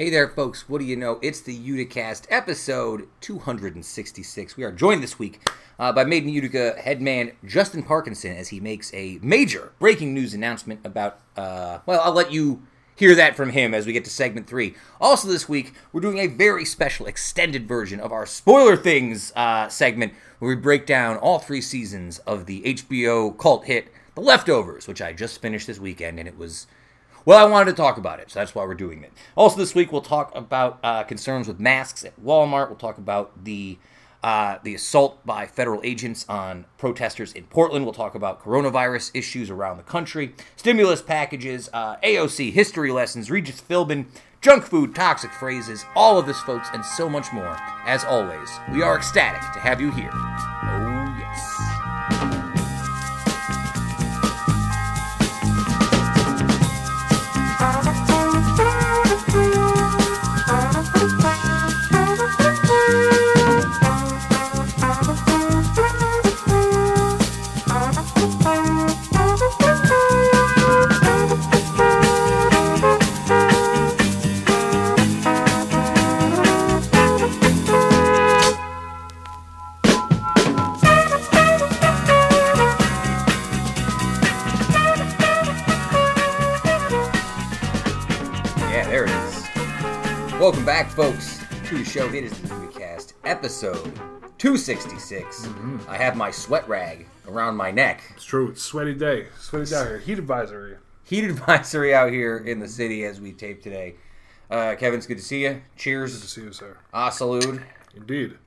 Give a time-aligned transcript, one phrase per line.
[0.00, 0.66] Hey there, folks.
[0.66, 1.18] What do you know?
[1.20, 4.56] It's the Uticast episode 266.
[4.56, 5.46] We are joined this week
[5.78, 10.32] uh, by Made In Utica headman Justin Parkinson as he makes a major breaking news
[10.32, 12.62] announcement about, uh, well, I'll let you
[12.96, 14.74] hear that from him as we get to segment three.
[15.02, 19.68] Also, this week, we're doing a very special extended version of our Spoiler Things uh,
[19.68, 24.88] segment where we break down all three seasons of the HBO cult hit The Leftovers,
[24.88, 26.66] which I just finished this weekend and it was
[27.24, 29.12] well, I wanted to talk about it, so that's why we're doing it.
[29.36, 32.68] Also, this week we'll talk about uh, concerns with masks at Walmart.
[32.68, 33.78] We'll talk about the
[34.22, 37.86] uh, the assault by federal agents on protesters in Portland.
[37.86, 43.62] We'll talk about coronavirus issues around the country, stimulus packages, uh, AOC history lessons, Regis
[43.62, 44.06] Philbin,
[44.40, 47.56] junk food, toxic phrases, all of this, folks, and so much more.
[47.86, 50.89] As always, we are ecstatic to have you here.
[90.80, 92.06] Back, folks, to the show.
[92.08, 93.94] It is the Uticast, episode
[94.38, 95.46] 266.
[95.86, 98.02] I have my sweat rag around my neck.
[98.16, 98.48] It's true.
[98.48, 99.26] It's sweaty day.
[99.38, 99.98] Sweaty day here.
[99.98, 100.78] Heat advisory.
[101.04, 103.96] Heat advisory out here in the city as we tape today.
[104.50, 105.60] Uh, Kevin, it's good to see you.
[105.76, 106.14] Cheers.
[106.14, 106.78] Good to see you, sir.
[106.94, 107.60] Ah, salute.
[107.94, 108.38] Indeed.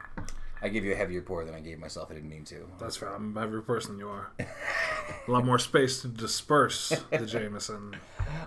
[0.60, 2.10] I give you a heavier pour than I gave myself.
[2.10, 2.68] I didn't mean to.
[2.80, 3.14] That's fair.
[3.14, 4.32] I'm every person you are.
[4.40, 7.96] a lot more space to disperse the Jameson.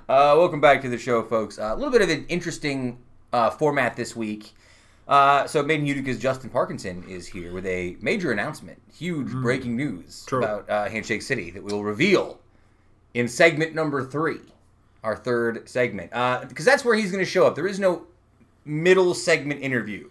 [0.08, 1.56] Uh, welcome back to the show, folks.
[1.56, 2.98] Uh, a little bit of an interesting
[3.36, 4.54] uh, format this week.
[5.06, 9.76] Uh, so, Made In Utica's Justin Parkinson is here with a major announcement, huge breaking
[9.76, 10.38] news True.
[10.38, 12.40] about uh, Handshake City that we'll reveal
[13.14, 14.40] in segment number three,
[15.04, 16.10] our third segment,
[16.48, 17.54] because that's where he's going to show up.
[17.54, 18.06] There is no
[18.64, 20.08] middle segment interview.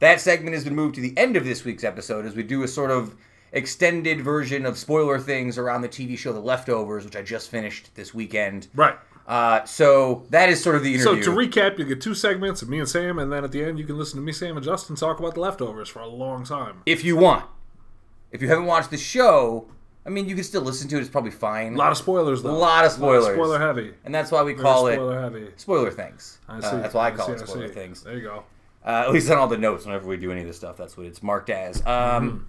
[0.00, 2.62] That segment has been moved to the end of this week's episode as we do
[2.62, 3.14] a sort of
[3.52, 7.94] extended version of spoiler things around the TV show The Leftovers, which I just finished
[7.94, 8.68] this weekend.
[8.74, 8.96] Right.
[9.26, 11.22] Uh, so that is sort of the interview.
[11.22, 13.64] So to recap, you get two segments of me and Sam, and then at the
[13.64, 16.06] end you can listen to me, Sam, and Justin talk about the leftovers for a
[16.08, 16.82] long time.
[16.86, 17.44] if you want.
[18.30, 19.68] If you haven't watched the show,
[20.04, 21.00] I mean, you can still listen to it.
[21.00, 21.74] It's probably fine.
[21.74, 22.50] A lot of spoilers, though.
[22.50, 23.24] A lot of spoilers.
[23.34, 23.94] spoiler heavy.
[24.04, 25.48] and that's why we Very call it spoiler heavy.
[25.56, 26.38] spoiler things.
[26.48, 28.02] I Uh, that's why I I call see, it spoiler things.
[28.02, 28.44] There you go.
[28.84, 30.96] Uh, at least on all the notes, whenever we do any of this stuff, that's
[30.96, 31.84] what it's marked as.
[31.86, 32.46] Um,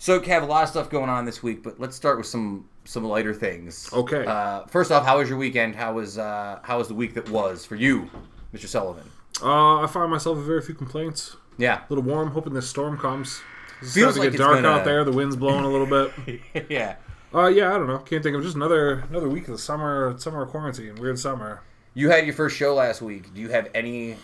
[0.00, 2.68] So, Kev, a lot of stuff going on this week, but let's start with some
[2.88, 3.90] some lighter things.
[3.92, 4.24] Okay.
[4.24, 5.76] Uh, first off, how was your weekend?
[5.76, 8.10] How was uh, how was the week that was for you,
[8.54, 8.66] Mr.
[8.66, 9.10] Sullivan?
[9.42, 11.36] Uh, I find myself with very few complaints.
[11.58, 11.80] Yeah.
[11.80, 13.40] A little warm, hoping this storm comes.
[13.82, 15.04] It's Feels starting like to get it's dark gonna- out there.
[15.04, 16.40] The wind's blowing a little bit.
[16.70, 16.96] yeah.
[17.34, 17.98] Uh, yeah, I don't know.
[17.98, 20.94] Can't think of just another another week of the summer summer quarantine.
[20.96, 21.62] Weird summer.
[21.94, 23.34] You had your first show last week.
[23.34, 24.16] Do you have any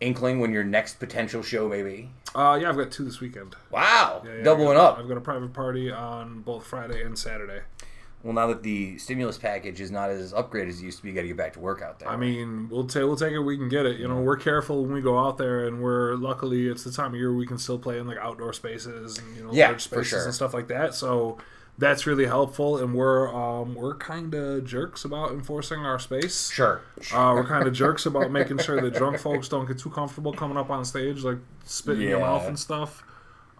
[0.00, 2.10] inkling when your next potential show may be?
[2.34, 3.54] Uh, yeah, I've got two this weekend.
[3.70, 4.98] Wow, Yeah, yeah, doubling got- up.
[4.98, 7.60] I've got a private party on both Friday and Saturday.
[8.22, 11.08] Well, now that the stimulus package is not as upgraded as it used to be,
[11.08, 12.08] you got to get back to work out there.
[12.08, 13.40] I mean, we'll take we'll take it.
[13.40, 13.98] We can get it.
[13.98, 17.14] You know, we're careful when we go out there, and we're luckily it's the time
[17.14, 19.82] of year we can still play in like outdoor spaces and you know Yeah, large
[19.82, 20.24] spaces sure.
[20.24, 20.94] and stuff like that.
[20.94, 21.38] So
[21.78, 26.50] that's really helpful, and we're um, we're kind of jerks about enforcing our space.
[26.52, 26.82] sure.
[27.12, 30.32] Uh, we're kind of jerks about making sure that drunk folks don't get too comfortable
[30.32, 33.02] coming up on stage, like spitting in your mouth and stuff.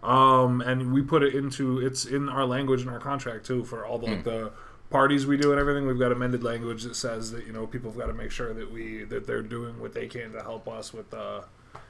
[0.03, 3.85] Um, and we put it into it's in our language in our contract too for
[3.85, 4.51] all the like the
[4.89, 5.87] parties we do and everything.
[5.87, 8.53] We've got amended language that says that you know people have got to make sure
[8.53, 11.41] that we that they're doing what they can to help us with uh,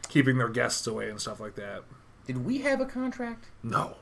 [0.09, 1.81] keeping their guests away and stuff like that.
[2.28, 3.46] Did we have a contract?
[3.63, 3.96] No,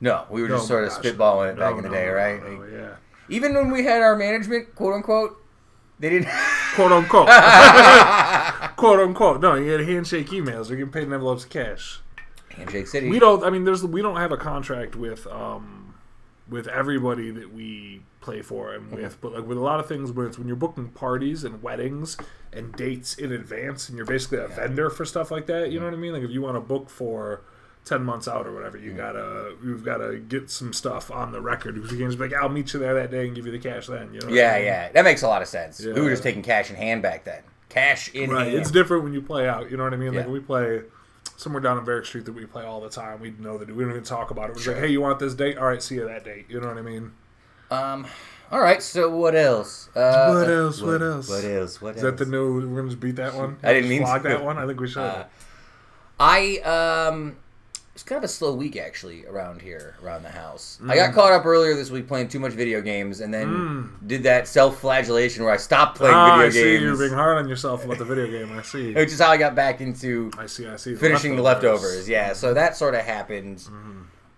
[0.00, 1.02] No, we were just No, sort of gosh.
[1.12, 2.42] spitballing it No, back in the no, day, no, right?
[2.42, 2.94] no, Like, yeah,
[3.28, 5.42] even when we had our management, quote unquote,
[5.98, 6.28] they didn't.
[6.74, 7.28] quote unquote,
[8.76, 9.40] quote unquote.
[9.40, 10.68] No, you get handshake emails.
[10.68, 12.00] They're getting paid in envelopes of cash.
[12.56, 13.08] Handshake City.
[13.08, 15.94] we don't i mean there's we don't have a contract with um
[16.48, 20.12] with everybody that we play for and with but like with a lot of things
[20.12, 22.16] where it's when you're booking parties and weddings
[22.52, 25.84] and dates in advance and you're basically a vendor for stuff like that you know
[25.86, 27.42] what i mean like if you want to book for
[27.84, 31.74] 10 months out or whatever you gotta you've gotta get some stuff on the record
[31.76, 33.52] because you can't just be like i'll meet you there that day and give you
[33.52, 34.64] the cash then you know what I Yeah, mean?
[34.64, 35.84] yeah, that makes a lot of sense.
[35.84, 37.42] We were just taking cash in hand back then.
[37.68, 38.58] Cash in Right, hand.
[38.58, 39.70] it's different when you play out.
[39.70, 40.14] You know what I mean?
[40.14, 40.82] Like we play
[41.36, 43.20] somewhere down on Varick Street that we play all the time.
[43.20, 44.56] We know that we don't even talk about it.
[44.56, 44.74] We're Sure.
[44.74, 45.58] like, hey, you want this date?
[45.58, 46.46] All right, see you that date.
[46.48, 47.12] You know what I mean?
[47.70, 48.06] Um,
[48.52, 48.80] All right.
[48.82, 49.88] So what else?
[49.96, 50.80] Uh, What else?
[50.80, 51.28] What else?
[51.28, 51.80] What else?
[51.82, 52.16] What Is else?
[52.18, 52.68] that the new?
[52.68, 53.58] We're gonna just beat that one.
[53.62, 54.28] I didn't Just mean flog to.
[54.28, 54.56] that one.
[54.58, 55.02] I think we should.
[55.02, 55.24] Uh,
[56.20, 56.58] I
[57.10, 57.36] um,
[57.96, 60.78] it's kind of a slow week actually around here, around the house.
[60.86, 64.24] I got caught up earlier this week playing too much video games, and then did
[64.24, 66.84] that self-flagellation where I stopped playing ah, I video see.
[66.84, 68.52] You're being hard on yourself about the video game.
[68.52, 68.92] I see.
[68.94, 70.66] which is how I got back into I see.
[70.66, 70.94] I see.
[70.94, 72.06] finishing the leftovers.
[72.06, 73.66] Yeah, so that sort of happened.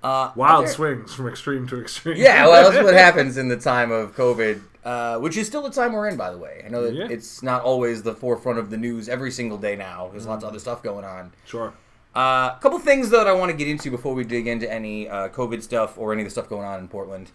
[0.05, 2.17] Uh, Wild other- swings from extreme to extreme.
[2.17, 5.71] Yeah, well, that's what happens in the time of COVID, uh, which is still the
[5.71, 6.63] time we're in, by the way.
[6.65, 7.09] I know that Yeah.
[7.11, 10.11] it's not always the forefront of the news every single day now.
[10.13, 11.33] There's lots of other stuff going on.
[11.45, 11.73] Sure.
[12.19, 14.69] A uh, couple things though that I want to get into before we dig into
[14.69, 17.31] any uh, COVID stuff or any of the stuff going on in Portland.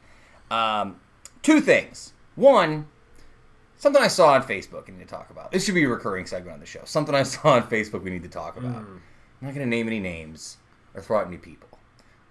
[0.51, 1.00] Um,
[1.41, 2.12] two things.
[2.35, 2.88] One,
[3.77, 5.53] something I saw on Facebook and need to talk about.
[5.53, 6.81] This should be a recurring segment on the show.
[6.83, 8.75] Something I saw on Facebook we need to talk about.
[8.75, 9.01] I'm
[9.39, 10.57] not going to name any names
[10.94, 11.80] or throw out any people.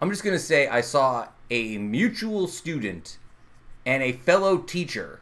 [0.02, 3.16] I'm just going to say I saw a mutual student
[3.86, 5.20] and a fellow teacher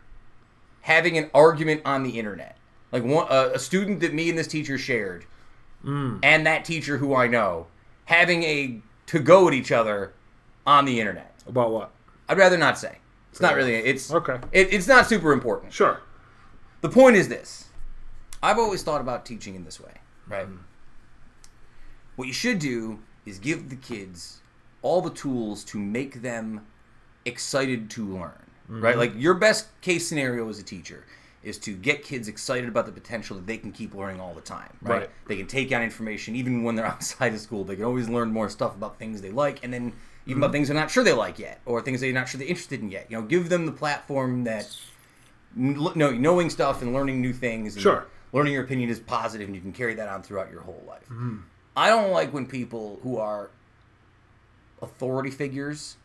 [0.80, 2.56] having an argument on the internet.
[2.90, 5.26] Like one, a, a student that me and this teacher shared,
[5.84, 6.20] Mm.
[6.22, 7.66] and that teacher who I know
[8.04, 10.12] having a to go at each other
[10.66, 11.34] on the internet.
[11.46, 11.90] About what?
[12.28, 12.98] I'd rather not say.
[13.30, 13.74] It's not really.
[13.74, 14.38] It's Okay.
[14.52, 15.72] It, it's not super important.
[15.72, 16.00] Sure.
[16.80, 17.68] The point is this:
[18.42, 19.92] I've always thought about teaching in this way,
[20.28, 20.46] right?
[20.46, 20.56] Mm-hmm.
[22.16, 24.40] What you should do is give the kids
[24.82, 26.66] all the tools to make them
[27.24, 28.32] excited to learn,
[28.68, 28.90] right?
[28.90, 28.98] Mm-hmm.
[28.98, 31.04] Like your best case scenario as a teacher
[31.42, 34.40] is to get kids excited about the potential that they can keep learning all the
[34.40, 35.00] time, right?
[35.00, 35.10] Right.
[35.26, 37.64] They can take out information even when they're outside of school.
[37.64, 39.92] They can always learn more stuff about things they like, and then
[40.26, 40.52] even about mm-hmm.
[40.52, 42.90] things they're not sure they like yet, or things they're not sure they're interested in
[42.90, 43.06] yet.
[43.08, 44.68] You know, give them the platform that
[45.56, 47.74] n- know, knowing stuff and learning new things.
[47.74, 48.06] And Sure.
[48.32, 51.04] Learning your opinion is positive, and you can carry that on throughout your whole life.
[51.04, 51.38] Mm-hmm.
[51.76, 53.50] I don't like when people who are
[54.82, 55.96] authority figures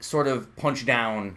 [0.00, 1.36] sort of punch down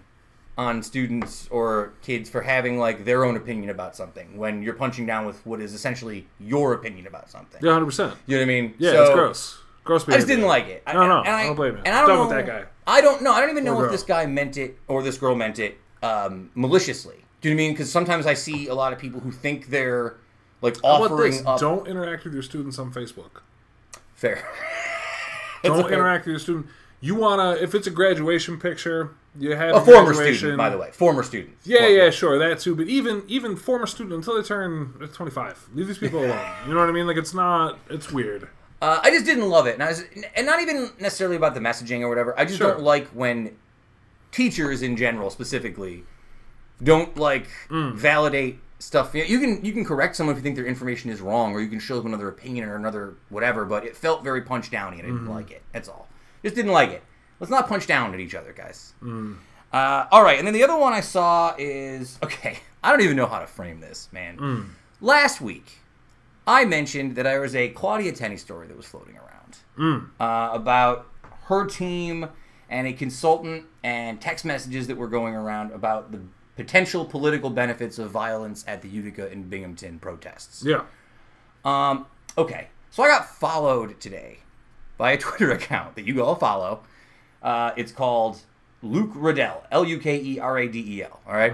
[0.60, 5.06] on students or kids for having like their own opinion about something when you're punching
[5.06, 7.62] down with what is essentially your opinion about something.
[7.64, 8.14] Yeah, hundred percent.
[8.28, 8.74] You know what I mean?
[8.78, 9.62] Yeah, So- it's gross.
[9.86, 10.04] Gross.
[10.04, 10.18] Behavior.
[10.18, 10.84] I just didn't like it.
[10.86, 11.78] No, no, and I, I don't blame.
[11.78, 12.66] And I don't Done know with that guy.
[12.86, 13.32] I don't know.
[13.32, 13.92] I don't even know Or if girl.
[13.94, 17.24] this guy meant it or this girl meant it um, maliciously.
[17.42, 17.74] Do you know what I mean?
[17.74, 20.18] Because sometimes I see a lot of people who think they're
[20.62, 21.60] like offering up.
[21.60, 23.42] Don't interact with your students on Facebook.
[24.14, 24.46] fair.
[25.64, 26.68] Don't fair- interact with your student.
[27.02, 30.92] You wanna if it's a graduation picture, you have A former student, by the way.
[30.92, 31.56] Former student.
[31.64, 31.94] Yeah, Former.
[31.96, 32.76] yeah, sure, that too.
[32.76, 36.46] But even even former student until they turn twenty five, leave these people alone.
[36.68, 37.08] You know what I mean?
[37.08, 37.80] Like it's not.
[37.90, 38.50] It's weird.
[38.82, 40.04] Uh, I just didn't love it, and I was,
[40.36, 42.38] and not even necessarily about the messaging or whatever.
[42.40, 42.72] I just Sure.
[42.72, 43.56] don't like when
[44.32, 46.04] teachers in general, specifically,
[46.84, 47.94] don't like Mm.
[47.96, 49.14] validate stuff.
[49.16, 51.62] You you can you can correct someone if you think their information is wrong, or
[51.62, 53.64] you can show them another opinion or another whatever.
[53.64, 55.34] But it felt very punch downy, and I didn't Mm-hmm.
[55.34, 55.62] like it.
[55.72, 56.09] That's all.
[56.44, 57.04] Just didn't like it.
[57.40, 58.94] Let's not punch down at each other, guys.
[59.02, 59.38] Mm.
[59.72, 62.60] Uh, all right, and then the other one I saw is okay.
[62.84, 64.38] I don't even know how to frame this, man.
[64.38, 64.66] Mm.
[65.02, 65.80] Last week,
[66.48, 70.10] I mentioned that there was a Claudia Tenney story that was floating around Mm.
[70.20, 71.08] uh, about
[71.46, 72.28] her team
[72.70, 76.20] and a consultant and text messages that were going around about the
[76.58, 80.64] potential political benefits of violence at the Utica and Binghamton protests.
[80.66, 80.84] Yeah.
[81.64, 82.06] Um,
[82.38, 84.40] okay, so I got followed today
[85.00, 86.82] by a Twitter account that you all follow.
[87.42, 88.38] Uh, it's called
[88.84, 91.20] Luke Radel, L U K E R A D E L.
[91.26, 91.54] All right.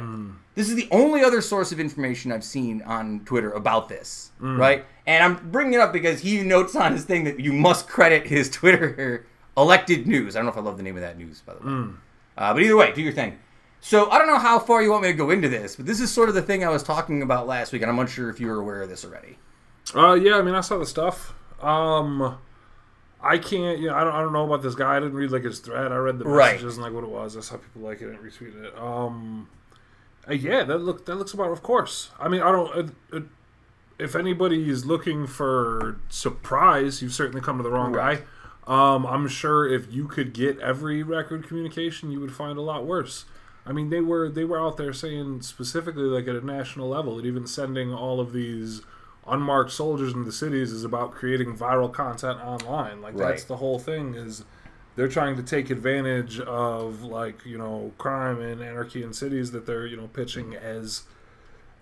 [0.56, 4.86] This is the only other source of information I've seen on Twitter about this, right?
[5.06, 8.26] And I'm bringing it up because he notes on his thing that you must credit
[8.28, 9.26] his Twitter
[9.58, 10.36] elected news.
[10.36, 11.72] I don't know if I love the name of that news, by the way.
[12.38, 13.38] Uh, but either way, do your thing.
[13.82, 16.00] So I don't know how far you want me to go into this, but this
[16.00, 18.40] is sort of the thing I was talking about last week, and I'm unsure if
[18.40, 19.38] you were aware of this already.
[19.94, 20.38] Uh, yeah.
[20.38, 21.34] I mean, I saw the stuff.
[21.62, 22.38] Um,
[23.26, 23.80] I can't.
[23.80, 24.14] You know, I don't.
[24.14, 24.96] I don't know about this guy.
[24.96, 25.92] I didn't read like his thread.
[25.92, 26.54] I read the Right.
[26.54, 27.36] messages and like what it was.
[27.36, 28.78] I saw people like it and retweeted it.
[28.78, 29.50] Um,
[30.30, 30.64] uh, yeah.
[30.64, 31.06] That look.
[31.06, 31.52] That looks about.
[31.52, 32.12] Of course.
[32.20, 32.92] I mean, I don't.
[33.12, 33.20] Uh, uh,
[33.98, 38.20] if anybody is looking for surprise, you've certainly come to the wrong Right.
[38.20, 38.26] guy.
[38.68, 42.86] Um, I'm sure if you could get every record communication, you would find a lot
[42.86, 43.26] worse.
[43.66, 47.16] I mean, they were they were out there saying specifically, like at a national level,
[47.18, 48.82] that even sending all of these
[49.28, 53.02] unmarked soldiers in the cities is about creating viral content online.
[53.02, 54.16] Like that's the whole thing.
[54.16, 54.44] Is
[54.96, 59.66] they're trying to take advantage of like you know crime and anarchy in cities that
[59.66, 61.04] they're you know pitching as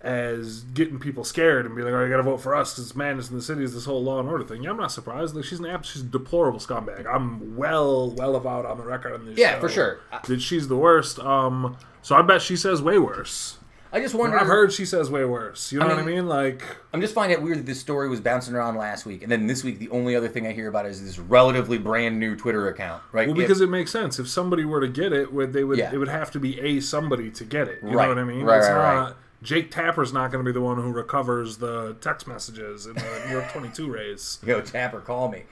[0.04, 2.90] as getting people scared and be like, "Oh, you got to vote for us because
[2.90, 4.62] it's madness in the cities." This whole law and order thing.
[4.62, 5.34] Yeah, I'm not surprised.
[5.34, 5.84] Like she's an app.
[5.84, 7.06] She's a deplorable scumbag.
[7.06, 9.38] I'm well, well about on the record on this.
[9.38, 10.00] Yeah, show for sure.
[10.28, 11.18] That she's the worst.
[11.18, 13.58] Um, so I bet she says way worse.
[13.94, 14.36] I just wonder.
[14.38, 15.70] I've heard she says way worse.
[15.70, 16.26] You know what I mean- mean?
[16.26, 19.30] Like, I'm just finding it weird that this story was bouncing around last week, and
[19.30, 22.34] then this week the only other thing I hear about is this relatively brand new
[22.34, 23.28] Twitter account, right?
[23.28, 24.18] well, If- because it makes sense.
[24.18, 25.90] If somebody were to get it, would they would Yeah.
[25.92, 27.78] it would have to be a somebody to get it.
[27.84, 28.02] You Right.
[28.04, 28.44] know what I mean?
[28.44, 29.14] Right, it's right, not right.
[29.44, 33.22] Jake Tapper's not going to be the one who recovers the text messages in the
[33.26, 34.38] New York 22 race.
[34.46, 35.44] Yo, Tapper, call me.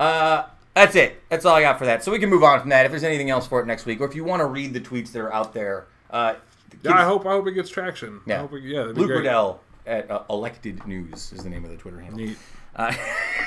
[0.00, 0.44] Uh,
[0.74, 1.20] that's it.
[1.28, 2.02] That's all I got for that.
[2.04, 2.86] So we can move on from that.
[2.86, 4.80] If there's anything else for it next week, or if you want to read the
[4.80, 6.34] tweets that are out there, uh,
[6.82, 8.20] Yeah, I hope I hope it gets traction.
[8.26, 8.44] I Yeah.
[8.44, 9.24] it, yeah, Luke great.
[9.24, 12.18] Radel at uh, Elected News is the name of the Twitter handle.
[12.18, 12.38] Neat,
[12.76, 12.92] Uh,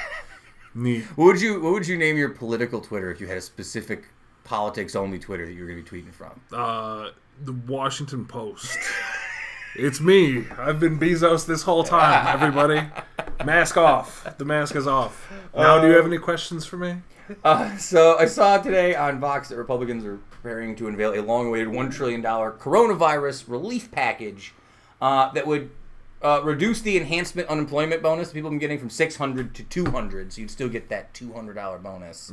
[0.75, 1.03] neat.
[1.15, 4.05] what would you What would you name your political Twitter if you had a specific
[4.43, 6.39] politics only Twitter that you were going to be tweeting from?
[6.53, 7.09] Uh,
[7.43, 8.77] the Washington Post.
[9.77, 10.45] It's me.
[10.57, 12.25] I've been Bezos this whole time.
[12.27, 12.81] Everybody,
[13.43, 14.25] mask off.
[14.37, 15.29] The mask is off.
[15.53, 16.95] Now, do you have any questions for me?
[17.43, 21.67] Uh, so I saw today on Vox that Republicans are preparing to unveil a long-awaited
[21.69, 24.53] one trillion dollar coronavirus relief package
[25.01, 25.71] uh, that would
[26.21, 29.85] uh, reduce the enhancement unemployment bonus people have been getting from six hundred to two
[29.85, 32.31] hundred, so you'd still get that two hundred dollar bonus.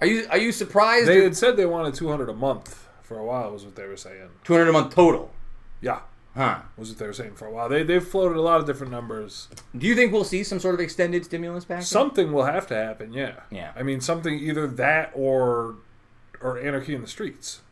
[0.00, 1.06] Are you Are you surprised?
[1.06, 3.52] They had said they wanted 200 a month for a while.
[3.52, 4.30] Was what they were saying.
[4.42, 5.30] Two hundred a month total,
[5.82, 6.00] Yeah,
[6.34, 6.60] huh?
[6.78, 7.68] was what they were saying for a while.
[7.68, 9.48] They they've floated a lot of different numbers.
[9.76, 11.86] Do you think we'll see some sort of extended stimulus package?
[11.86, 13.12] Something will have to happen.
[13.12, 13.40] Yeah.
[13.50, 13.72] Yeah.
[13.76, 15.76] I mean, something either that or
[16.44, 17.62] or anarchy in the streets.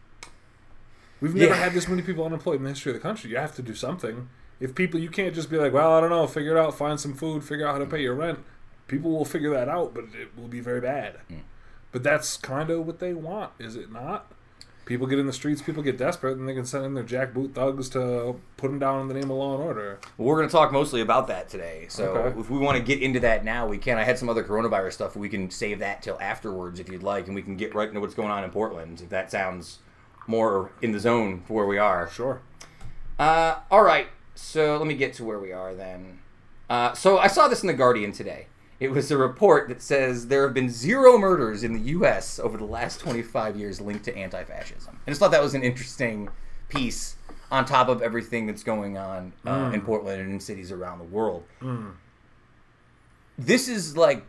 [1.20, 1.58] We've never Yeah.
[1.62, 3.30] had this many people unemployed in the history of the country.
[3.30, 4.28] You have to do something.
[4.58, 6.98] If people, you can't just be like, well, I don't know, figure it out, find
[6.98, 8.40] some food, figure out how to pay your rent.
[8.88, 11.18] People will figure that out, but it will be very bad.
[11.30, 11.40] Mm.
[11.92, 14.32] But that's kind of what they want, is it not?
[14.84, 17.54] People get in the streets, people get desperate, and they can send in their jackboot
[17.54, 20.00] thugs to put them down in the name of law and order.
[20.18, 21.86] Well, we're going to talk mostly about that today.
[21.88, 22.40] So Okay.
[22.40, 23.96] if we want to get into that now, we can.
[23.96, 25.14] I had some other coronavirus stuff.
[25.16, 28.00] We can save that till afterwards if you'd like, and we can get right into
[28.00, 29.78] what's going on in Portland if that sounds
[30.26, 32.10] more in the zone for where we are.
[32.10, 32.40] Sure.
[33.18, 34.08] Uh, all right.
[34.34, 36.18] So let me get to where we are then.
[36.68, 38.46] Uh, so I saw this in the Guardian today.
[38.82, 42.40] It was a report that says there have been zero murders in the U.S.
[42.40, 44.98] over the last 25 years linked to anti-fascism.
[45.06, 46.28] I just thought that was an interesting
[46.68, 47.14] piece
[47.50, 51.04] on top of everything that's going on uh, in Portland and in cities around the
[51.04, 51.44] world.
[53.38, 54.24] This is like,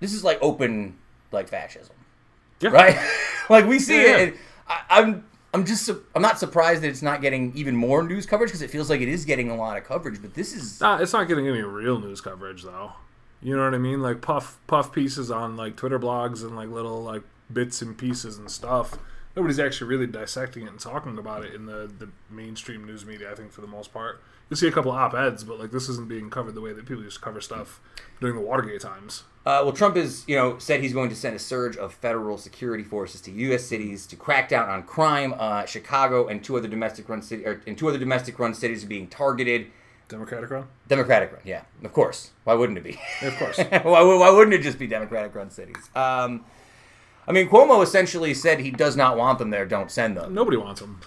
[0.00, 0.96] this is like open
[1.32, 1.94] like fascism
[2.60, 2.70] Yeah.
[2.70, 2.98] right?
[3.50, 4.36] like we see Yeah, it.
[4.68, 8.24] I, I'm I'm just su- I'm not surprised that it's not getting even more news
[8.26, 10.20] coverage because it feels like it is getting a lot of coverage.
[10.22, 12.92] But this is it's not getting any real news coverage though.
[13.42, 14.02] You know what I mean?
[14.02, 18.38] Like puff puff pieces on like Twitter blogs and like little like bits and pieces
[18.38, 18.98] and stuff.
[19.36, 23.30] Nobody's actually really dissecting it and talking about it in the, the mainstream news media,
[23.30, 24.20] I think, for the most part.
[24.48, 26.84] You'll see a couple op eds, but like this isn't being covered the way that
[26.84, 27.80] people used to cover stuff
[28.20, 29.22] during the Watergate times.
[29.46, 32.36] uh, well, Trump is you know said he's going to send a surge of federal
[32.36, 33.64] security forces to U.S.
[33.64, 35.34] cities to crack down on crime.
[35.38, 38.84] Uh, Chicago and two other domestic run city or, and two other domestic run cities
[38.84, 39.68] are being targeted.
[40.10, 40.66] Democratic run?
[40.88, 42.32] Democratic run, yeah, of course.
[42.42, 42.98] Why wouldn't it be?
[43.22, 43.58] Of course.
[43.70, 45.76] why, why wouldn't it just be Democratic run cities?
[45.94, 46.44] Um,
[47.28, 49.64] I mean, Cuomo essentially said he does not want them there.
[49.64, 50.34] Don't send them.
[50.34, 51.00] Nobody wants them.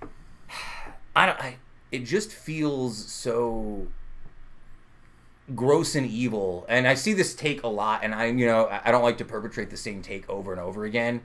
[1.16, 1.40] I don't.
[1.40, 1.56] I,
[1.92, 3.86] it just feels so
[5.54, 8.00] gross and evil, and I see this take a lot.
[8.02, 10.60] And I, you know, I I don't like to perpetrate the same take over and
[10.60, 11.20] over again.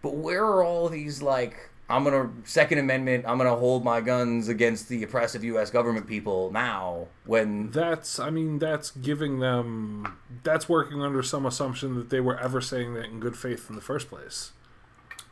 [0.00, 1.70] But where are all these like?
[1.90, 3.24] I'm gonna Second Amendment.
[3.26, 5.70] I'm gonna hold my guns against the oppressive U.S.
[5.70, 7.06] government people now.
[7.24, 12.38] When That's, I mean, that's giving them, that's working under some assumption that they were
[12.38, 14.52] ever saying that in good faith in the first place.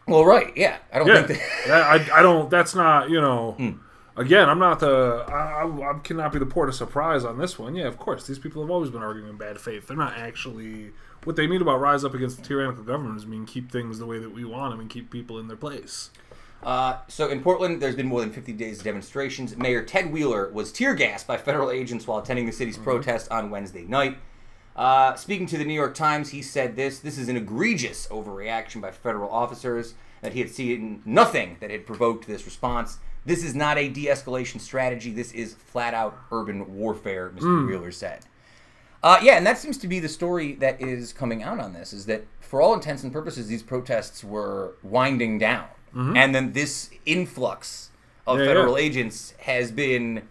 [0.06, 1.66] well, right, yeah, I don't Yeah, think that.
[1.66, 2.48] That- I, I don't.
[2.50, 3.10] That's not.
[3.10, 3.52] You know.
[3.58, 3.70] Hmm.
[4.18, 5.26] Again, I'm not the.
[5.28, 7.74] I, I, I cannot be the port of surprise on this one.
[7.74, 9.88] Yeah, of course, these people have always been arguing in bad faith.
[9.88, 10.92] They're not actually.
[11.24, 14.06] What they mean about rise up against the tyrannical government is mean keep things the
[14.06, 16.08] way that we want them and keep people in their place.
[16.62, 19.56] Uh, so in Portland, there's been more than 50 days of demonstrations.
[19.56, 23.50] Mayor Ted Wheeler was tear gassed by federal agents while attending the city's protest on
[23.50, 24.18] Wednesday night.
[24.74, 28.80] Uh, speaking to the New York Times, he said this This is an egregious overreaction
[28.80, 32.98] by federal officers, that he had seen nothing that had provoked this response.
[33.24, 35.12] This is not a de escalation strategy.
[35.12, 37.66] This is flat out urban warfare, Mr.
[37.66, 38.24] Wheeler said.
[39.02, 41.92] Uh, yeah, and that seems to be the story that is coming out on this
[41.92, 45.66] is that for all intents and purposes, these protests were winding down.
[45.96, 47.90] And then this influx
[48.26, 48.84] of Yeah, federal yeah.
[48.84, 50.28] agents has been,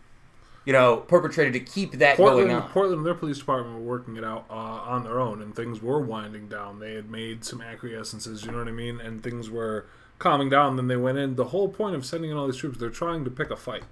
[0.66, 2.70] you know, perpetrated to keep that Portland, going on.
[2.70, 6.00] Portland, their police department were working it out uh, on their own, and things were
[6.00, 6.80] winding down.
[6.80, 9.88] They had made some acquiescences, you know what I mean, and things were
[10.20, 10.76] calming down.
[10.76, 11.36] Then they went in.
[11.36, 13.84] The whole point of sending in all these troops, they're trying to pick a fight.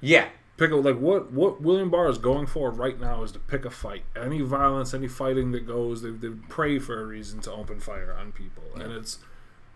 [0.00, 0.28] yeah.
[0.56, 3.64] pick a, like what what William Barr is going for right now is to pick
[3.64, 4.04] a fight.
[4.16, 8.12] Any violence, any fighting that goes, they, they pray for a reason to open fire
[8.18, 9.18] on people, and it's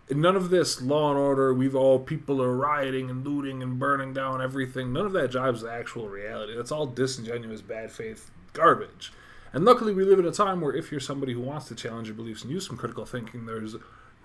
[0.09, 1.53] none of this law and order.
[1.53, 4.93] We've all people are rioting and looting and burning down everything.
[4.93, 6.55] None of that jives the actual reality.
[6.55, 9.11] That's all disingenuous, bad faith garbage.
[9.53, 12.07] And luckily, we live in a time where if you're somebody who wants to challenge
[12.07, 13.75] your beliefs and use some critical thinking, there's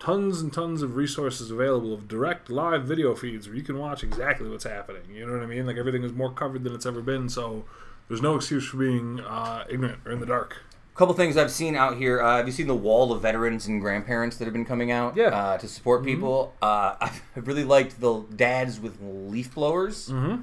[0.00, 4.02] tons and tons of resources available of direct live video feeds where you can watch
[4.02, 5.02] exactly what's happening.
[5.12, 5.66] You know what I mean?
[5.66, 7.28] Like everything is more covered than it's ever been.
[7.28, 7.64] So
[8.08, 10.56] there's no excuse for being uh, ignorant or in the dark.
[11.00, 12.21] Couple things I've seen out here.
[12.21, 15.16] Uh, have you seen the wall of veterans and grandparents that have been coming out?
[15.16, 15.28] Yeah.
[15.28, 16.52] Uh, to support people.
[16.61, 20.11] Uh, I've really liked the dads with leaf blowers.
[20.11, 20.42] Mm-hmm.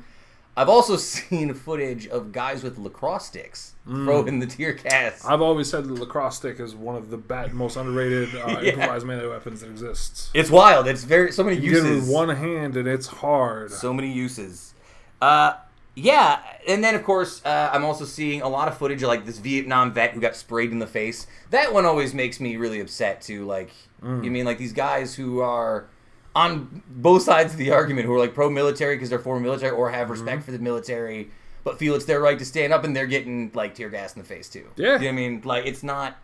[0.56, 5.24] I've also seen footage of guys with lacrosse sticks throwing the tear gas.
[5.24, 8.72] I've always said the lacrosse stick is one of the bad, most underrated uh, Yeah.
[8.72, 10.32] improvised melee weapons that exists.
[10.34, 10.88] It's wild.
[10.88, 12.08] It's very so many You get it uses.
[12.08, 13.72] with one hand and it's hard.
[13.72, 14.74] So many uses.
[15.22, 15.54] Uh,
[15.98, 19.26] yeah, and then of course uh, I'm also seeing a lot of footage of like
[19.26, 21.26] this Vietnam vet who got sprayed in the face.
[21.50, 23.46] That one always makes me really upset too.
[23.46, 23.72] Like,
[24.04, 24.24] mm.
[24.24, 25.90] you mean like these guys who are
[26.36, 29.90] on both sides of the argument, who are like pro-military because they're former military or
[29.90, 30.12] have mm-hmm.
[30.12, 31.32] respect for the military,
[31.64, 34.22] but feel it's their right to stand up, and they're getting like tear gas in
[34.22, 34.70] the face too.
[34.76, 35.00] Yeah.
[35.00, 36.16] You know I mean, like it's not.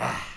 [0.00, 0.32] Ah.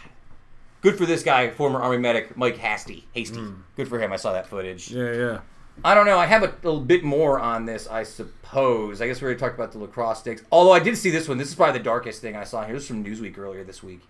[0.81, 3.07] Good for this guy, former army medic Mike Hastie.
[3.15, 3.39] Hastie.
[3.39, 3.63] Mm.
[3.75, 4.13] Good for him.
[4.13, 4.91] I saw that footage.
[4.91, 5.39] Yeah, yeah.
[5.83, 6.17] I don't know.
[6.19, 9.01] I have a little bit more on this, I suppose.
[9.01, 10.43] I guess we already talked about the lacrosse sticks.
[10.51, 11.37] Although I did see this one.
[11.37, 12.63] This is probably the darkest thing I saw.
[12.65, 14.01] Here's from Newsweek earlier this week.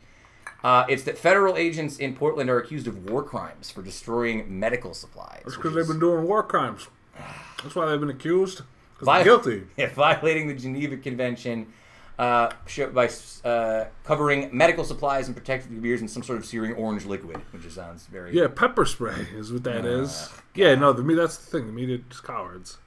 [0.64, 4.94] Uh, it's that federal agents in Portland are accused of war crimes for destroying medical
[4.94, 5.42] supplies.
[5.46, 6.88] That's because they've been doing war crimes.
[7.64, 8.62] That's why they've been accused.
[8.94, 9.64] Because Vi- they're guilty.
[9.78, 11.68] Yeah, violating the Geneva Convention
[12.20, 12.52] uh,
[12.94, 13.10] by
[13.46, 17.64] uh, covering medical supplies and protective gears in some sort of searing orange liquid, which
[17.64, 18.36] just sounds very.
[18.36, 20.30] Yeah, pepper spray is what that is.
[20.54, 21.68] Yeah, no, the me that's the thing.
[21.68, 22.78] The media is cowards.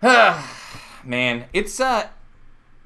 [0.02, 2.08] Man, it's uh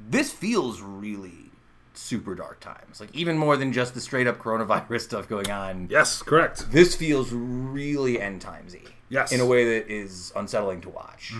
[0.01, 1.51] this feels really
[1.93, 2.99] super dark times.
[2.99, 5.89] Like even more than just the straight up coronavirus stuff going on.
[5.91, 6.73] Yes, correct.
[6.73, 8.89] This feels really end timesy.
[9.11, 9.31] Yes.
[9.31, 11.35] In a way that is unsettling to watch.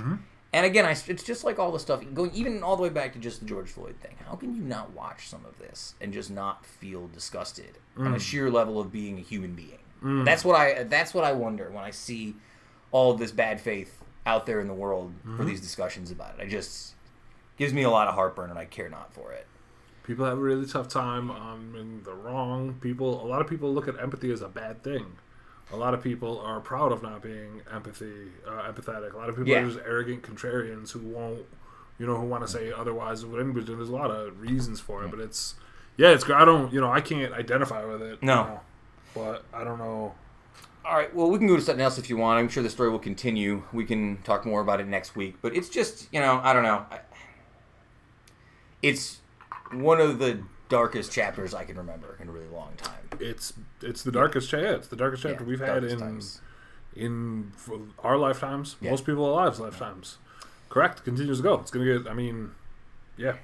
[0.55, 3.15] And again, I, it's just like all the stuff going even all the way back
[3.15, 4.17] to just the George Floyd thing.
[4.27, 8.17] How can you not watch some of this and just not feel disgusted on a
[8.17, 8.21] mm.
[8.21, 9.79] sheer level of being a human being?
[10.03, 10.25] Mm.
[10.25, 12.37] That's what I that's what I wonder when I see
[12.91, 15.47] all this bad faith out there in the world for mm-hmm.
[15.47, 16.43] these discussions about it.
[16.43, 16.95] I just
[17.57, 19.47] gives me a lot of heartburn and I care not for it.
[20.05, 22.75] People have a really tough time um, in the wrong.
[22.81, 25.07] People, a lot of people look at empathy as a bad thing.
[25.73, 29.15] A lot of people are proud of not being empathy, uh, empathetic.
[29.15, 29.63] A lot of people Yeah.
[29.63, 31.45] are just arrogant contrarians who won't,
[31.99, 33.79] you know, who want to say otherwise what anybody's doing.
[33.79, 35.55] There's a lot of reasons for it, but it's,
[35.97, 36.29] yeah, it's.
[36.29, 38.23] I don't, you know, I can't identify with it.
[38.23, 38.33] No.
[38.43, 38.61] you know,
[39.15, 40.15] but I don't know.
[40.85, 42.39] All right, well, we can go to something else if you want.
[42.41, 43.63] I'm sure the story will continue.
[43.73, 45.37] We can talk more about it next week.
[45.41, 46.85] But it's just, you know, I don't know.
[46.91, 47.01] I-
[48.83, 49.19] It's
[49.73, 52.99] one of the darkest chapters I can remember in a really long time.
[53.21, 56.41] It's it's the darkest cha- yeah, It's the darkest chapter Yeah, we've had in times.
[56.97, 57.53] in
[58.03, 58.77] our lifetimes.
[58.81, 58.91] Yeah.
[58.91, 60.19] Most people alive's lifetimes.
[60.69, 61.05] Correct.
[61.05, 61.55] Continues to go.
[61.61, 62.11] It's gonna get.
[62.11, 62.53] I mean,
[63.17, 63.35] yeah.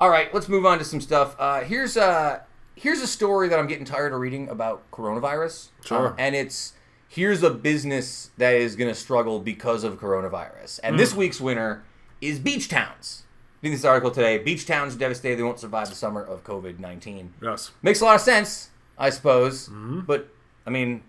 [0.00, 1.34] All right, let's move on to some stuff.
[1.38, 2.42] Uh, here's a
[2.74, 5.68] here's a story that I'm getting tired of reading about coronavirus.
[5.84, 6.08] Sure.
[6.08, 6.74] Uh, and it's
[7.08, 10.78] here's a business that is going to struggle because of coronavirus.
[10.82, 10.98] And Hmm.
[10.98, 11.82] this week's winner
[12.20, 13.22] is beach towns.
[13.62, 15.36] Reading this article today, beach towns are devastated.
[15.38, 17.32] They won't survive the summer of COVID nineteen.
[17.42, 17.72] Yes.
[17.82, 19.68] Makes a lot of sense, I suppose.
[19.68, 20.00] Mm-hmm.
[20.00, 20.28] But
[20.64, 21.02] I mean,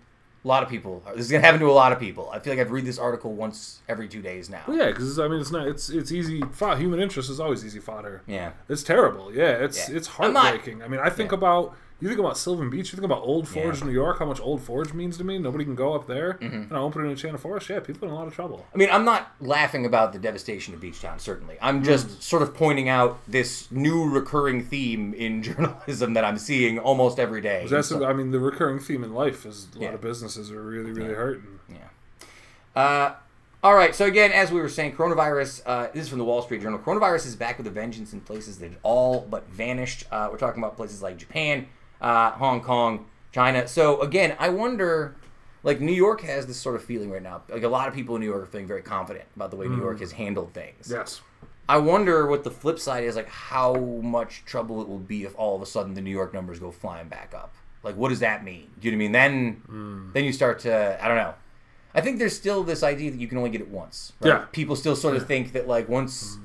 [0.44, 1.00] a lot of people.
[1.14, 2.28] This is gonna happen to a lot of people.
[2.32, 4.62] I feel like I've read this article once every two days now.
[4.66, 5.68] Well, yeah, because I mean, it's not.
[5.68, 6.42] It's it's easy.
[6.58, 8.22] Human interest is always easy fodder.
[8.26, 8.50] Yeah.
[8.68, 9.32] It's terrible.
[9.32, 9.96] Yeah, it's Yeah.
[9.98, 10.82] it's I'm not- heartbreaking.
[10.82, 12.92] I mean, I think about you think about Sylvan Beach.
[12.92, 13.86] You think about Old Forge, Yeah.
[13.86, 14.18] New York.
[14.18, 15.38] How much Old Forge means to me.
[15.38, 16.34] Nobody can go up there.
[16.34, 16.54] Mm-hmm.
[16.54, 17.68] And I open it in Channel Forest.
[17.68, 18.66] Yeah, people in a lot of trouble.
[18.74, 21.56] I mean, I'm not laughing about the devastation of Beach Town, certainly.
[21.60, 22.22] I'm just Mm.
[22.22, 27.40] sort of pointing out this new recurring theme in journalism that I'm seeing almost every
[27.40, 27.66] day.
[27.68, 29.94] That's So- I mean, the recurring theme in life is a lot Yeah.
[29.94, 31.58] of businesses are really really hurting.
[32.74, 33.14] Uh,
[33.62, 36.40] all right, so again, as we were saying, coronavirus, uh, this is from the Wall
[36.40, 36.78] Street Journal.
[36.78, 40.04] Coronavirus is back with a vengeance in places that all but vanished.
[40.10, 41.66] Uh, we're talking about places like Japan,
[42.00, 43.66] uh, Hong Kong, China.
[43.68, 45.16] So again, I wonder,
[45.62, 47.42] like, New York has this sort of feeling right now.
[47.48, 49.66] Like, a lot of people in New York are feeling very confident about the way
[49.68, 50.88] New York has handled things.
[50.90, 51.20] Yes.
[51.68, 55.34] I wonder what the flip side is, like how much trouble it will be if
[55.36, 57.54] all of a sudden the New York numbers go flying back up.
[57.84, 58.68] Like, what does that mean?
[58.80, 59.12] Do you know what I mean?
[59.12, 60.12] Then, Hmm.
[60.12, 61.34] then you start to, I don't know.
[61.94, 64.12] I think there's still this idea that you can only get it once.
[64.20, 64.28] Right?
[64.28, 64.44] Yeah.
[64.52, 66.38] People still sort of think that like once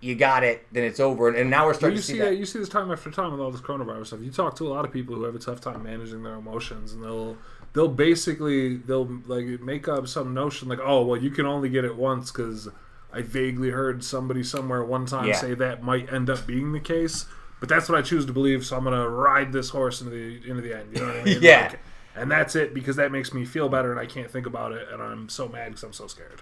[0.00, 1.28] you got it, then it's over.
[1.28, 2.30] And, and now we're starting you to see see that.
[2.30, 2.36] that.
[2.36, 4.20] You see this time after time with all this coronavirus stuff.
[4.22, 6.92] You talk to a lot of people who have a tough time managing their emotions,
[6.92, 7.36] and they'll
[7.72, 11.84] they'll basically they'll like make up some notion like, oh well, you can only get
[11.84, 12.68] it once because
[13.12, 15.34] I vaguely heard somebody somewhere one time Yeah.
[15.34, 17.26] say that might end up being the case.
[17.58, 20.48] But that's what I choose to believe, so I'm gonna ride this horse into the
[20.50, 20.94] into the end.
[20.96, 21.38] You know what I mean?
[21.42, 21.68] Yeah.
[21.70, 21.80] Like,
[22.16, 24.88] and that's it because that makes me feel better, and I can't think about it,
[24.90, 26.40] and I'm so mad because I'm so scared.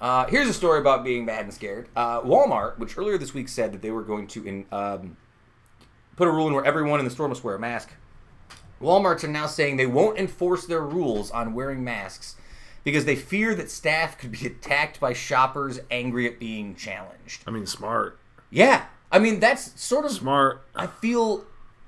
[0.00, 1.88] Uh, here's a story about being mad and scared.
[1.96, 5.16] Uh, Walmart, which earlier this week said that they were going to in, um,
[6.16, 7.90] put a rule in where everyone in the store must wear a mask.
[8.80, 12.36] Walmarts are now saying they won't enforce their rules on wearing masks
[12.84, 17.42] because they fear that staff could be attacked by shoppers angry at being challenged.
[17.46, 18.18] I mean, smart,
[18.50, 20.62] Yeah, I mean that's sort of smart.
[20.74, 21.44] I feel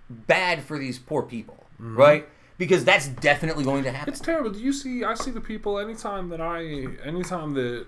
[0.09, 2.27] bad for these poor people, right?
[2.57, 4.13] Because that's definitely going to happen.
[4.13, 4.51] It's terrible.
[4.51, 5.05] Do you see?
[5.05, 7.87] I see the people anytime that I, anytime that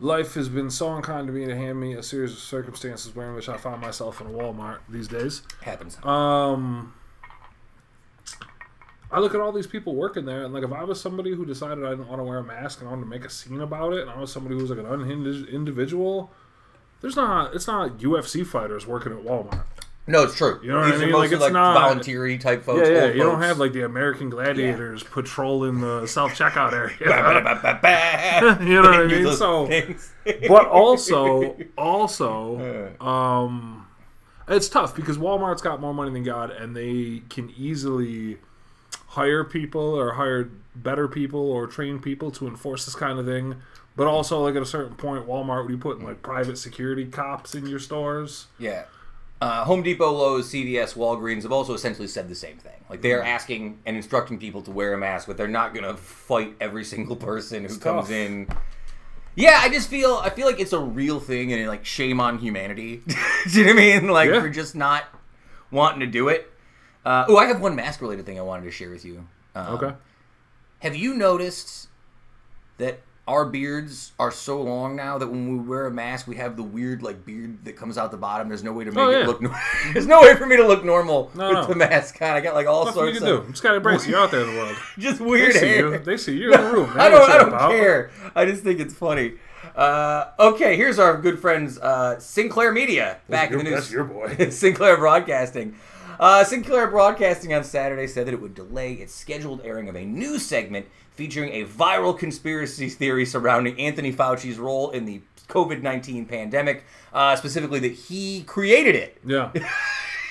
[0.00, 3.34] life has been so unkind to me to hand me a series of circumstances wherein
[3.34, 5.42] which I find myself in a Walmart these days.
[5.62, 5.98] happens.
[6.04, 6.94] Um,
[9.10, 11.44] I look at all these people working there, and like if I was somebody who
[11.46, 13.60] decided I didn't want to wear a mask and I wanted to make a scene
[13.60, 16.30] about it, and I was somebody who was like an unhinged individual,
[17.00, 17.54] there's not.
[17.54, 19.64] It's not UFC fighters working at Walmart.
[20.08, 20.58] No, it's true.
[20.62, 21.08] You know what These I are mean?
[21.14, 22.88] Like, mostly it's like not- voluntary type folks.
[22.88, 23.06] Yeah, yeah.
[23.12, 26.96] You don't have like the American gladiators patrolling the self checkout area.
[28.66, 29.32] You know what I mean?
[29.36, 29.68] So-
[30.48, 33.86] but also, also, um,
[34.48, 38.38] it's tough because Walmart's got more money than God, and they can easily
[39.08, 43.56] hire people or hire better people or train people to enforce this kind of thing.
[43.96, 47.54] But also, like at a certain point, Walmart would be putting like private security cops
[47.54, 48.46] in your stores.
[48.58, 48.84] yeah.
[49.40, 52.72] Uh, Home Depot, Lowe's, CVS, Walgreens have also essentially said the same thing.
[52.90, 53.28] Like they are Mm-hmm.
[53.28, 56.84] asking and instructing people to wear a mask, but they're not going to fight every
[56.84, 58.10] single person who comes tough.
[58.10, 58.48] in.
[59.36, 62.38] Yeah, I just feel I feel like it's a real thing and like shame on
[62.38, 63.02] humanity.
[63.06, 64.08] do you know what I mean?
[64.08, 64.40] Like Yeah.
[64.40, 65.04] for just not
[65.70, 66.50] wanting to do it.
[67.04, 69.28] Uh, oh, I have one mask related thing I wanted to share with you.
[69.54, 69.92] Um, Okay.
[70.80, 71.88] Have you noticed
[72.78, 76.56] that our beards are so long now that when we wear a mask, we have
[76.56, 78.48] the weird like beard that comes out the bottom.
[78.48, 79.42] There's no way to make Oh, it look.
[79.42, 79.54] nor-
[79.92, 81.66] There's no way for me to look normal No, with no.
[81.66, 82.30] the mask on.
[82.30, 83.50] I got like all That's what you sorts can of do.
[83.52, 84.06] Just gotta embrace.
[84.06, 84.76] You're out there in the world.
[84.98, 85.76] just They weird see hair.
[85.92, 85.98] you.
[85.98, 86.38] They see you.
[86.44, 86.90] You're in the room.
[86.94, 87.30] They I don't.
[87.30, 87.70] I don't about.
[87.70, 88.10] care.
[88.34, 89.34] I just think it's funny.
[89.76, 93.74] Uh, okay, here's our good friends uh, Sinclair Media back in the news.
[93.74, 94.48] that's your boy.
[94.50, 95.76] Sinclair Broadcasting.
[96.18, 100.04] Uh, Sinclair Broadcasting on Saturday said that it would delay its scheduled airing of a
[100.04, 100.86] new segment
[101.18, 107.34] featuring a viral conspiracy theory surrounding Anthony Fauci's role in the COVID 19 pandemic, uh,
[107.34, 109.18] specifically that he created it.
[109.26, 109.52] Yeah.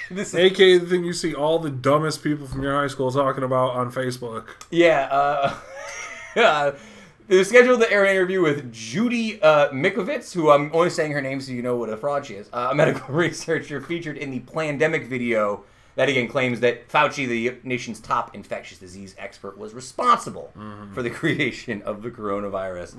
[0.10, 3.12] This is, AKA the thing you see all the dumbest people from your high school
[3.12, 4.46] talking about on Facebook.
[4.72, 5.54] yeah, uh,
[6.38, 6.72] uh,
[7.28, 11.20] they're scheduled to air an interview with Judy uh, Mikovits, who I'm only saying her
[11.20, 14.32] name so you know what a fraud she is, uh, a medical researcher featured in
[14.32, 15.66] the Plandemic video
[15.98, 20.54] that again claims that Fauci, the nation's top infectious disease expert, was responsible
[20.94, 22.96] for the creation of the coronavirus.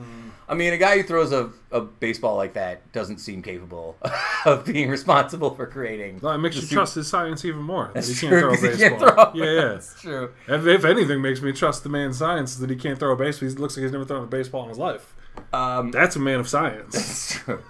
[0.49, 3.97] I mean, a guy who throws a, a baseball like that doesn't seem capable
[4.45, 6.21] of being responsible for creating.
[6.21, 7.91] Well, it makes you trust his science even more.
[7.95, 8.99] That he That's can't throw a baseball.
[8.99, 9.69] throw- Yeah, yeah.
[9.73, 10.33] That's true.
[10.47, 13.17] If, if anything makes me trust the man's science is that he can't throw a
[13.17, 13.49] baseball.
[13.49, 15.15] He looks like he's never thrown a baseball in his life.
[15.53, 16.95] Um, That's a man of science.
[16.97, 17.63] It's true.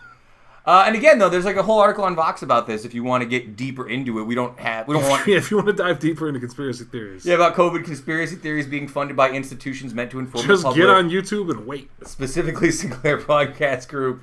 [0.68, 2.84] Uh, and again, though, there's like a whole article on Vox about this.
[2.84, 5.26] If you want to get deeper into it, we don't have, we don't want.
[5.26, 8.66] yeah, if you want to dive deeper into conspiracy theories, Yeah, about COVID conspiracy theories
[8.66, 11.90] being funded by institutions meant to inform just the public, get on YouTube and wait.
[12.04, 14.22] specifically Sinclair Broadcast Group.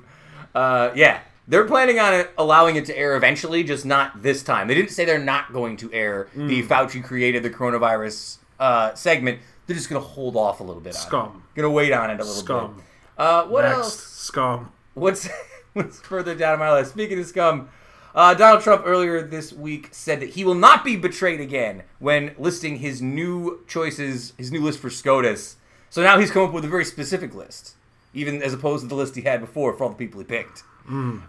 [0.54, 4.68] Uh, yeah, they're planning on it, allowing it to air eventually, just not this time.
[4.68, 6.68] They didn't say they're not going to air the Mm.
[6.68, 9.40] Fauci created the coronavirus uh, segment.
[9.66, 10.94] They're just going to hold off a little bit.
[10.96, 11.44] On Scum.
[11.56, 11.58] It.
[11.62, 12.76] Going to wait on it a little Scum.
[12.76, 12.84] bit.
[13.18, 14.00] Uh, what Next, else?
[14.00, 14.72] scum.
[14.94, 15.28] What's
[15.76, 16.92] what's further down my list?
[16.92, 17.70] Speaking of scum,
[18.16, 22.34] uh, Donald Trump earlier this week said that he will not be betrayed again when
[22.38, 25.58] listing his new choices, his new list for SCOTUS.
[25.90, 27.76] So now he's come up with a very specific list,
[28.14, 30.64] even as opposed to the list he had before for all the people he picked.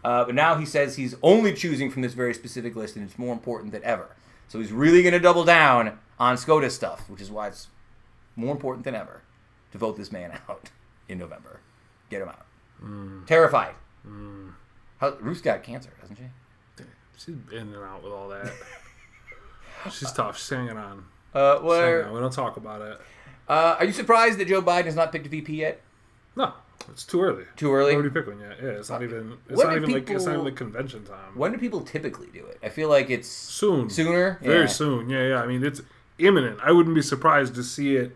[0.05, 3.19] Uh, but now he says he's only choosing from this very specific list, and it's
[3.19, 4.15] more important than ever.
[4.49, 7.69] So he's really going to double down on SCOTUS stuff, which is why it's
[8.37, 9.23] more important than ever
[9.73, 10.71] to vote this man out
[11.09, 11.61] in November.
[12.11, 12.47] Get him out.
[13.27, 13.75] Terrified.
[15.01, 16.85] How, Ruth's got cancer, doesn't she?
[17.17, 18.53] She's in and out with all that.
[19.93, 20.39] She's tough.
[20.39, 21.05] She's hanging on.
[21.35, 22.13] Uh, hanging on.
[22.13, 23.01] We don't talk about it.
[23.49, 25.81] uh, are you surprised that Joe Biden has not picked a VP yet?
[26.35, 26.53] No,
[26.91, 27.45] it's too early.
[27.57, 27.95] Too early?
[27.95, 28.59] Already pick one yet?
[28.63, 29.39] Yeah, it's not even.
[29.49, 31.35] It's When not even like it's not even like convention time.
[31.35, 32.59] When do people typically do it?
[32.63, 33.89] I feel like it's Soon.
[33.89, 34.39] sooner.
[34.43, 34.67] Very Yeah.
[34.67, 35.09] soon.
[35.09, 35.43] Yeah, yeah.
[35.43, 35.81] I mean, it's
[36.19, 36.59] imminent.
[36.63, 38.15] I wouldn't be surprised to see it,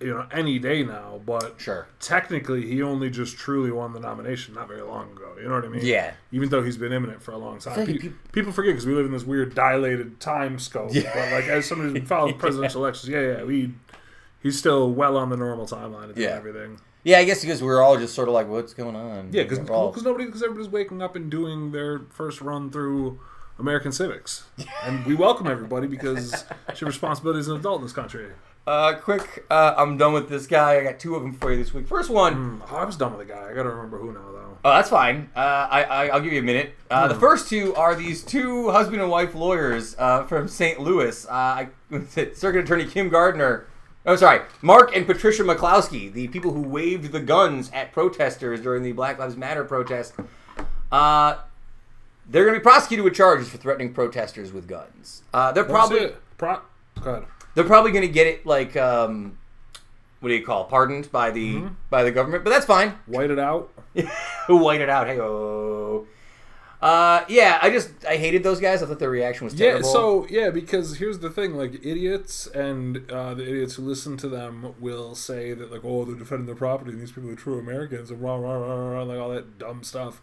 [0.00, 1.20] you know, any day now.
[1.24, 1.86] But Sure.
[2.00, 5.32] technically, he only just truly won the nomination not very long ago.
[5.40, 5.84] You know what I mean?
[5.84, 6.12] Yeah.
[6.32, 8.94] Even though he's been imminent for a long time, Pe- peop- people forget because we
[8.94, 10.90] live in this weird dilated time scope.
[10.92, 11.10] Yeah.
[11.14, 13.72] But like, as somebody who's followed presidential elections, yeah, yeah, we.
[14.40, 16.28] He's still well on the normal timeline Yeah.
[16.28, 16.78] everything.
[17.02, 19.30] Yeah, I guess because we're all just sort of like, what's going on?
[19.32, 23.18] Yeah, because all- nobody because everybody's waking up and doing their first run through
[23.58, 24.44] American civics,
[24.84, 28.28] and we welcome everybody because it's your responsibility as an adult in this country.
[28.68, 30.76] Uh, quick, uh, I'm done with this guy.
[30.78, 31.88] I got two of them for you this week.
[31.88, 33.48] First one, Oh, I was done with the guy.
[33.50, 34.58] I gotta remember who now though.
[34.62, 35.30] oh, that's fine.
[35.34, 36.74] Uh, I, I, I'll give you a minute.
[36.90, 37.20] Uh, The Hmm.
[37.20, 40.80] first two are these two husband and wife lawyers uh, from St.
[40.80, 41.24] Louis.
[41.26, 41.68] Uh, I,
[42.34, 43.66] Circuit Attorney Kim Gardner.
[44.04, 48.82] Oh, sorry, Mark and Patricia McCloskey, the people who waved the guns at protesters during
[48.82, 50.12] the Black Lives Matter protest.
[50.92, 51.36] Uh,
[52.28, 55.22] they're going to be prosecuted with charges for threatening protesters with guns.
[55.32, 56.12] Uh, they're Probably.
[56.36, 56.62] probably
[56.94, 57.24] Pro- Go ahead.
[57.58, 59.36] They're probably going to get it like um,
[60.20, 61.74] what do you call pardoned by the Mm-hmm.
[61.90, 62.90] by the government, but that's fine.
[63.06, 63.72] White it out.
[64.48, 65.08] White it out.
[65.08, 66.06] Hey oh.
[66.80, 68.80] Uh, yeah, I just I hated those guys.
[68.80, 69.88] I thought their reaction was terrible.
[69.88, 74.16] Yeah, so yeah, because here's the thing: like idiots and uh, the idiots who listen
[74.18, 77.34] to them will say that like, oh, they're defending their property, and these people are
[77.34, 80.22] true Americans, and rah rah rah rah, like all that dumb stuff.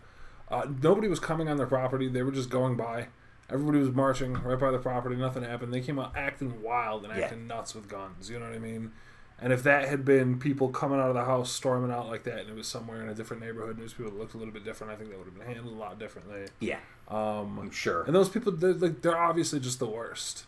[0.50, 3.08] Uh, nobody was coming on their property; they were just going by.
[3.50, 5.16] Everybody was marching right by the property.
[5.16, 5.74] Nothing happened.
[5.74, 7.26] They came out acting wild and Yeah.
[7.26, 8.30] acting nuts with guns.
[8.30, 8.92] You know what I mean?
[9.40, 12.40] And if that had been people coming out of the house storming out like that,
[12.40, 14.54] and it was somewhere in a different neighborhood, and was people that looked a little
[14.54, 16.46] bit different, I think that would have been handled a lot differently.
[16.60, 16.78] yeah,
[17.10, 18.04] Um, I'm sure.
[18.04, 20.46] and those people, they're, like, they're obviously just the worst.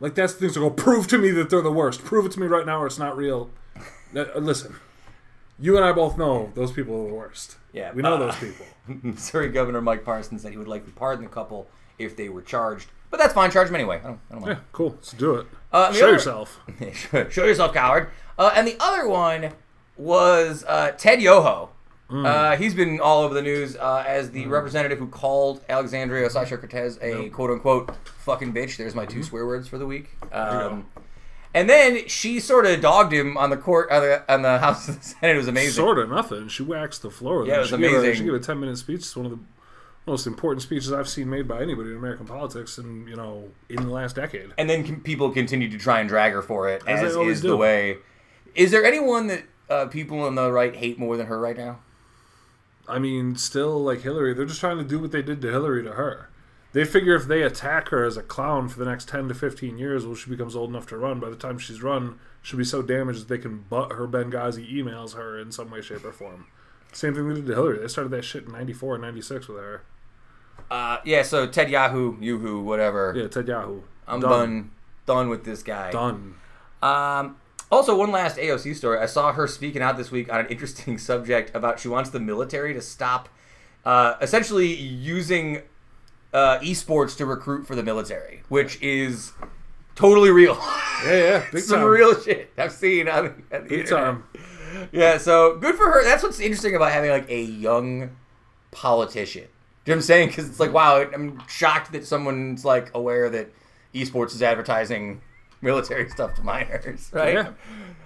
[0.00, 2.04] Like that's the thing to go prove to me that they're the worst.
[2.04, 3.50] Prove it to me right now, or it's not real.
[4.14, 4.76] Uh, listen,
[5.58, 7.56] you and I both know those people are the worst.
[7.72, 8.64] Yeah, we know uh, those people.
[9.02, 12.88] Missouri Governor Mike Parsons said he would likely pardon the couple if they were charged,
[13.10, 13.50] but that's fine.
[13.50, 14.00] Charge them anyway.
[14.02, 14.58] I don't, I don't mind.
[14.58, 14.90] Yeah, cool.
[14.90, 15.46] Let's do it.
[15.72, 16.60] Uh, Show other- yourself.
[17.30, 18.10] Show yourself, coward.
[18.38, 19.52] Uh, and the other one
[19.96, 21.70] was uh, Ted Yoho.
[22.10, 22.24] Mm.
[22.24, 26.58] Uh, he's been all over the news uh, as the representative who called Alexandria Ocasio
[26.58, 28.76] Cortez a quote unquote fucking bitch.
[28.78, 29.14] There's my Mm-hmm.
[29.18, 30.10] two swear words for the week.
[30.32, 30.86] Um,
[31.52, 34.88] and then she sort of dogged him on the court on the, on the House
[34.88, 35.34] of the Senate.
[35.34, 35.72] It was amazing.
[35.72, 36.48] Sort of nothing.
[36.48, 37.46] She waxed the floor.
[37.46, 38.14] Yeah, it was she Gave a, amazing.
[38.14, 39.00] she gave a ten minute speech.
[39.00, 39.38] It's one of the
[40.08, 43.76] most important speeches I've seen made by anybody in American politics, and you know, in
[43.76, 44.52] the last decade.
[44.58, 47.42] And then con- people continue to try and drag her for it, As as is
[47.42, 47.98] the way.
[48.54, 51.80] Is there anyone that uh, people on the right hate more than her right now?
[52.88, 55.82] I mean, still like Hillary, they're just trying to do what they did to Hillary
[55.84, 56.30] to her.
[56.72, 59.78] They figure if they attack her as a clown for the next 10 to 15
[59.78, 61.18] years, well, she becomes old enough to run.
[61.18, 64.70] By the time she's run, she'll be so damaged that they can butt her Benghazi
[64.70, 66.46] emails her in some way, shape, or form.
[66.92, 67.78] Same thing they did to Hillary.
[67.78, 69.82] They started that shit in 94 and 96 with her.
[70.70, 73.14] Uh, yeah, so Ted Yahoo, Yoo-hoo, whatever.
[73.16, 73.80] Yeah, Ted Yahoo.
[74.06, 74.70] I'm done.
[75.06, 75.28] done.
[75.28, 75.90] with this guy.
[75.90, 76.34] Done.
[76.82, 77.36] Um,
[77.70, 78.98] also, one last AOC story.
[78.98, 82.20] I saw her speaking out this week on an interesting subject about she wants the
[82.20, 83.28] military to stop
[83.84, 85.62] uh, essentially using
[86.34, 89.32] uh, esports to recruit for the military, which is
[89.94, 90.58] totally real.
[91.06, 91.44] Yeah, yeah.
[91.52, 91.86] Big Some time.
[91.86, 94.04] real shit I've seen on, on the Big internet.
[94.04, 94.24] time.
[94.90, 96.02] Yeah, so good for her.
[96.02, 98.16] That's what's interesting about having like a young
[98.72, 99.46] politician.
[99.88, 100.28] You know what I'm saying?
[100.28, 103.48] Because it's like, wow, I'm shocked that someone's like aware that
[103.94, 105.22] esports is advertising
[105.62, 107.32] military stuff to minors, right?
[107.32, 107.52] Yeah.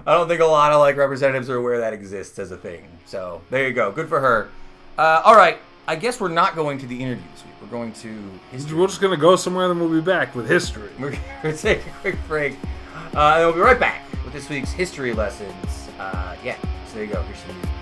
[0.07, 2.87] I don't think a lot of like representatives are aware that exists as a thing.
[3.05, 3.91] So there you go.
[3.91, 4.49] Good for her.
[4.97, 7.55] Uh, all right, I guess we're not going to the interview this week.
[7.61, 8.79] We're going to history.
[8.79, 10.91] We're just going to go somewhere, then we'll be back with history.
[11.01, 12.53] We're to take a quick break.
[13.13, 15.89] Uh, and we'll be right back with this week's history lessons.
[15.99, 17.23] Uh, yeah, so there you go.
[17.23, 17.73] Here's some music.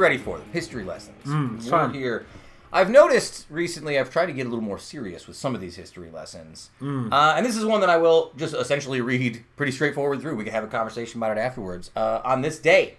[0.00, 0.48] Ready for them.
[0.52, 1.16] History lessons.
[1.24, 1.92] it's We're time.
[1.94, 2.26] here.
[2.72, 3.98] I've noticed recently.
[3.98, 7.34] I've tried to get a little more serious with some of these history lessons, uh,
[7.36, 10.36] and this is one that I will just essentially read pretty straightforward through.
[10.36, 11.90] We can have a conversation about it afterwards.
[11.96, 12.96] Uh, on this day,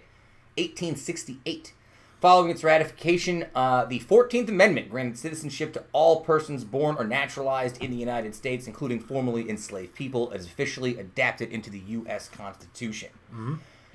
[0.58, 1.72] 1868.
[2.20, 7.82] Following its ratification, uh, the 14th Amendment granted citizenship to all persons born or naturalized
[7.82, 12.28] in the United States, including formerly enslaved people, as officially adapted into the U.S.
[12.28, 13.08] Constitution.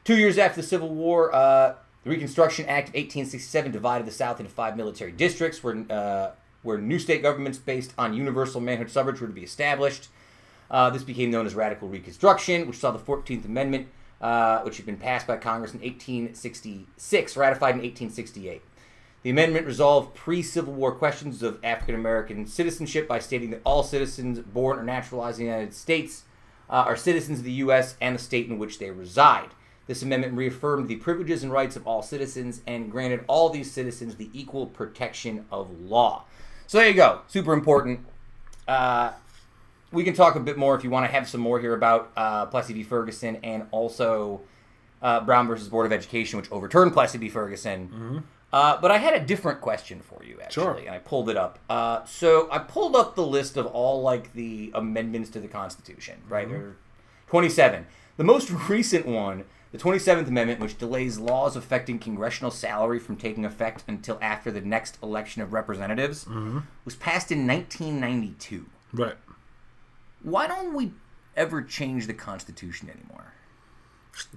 [0.04, 4.40] Two years after the Civil War, uh, the Reconstruction Act of 1867 divided the South
[4.40, 6.32] into five military districts, where uh,
[6.64, 10.10] where new state governments based on universal manhood suffrage were to be established.
[10.70, 13.88] Uh, this became known as Radical Reconstruction, which saw the 14th Amendment,
[14.20, 18.62] uh, which had been passed by Congress in 1866, ratified in 1868.
[19.24, 23.84] The amendment resolved pre Civil War questions of African American citizenship by stating that all
[23.84, 26.24] citizens born or naturalized in the United States
[26.70, 27.96] uh, are citizens of the U.S.
[28.00, 29.50] and the state in which they reside.
[29.88, 34.16] This amendment reaffirmed the privileges and rights of all citizens and granted all these citizens
[34.16, 36.26] the equal protection of law.
[36.68, 37.22] So there you go.
[37.28, 38.02] Super important.
[38.68, 39.14] Uh,
[39.92, 42.12] we can talk a bit more if you want to have some more here about
[42.18, 42.84] uh, Plessy v.
[42.84, 44.42] Ferguson and also
[45.02, 47.30] uh, Brown versus Board of Education, which overturned Plessy v.
[47.30, 48.24] Ferguson.
[48.52, 50.74] Uh, but I had a different question for you, actually, Sure.
[50.78, 51.60] and I pulled it up.
[51.70, 56.16] Uh, so I pulled up the list of all like the amendments to the Constitution.
[56.30, 56.76] Right, there are
[57.30, 57.86] twenty-seven.
[58.18, 63.44] The most recent one, the Twenty-seventh Amendment, which delays laws affecting congressional salary from taking
[63.46, 66.26] effect until after the next election of representatives,
[66.86, 69.16] was passed in 1992 Right.
[70.24, 70.94] why don't we
[71.36, 73.34] ever change the Constitution anymore?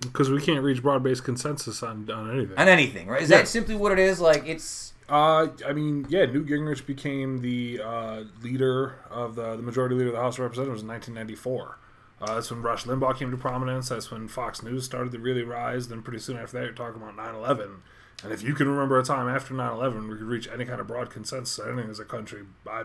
[0.02, 2.58] Because we can't reach broad-based consensus on, on anything.
[2.58, 3.22] On anything, right?
[3.22, 3.38] Is Yeah.
[3.38, 4.20] that simply what it is?
[4.20, 9.62] Like it's Uh, I mean, yeah, Newt Gingrich became the uh, leader of the the
[9.62, 11.78] majority leader of the House of Representatives in 1994.
[12.20, 13.88] Uh, that's when Rush Limbaugh came to prominence.
[13.88, 15.88] That's when Fox News started to really rise.
[15.88, 17.80] Then pretty soon after that, you're talking about 9/11.
[18.22, 20.86] And if you can remember a time after 9/11 we could reach any kind of
[20.86, 22.84] broad consensus on anything as a country, I,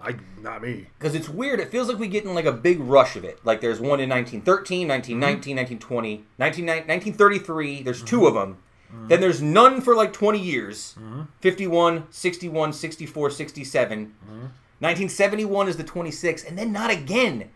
[0.00, 0.88] I, not me.
[0.98, 1.60] because it's weird.
[1.60, 3.38] It feels like we get in like a big rush of it.
[3.44, 7.76] Like there's one in 1913, 1919, 1920, 19, 1933.
[7.76, 7.84] Mm-hmm.
[7.84, 8.26] There's two mm-hmm.
[8.26, 8.58] of them.
[8.92, 9.08] Mm-hmm.
[9.08, 10.96] Then there's none for like 20 years.
[11.40, 14.14] 51, 61, 64, 67.
[14.80, 17.50] 1971 is the 26, and then not again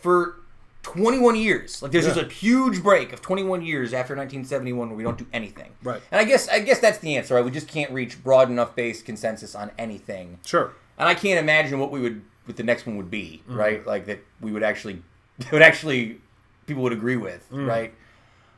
[0.00, 0.36] for
[0.82, 1.82] 21 years.
[1.82, 2.14] Like there's Yeah.
[2.14, 5.72] just a huge break of 21 years after 1971 where we don't do anything.
[5.82, 6.00] Right.
[6.10, 7.34] And I guess I guess that's the answer.
[7.34, 7.44] Right?
[7.44, 10.38] We just can't reach broad enough based consensus on anything.
[10.46, 10.72] Sure.
[10.98, 13.58] And I can't imagine what we would what the next one would be, Mm-hmm.
[13.58, 13.86] right?
[13.86, 15.02] Like that we would actually
[15.52, 16.20] would actually
[16.66, 17.66] people would agree with, Mm.
[17.66, 17.94] right?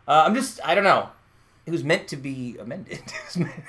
[0.07, 1.09] Uh, I'm just I don't know.
[1.67, 2.99] It was meant to be amended.
[2.99, 3.65] It was meant-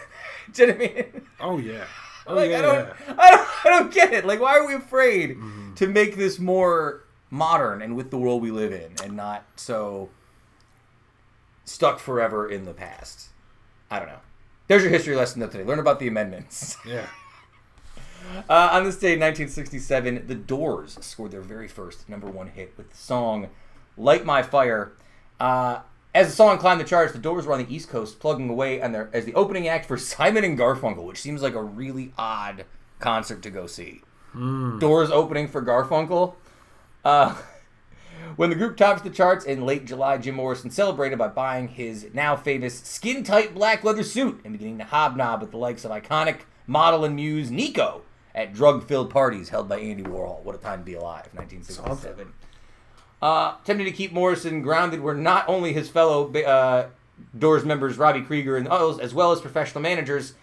[0.53, 1.21] Do you know what I mean?
[1.39, 1.85] Oh yeah.
[2.27, 2.59] Oh Like, yeah.
[2.59, 3.15] I don't, yeah.
[3.17, 4.25] I don't, I don't get it.
[4.25, 5.73] Like, why are we afraid Mm-hmm.
[5.75, 10.09] to make this more modern and with the world we live in, and not so
[11.65, 13.29] stuck forever in the past?
[13.89, 14.19] I don't know.
[14.67, 15.63] There's your history lesson though today.
[15.63, 16.77] Learn about the amendments.
[16.87, 17.07] Yeah.
[18.49, 22.73] Uh, on this day in 1967, The Doors scored their very first number one hit
[22.77, 23.49] with the song
[23.97, 24.93] "Light My Fire."
[25.41, 25.79] Uh,
[26.15, 28.77] as the song climbed the charts, The Doors were on the East Coast, plugging away
[28.79, 32.63] their as the opening act for Simon and Garfunkel, which seems like a really odd
[32.99, 34.01] concert to go see.
[34.33, 36.35] Doors opening for Garfunkel.
[37.03, 37.35] Uh,
[38.35, 42.07] when the group topped the charts in late July, Jim Morrison celebrated by buying his
[42.13, 45.91] now famous skin tight black leather suit and beginning to hobnob with the likes of
[45.91, 48.01] iconic model and muse Nico
[48.35, 50.43] at drug filled parties held by Andy Warhol.
[50.43, 52.33] What a time to be alive, 1967.
[53.21, 56.87] Uh, attempting to keep Morrison grounded were not only his fellow uh,
[57.37, 60.33] Doors members Robbie Krieger and others, as well as professional managers,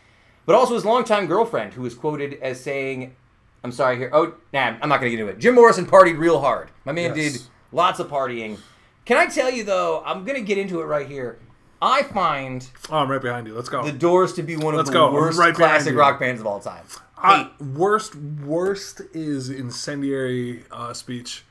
[0.46, 3.14] but also his longtime girlfriend, who was quoted as saying,
[3.62, 4.10] I'm sorry here.
[4.12, 5.38] Oh, nah, I'm not going to get into it.
[5.38, 6.70] Jim Morrison partied real hard.
[6.84, 7.32] My man Yes.
[7.34, 7.42] did
[7.72, 8.58] lots of partying.
[9.04, 11.38] Can I tell you, though, I'm going to get into it right here.
[11.82, 13.54] I find Oh, I'm right behind you.
[13.54, 13.82] Let's go.
[13.84, 15.12] The Doors to be one of Let's the go.
[15.12, 16.84] Worst right classic rock bands of all time.
[17.22, 21.44] Uh, worst, worst is incendiary uh, speech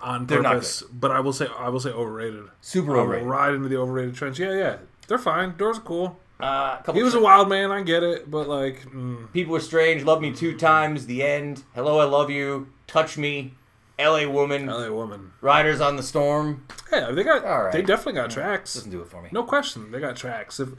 [0.00, 0.82] on They're purpose.
[0.92, 2.44] But I will say, I will say overrated.
[2.60, 3.26] Super overrated.
[3.28, 4.38] Ride into the overrated trench.
[4.40, 4.76] Yeah, yeah,
[5.08, 5.56] they're fine.
[5.56, 6.18] Doors are cool.
[6.42, 7.70] Uh, a He was a wild man.
[7.70, 11.62] I get it, but like, mm, People are Strange, Love Me Two Times, The End,
[11.74, 13.54] Hello, I Love You, Touch Me,
[13.98, 14.26] L.A.
[14.26, 15.32] Woman, LA woman.
[15.40, 16.66] Riders on the Storm.
[16.90, 17.44] Yeah, they got.
[17.44, 17.72] All right.
[17.72, 18.74] They definitely got tracks.
[18.74, 19.28] Doesn't do it for me.
[19.32, 20.58] No question, they got tracks.
[20.58, 20.70] If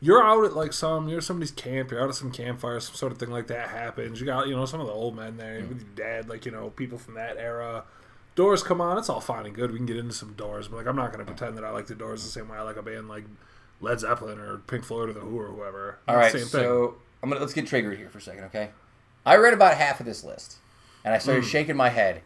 [0.00, 2.96] you're out at like some, you're at somebody's camp, you're out at some campfire, some
[2.96, 4.18] sort of thing like that happens.
[4.18, 6.50] You got you know some of the old men there with your dad, like you
[6.50, 7.84] know people from that era.
[8.34, 9.70] Doors come on, it's all fine and good.
[9.70, 11.70] We can get into some Doors, but like I'm not going to pretend that I
[11.70, 13.24] like the Doors the same way I like a band like
[13.82, 15.98] Led Zeppelin or Pink Floyd or the Who or whoever.
[16.08, 16.48] All right, same thing.
[16.48, 18.70] so I'm gonna let's get triggered here for a second, okay?
[19.26, 20.56] I read about half of this list,
[21.04, 21.50] and I started hmm.
[21.50, 22.22] shaking my head.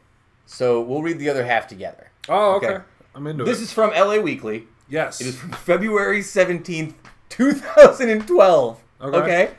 [0.47, 2.11] So we'll read the other half together.
[2.29, 2.66] Oh, okay.
[2.69, 2.85] okay.
[3.14, 3.47] I'm into it.
[3.47, 4.69] This is from LA Weekly.
[4.88, 5.21] yes.
[5.21, 6.95] It is from February 17th,
[7.31, 8.85] 2012.
[9.01, 9.16] Okay.
[9.16, 9.55] Okay.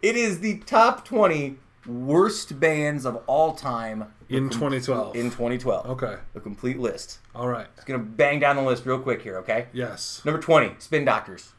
[0.00, 1.56] It is the top 20
[1.86, 5.16] worst bands of all time in 2012.
[5.16, 5.86] in 2012.
[5.90, 6.16] okay.
[6.34, 7.18] A complete list.
[7.34, 7.66] All right.
[7.76, 9.66] Just gonna bang down the list real quick here, okay?
[9.72, 10.22] Yes.
[10.24, 11.52] Number 20, Spin Doctors.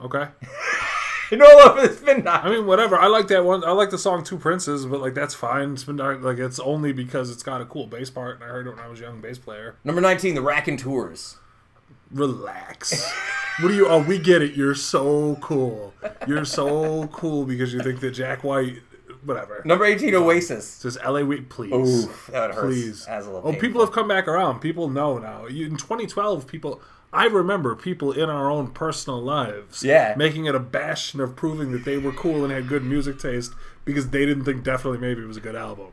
[0.00, 0.28] Okay.
[1.34, 2.52] No love for the Spin Doctors.
[2.52, 2.98] I mean, whatever.
[2.98, 3.64] I like that one.
[3.64, 5.72] I like the song Two Princes, but like that's fine.
[5.72, 5.96] It's been.
[5.96, 8.80] Like it's only because it's got a cool bass part, and I heard it when
[8.80, 9.76] I was a young bass player.
[9.82, 11.36] Number 19, The Raconteurs.
[12.12, 13.10] Relax.
[13.60, 13.88] what do you?
[13.88, 14.54] Oh, we get it.
[14.54, 15.94] You're so cool.
[16.26, 18.82] You're so cool because you think that Jack White,
[19.24, 19.62] whatever.
[19.64, 20.80] Number 18, Oasis.
[20.82, 21.24] Just L.A.
[21.24, 21.72] Week, please.
[22.04, 22.66] Oof, that hurts.
[22.66, 23.06] Please.
[23.08, 24.60] A little oh, people have come back around.
[24.60, 25.46] People know now.
[25.46, 26.80] You, in 2012, people.
[27.14, 30.14] I remember people in our own personal lives, Yeah.
[30.16, 33.52] making it a bastion of proving that they were cool and had good music taste
[33.84, 35.88] because they didn't think definitely maybe it was a good album.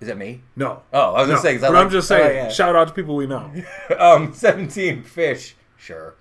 [0.00, 0.42] Is that me?
[0.56, 0.82] No.
[0.92, 1.34] Oh, I was No.
[1.36, 1.54] gonna say.
[1.54, 2.36] 'cause I but like- I'm just oh, saying.
[2.36, 2.48] yeah.
[2.50, 3.50] Shout out to people we know.
[3.98, 5.54] um, seventeen Phish.
[5.78, 6.14] Sure.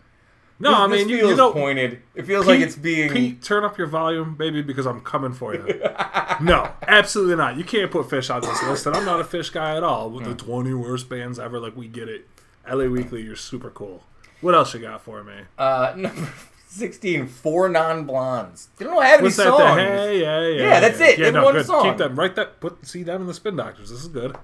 [0.60, 1.52] No, This- I mean you, feels you know.
[1.52, 2.02] pointed.
[2.16, 3.12] It feels like it's being.
[3.12, 5.62] Pete, turn up your volume, baby, because I'm coming for you.
[6.42, 7.58] no, absolutely not.
[7.58, 10.10] You can't put Phish on this list, and I'm not a Phish guy at all.
[10.10, 12.28] With the 20 worst bands ever, like we get it.
[12.68, 14.04] LA Weekly, you're super cool.
[14.42, 15.34] What else you got for me?
[15.58, 16.28] Uh, number
[16.68, 17.28] sixteen.
[17.28, 18.70] Four non-blondes.
[18.78, 19.44] They don't have any What's that?
[19.46, 19.76] songs.
[19.78, 20.62] The hey, yeah, yeah.
[20.64, 21.18] Yeah, that's it.
[21.20, 21.66] Yeah, no, one good.
[21.66, 21.84] song.
[21.90, 22.20] Keep them.
[22.20, 22.60] Write that.
[22.60, 23.90] Put see them in the Spin Doctors.
[23.90, 24.36] This is good.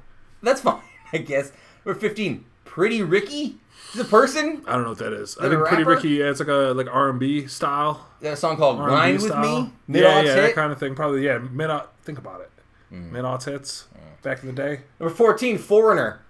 [0.42, 0.82] That's fine,
[1.14, 1.52] I guess.
[1.86, 2.46] Number fifteen.
[2.74, 3.58] Pretty Ricky.
[3.94, 4.64] Is a person.
[4.66, 5.38] I don't know what that is.
[5.38, 5.84] I think Pretty?
[5.84, 6.10] Ricky.
[6.10, 8.08] Yeah, it's like a like R and B style.
[8.24, 9.62] A song called R&B "Grind with style.
[9.62, 10.56] Me." Yeah, Mid-aughts yeah, that hit.
[10.56, 10.96] kind of thing.
[10.96, 11.38] Probably yeah.
[11.38, 11.70] Mid.
[12.04, 12.50] Think about it.
[12.92, 13.12] Mm.
[13.12, 13.86] Mid aughts hits
[14.24, 14.82] back in the day.
[15.00, 15.60] Number fourteen.
[15.60, 16.22] Foreigner.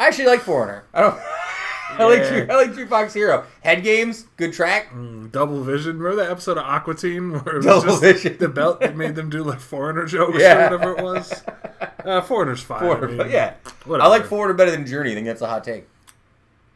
[0.00, 0.82] I actually like Foreigner.
[0.92, 1.14] I don't.
[1.90, 2.26] I like.
[2.26, 3.44] True, I like Jukebox Hero.
[3.62, 4.26] Head Games.
[4.36, 4.90] Good track.
[4.92, 5.98] Mm, Double Vision.
[5.98, 8.36] Remember that episode of Aqua Teen where it was Double just Vision.
[8.38, 10.70] the belt that made them do like foreigner jokes Yeah.
[10.70, 11.42] or whatever it was?
[12.04, 12.80] Uh, Foreigner's fine.
[12.80, 13.08] Foreigner.
[13.08, 13.54] I mean, yeah.
[13.84, 14.06] whatever.
[14.06, 15.12] I like Foreigner better than Journey.
[15.12, 15.86] I think that's a hot take.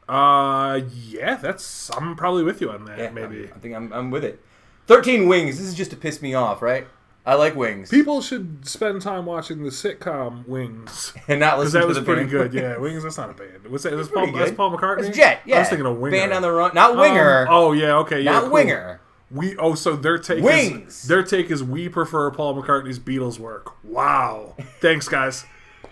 [0.09, 1.91] Uh, yeah, that's.
[1.97, 2.99] I'm probably with you on that.
[2.99, 4.41] Yeah, maybe I'm- I think I'm, I'm with it.
[4.87, 5.59] Thirteen Wings.
[5.59, 6.87] This is just to piss me off, right?
[7.29, 7.91] I like Wings.
[7.91, 12.03] people should spend time watching the sitcom Wings and not listen that to was the
[12.03, 12.31] pretty band.
[12.31, 12.55] good.
[12.55, 13.03] Yeah, Wings.
[13.03, 13.67] That's not a band.
[13.69, 13.95] What's that?
[13.95, 14.53] That's Paul, that's.
[14.53, 15.09] Paul McCartney.
[15.09, 15.41] It's Jet.
[15.45, 15.57] Yeah.
[15.57, 16.17] I was thinking of Winger.
[16.17, 16.71] Band on the Run.
[16.75, 17.47] Not Um, Winger.
[17.51, 17.97] oh yeah.
[17.99, 18.23] Okay.
[18.23, 18.33] Yeah.
[18.33, 18.53] not cool.
[18.53, 19.01] Winger.
[19.31, 21.03] We oh so their take Wings.
[21.03, 23.75] is their take is we prefer Paul McCartney's Beatles work.
[23.85, 24.55] Wow.
[24.81, 25.45] Thanks guys.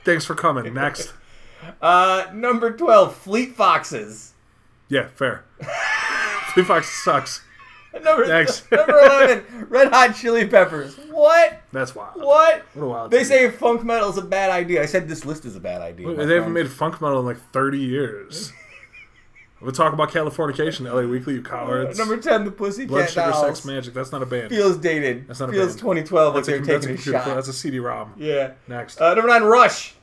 [0.04, 0.72] Thanks for coming.
[0.72, 1.12] Next.
[1.82, 3.14] Uh, number twelve.
[3.14, 4.32] Fleet Foxes.
[4.88, 5.44] Yeah, fair.
[6.54, 7.42] Fleet Fox sucks.
[8.04, 8.70] Number, Next.
[8.72, 9.66] number eleven.
[9.68, 10.96] Red Hot Chili Peppers.
[11.10, 11.60] What?
[11.72, 12.16] That's wild.
[12.16, 12.62] What?
[12.74, 13.26] What a wild They take.
[13.26, 14.82] say funk metal is a bad idea.
[14.82, 16.06] I said this list is a bad idea.
[16.08, 16.54] my They haven't friend.
[16.54, 18.52] made funk metal in like 30 years.
[19.58, 21.98] We'll talk about Californication, LA Weekly, you cowards.
[21.98, 22.44] Number ten.
[22.44, 23.40] The Pussycat Blood Sugar Dolls.
[23.40, 23.94] Sex Magic.
[23.94, 24.50] That's not a band.
[24.50, 25.26] Feels dated.
[25.26, 25.78] That's not a Feels band.
[25.78, 27.34] 2012 like that's, a, they're a taking a, computer shot.
[27.34, 28.12] that's a CD-ROM.
[28.18, 28.52] Yeah.
[28.68, 29.00] Next.
[29.00, 29.94] Uh, number nine, Rush.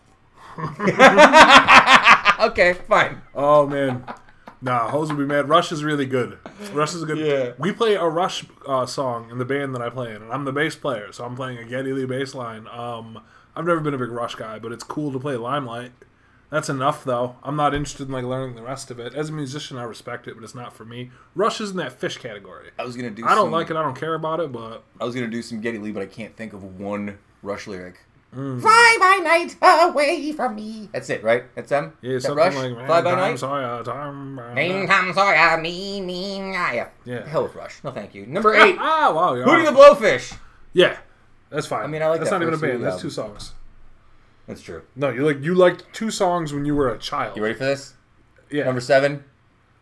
[2.39, 3.21] okay, fine.
[3.35, 4.03] Oh man,
[4.63, 5.49] nah, Hose will be mad.
[5.49, 6.39] Rush is really good.
[6.71, 7.17] Rush is a good.
[7.17, 7.51] Yeah.
[7.59, 10.45] We play a Rush uh, song in the band that I play in, and I'm
[10.45, 12.67] the bass player, so I'm playing a Geddy Lee bass line.
[12.67, 13.21] Um,
[13.55, 15.91] I've never been a big Rush guy, but it's cool to play Limelight.
[16.49, 17.35] That's enough, though.
[17.43, 19.13] I'm not interested in like learning the rest of it.
[19.15, 21.09] As a musician, I respect it, but it's not for me.
[21.35, 22.69] Rush is in that Phish category.
[22.77, 23.25] I was gonna do.
[23.25, 23.75] I don't some, like it.
[23.75, 26.05] I don't care about it, but I was gonna do some Geddy Lee, but I
[26.05, 27.99] can't think of one Rush lyric.
[28.35, 28.61] Mm.
[28.61, 30.89] Fly by night away from me.
[30.91, 31.43] That's it, right?
[31.55, 31.93] That's them.
[32.01, 32.55] yeah, Is that something Rush?
[32.77, 33.39] like Fly by night.
[33.39, 36.89] Sawyer, time, uh, Name Tom Sawyer, me, me, yeah.
[37.05, 37.27] Yeah.
[37.27, 37.83] Hell with Rush.
[37.83, 38.25] No, thank you.
[38.25, 39.35] Number eight, Ah, wow.
[39.35, 39.71] Hootie are.
[39.71, 40.35] the Blowfish.
[40.73, 40.97] Yeah,
[41.51, 41.83] that's fine.
[41.83, 42.83] I mean, I like that's that not even a band.
[42.83, 43.01] That's album.
[43.01, 43.53] two songs.
[44.47, 44.81] That's true.
[44.95, 47.37] No, you like you liked two songs when you were a child.
[47.37, 47.93] You ready for this?
[48.51, 49.23] Yeah, Number seven,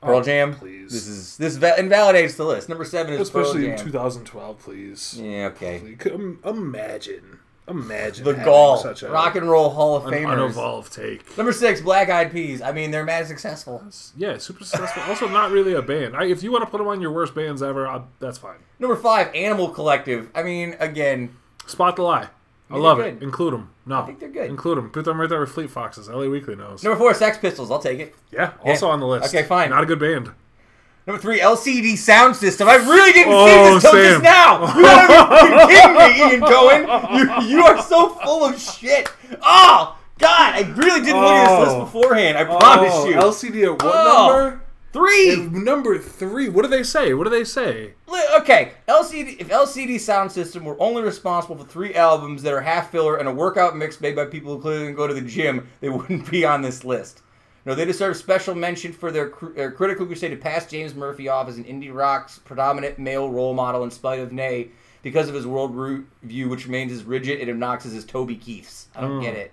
[0.01, 0.53] Pearl Oh, Jam.
[0.55, 0.91] please.
[0.91, 2.69] This is this va- invalidates the list.
[2.69, 5.17] Number seven is especially in 2012, please.
[5.19, 5.95] Yeah, okay.
[5.97, 6.37] Please.
[6.45, 7.39] Imagine,
[7.71, 10.33] imagine The having Gall, such a Rock and Roll Hall of un- Famers.
[10.33, 11.35] unevolved take.
[11.37, 12.61] Number six, Black Eyed Peas.
[12.61, 13.83] I mean, they're mad successful.
[14.15, 15.03] Yeah, super successful.
[15.03, 16.15] also, not really a band.
[16.15, 18.57] I, if you want to put them on your worst bands ever, I, that's fine.
[18.79, 20.29] Number five, Animal Collective.
[20.35, 22.27] I mean, again, Spot the lie.
[22.69, 23.15] I they're love good.
[23.17, 23.23] it.
[23.23, 23.69] Include them.
[23.85, 24.49] No, I think they're good.
[24.49, 24.89] Include them.
[24.91, 26.07] Put them right there with Fleet Foxes.
[26.09, 26.83] LA Weekly knows.
[26.83, 27.69] number four, Sex Pistols.
[27.71, 28.15] I'll take it.
[28.31, 29.33] Yeah, also on the list.
[29.33, 29.69] Okay, fine.
[29.71, 30.31] Not a good band.
[31.11, 32.69] Number three, LCD Sound System.
[32.69, 34.21] I really didn't Oh, see this Sam.
[34.21, 34.75] just now.
[34.77, 37.47] You gotta be kidding me, Ian Cohen.
[37.49, 39.09] You, you are so full of shit.
[39.41, 41.79] Oh God, I really didn't look at this Oh.
[41.81, 42.37] list beforehand.
[42.37, 43.15] I promise Oh, you.
[43.15, 44.27] LCD at what Oh.
[44.29, 44.61] number?
[44.93, 45.35] Three.
[45.51, 46.47] Number three.
[46.47, 47.13] What do they say?
[47.13, 47.91] What do they say?
[48.37, 49.35] Okay, LCD.
[49.41, 53.27] If LCD Sound System were only responsible for three albums that are half filler and
[53.27, 56.31] a workout mix made by people who clearly didn't go to the gym, they wouldn't
[56.31, 57.21] be on this list.
[57.65, 61.27] No, they deserve special mention for their, cr- their critical crusade to pass James Murphy
[61.27, 64.69] off as an indie rock's predominant male role model in spite of Nay
[65.03, 68.87] because of his world view, which remains as rigid and obnoxious as Toby Keith's.
[68.95, 69.39] I don't get hmm.
[69.39, 69.51] it.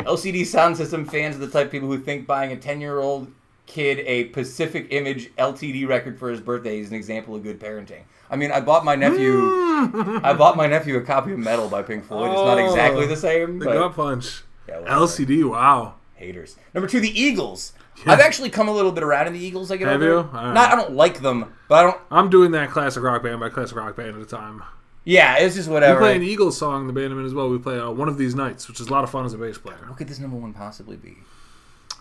[0.00, 2.98] LCD Sound System fans are the type of people who think buying a 10 year
[2.98, 3.32] old
[3.66, 8.02] kid a Public Image LTD record for his birthday is an example of good parenting.
[8.30, 9.40] I mean, I bought my nephew.
[9.40, 10.18] Hmm.
[10.24, 12.30] I bought my nephew a copy of Metal by Pink Floyd.
[12.30, 14.42] It's not Oh, exactly the same, The but gut punch.
[14.68, 14.80] Yeah.
[14.80, 15.48] LCD.
[15.48, 15.94] Wow.
[16.18, 16.56] Haters.
[16.74, 17.72] Number two, the Eagles.
[18.04, 18.12] Yeah.
[18.12, 19.70] I've actually come a little bit around in the Eagles.
[19.70, 20.28] I get Have you?
[20.32, 22.00] Not, I don't like them, but I don't.
[22.10, 24.62] I'm doing that classic rock band by classic rock band at a time.
[25.04, 26.00] Yeah, it's just whatever.
[26.00, 27.48] We play an Eagles song in the band as well.
[27.48, 29.38] We play uh, one of these nights, which is a lot of fun as a
[29.38, 29.78] bass player.
[29.86, 31.16] What could this number one possibly be?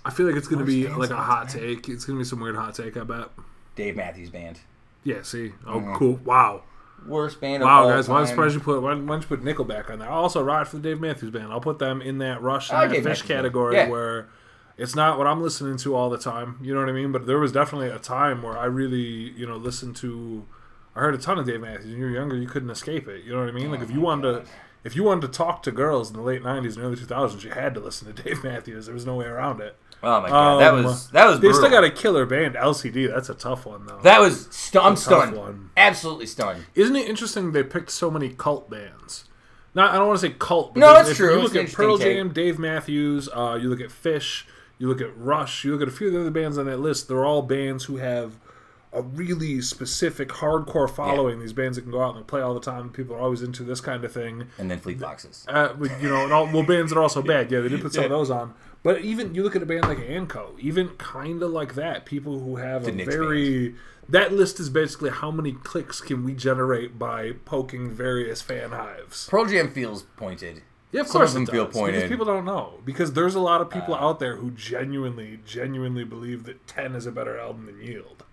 [0.04, 1.64] I feel like it's going to be like a hot man.
[1.64, 1.90] take.
[1.90, 2.98] It's going to be some weird hot take.
[2.98, 3.30] I bet.
[3.76, 4.60] Dave Matthews Band.
[5.04, 5.22] Yeah.
[5.22, 5.54] See.
[5.66, 5.96] Oh, Mm.
[5.96, 6.20] cool.
[6.26, 6.64] Wow.
[7.06, 8.10] Worst band of Wow, all guys.
[8.10, 8.28] Why time.
[8.28, 10.10] surprised you put why, why don't you put Nickelback on there?
[10.10, 11.52] Also ride for the Dave Matthews Band.
[11.52, 13.90] I'll put them in that Rush and that Phish category Yeah.
[13.90, 14.28] where
[14.78, 16.58] it's not what I'm listening to all the time.
[16.62, 17.12] You know what I mean?
[17.12, 20.46] But there was definitely a time where I really, you know, listened to.
[20.96, 21.92] I heard a ton of Dave Matthews.
[21.92, 23.24] When you were younger, you couldn't escape it.
[23.24, 23.68] You know what I mean?
[23.68, 24.52] Oh like if you wanted to,
[24.84, 27.52] if you wanted to talk to girls in the late '90s and early 2000s, you
[27.52, 28.86] had to listen to Dave Matthews.
[28.88, 29.78] There was no way around it.
[30.04, 31.60] Oh my god, that Um, was that was They brutal.
[31.62, 33.08] still got a killer band, LCD.
[33.14, 34.00] That's a tough one though.
[34.04, 35.70] that was stu- I'm That's a tough stunned, one.
[35.76, 36.66] absolutely stunned.
[36.76, 39.26] Isn't it interesting they picked so many cult bands?
[39.74, 40.76] Not, I don't want to say cult.
[40.76, 41.36] No, it's if true.
[41.36, 42.16] You look an at Pearl take.
[42.18, 43.30] Jam, Dave Matthews.
[43.34, 44.44] Uh, you look at Phish.
[44.80, 45.64] You look at Rush.
[45.64, 47.08] You look at a few of the other bands on that list.
[47.08, 48.40] They're all bands who have
[48.94, 51.40] a really specific, hardcore following.
[51.40, 52.90] These bands that can go out and play all the time.
[52.90, 54.48] People are always into this kind of thing.
[54.58, 55.46] And then Fleet Foxes.
[55.48, 57.52] Uh, you know, and all well, bands that are also bad.
[57.52, 58.56] Yeah, they did put some of those on.
[58.88, 62.40] But even you look at a band like Anco, even kind of like that, people
[62.40, 63.76] who have The a very
[64.08, 69.28] that list is basically how many clicks can we generate by poking various fan hives.
[69.28, 70.62] Pearl Jam feels pointed.
[70.94, 71.96] Yeah, of Some course of them it feel pointed.
[71.96, 71.98] Uh.
[72.04, 76.06] because people don't know because there's a lot of people out there who genuinely, genuinely
[76.06, 78.24] believe that Ten is a better album than Yield.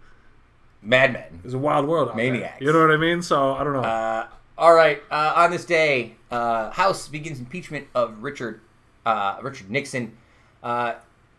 [0.80, 1.40] Madmen.
[1.44, 2.60] It's a wild world out Maniacs.
[2.60, 2.68] there.
[2.68, 3.22] You know what I mean?
[3.22, 3.82] So I don't know.
[3.82, 5.02] Uh, all right.
[5.10, 8.60] Uh, on this day, uh, House begins impeachment of Richard
[9.04, 10.16] uh, Richard Nixon.
[10.64, 10.94] Uh,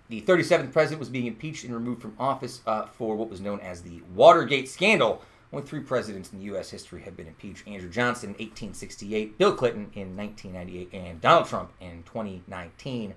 [0.08, 3.60] the 37th president was being impeached and removed from office uh, for what was known
[3.60, 5.22] as the Watergate scandal.
[5.52, 6.70] Only three presidents in U.S.
[6.70, 11.72] history have been impeached: Andrew Johnson in 1868, Bill Clinton in 1998, and Donald Trump
[11.82, 13.14] in 2019.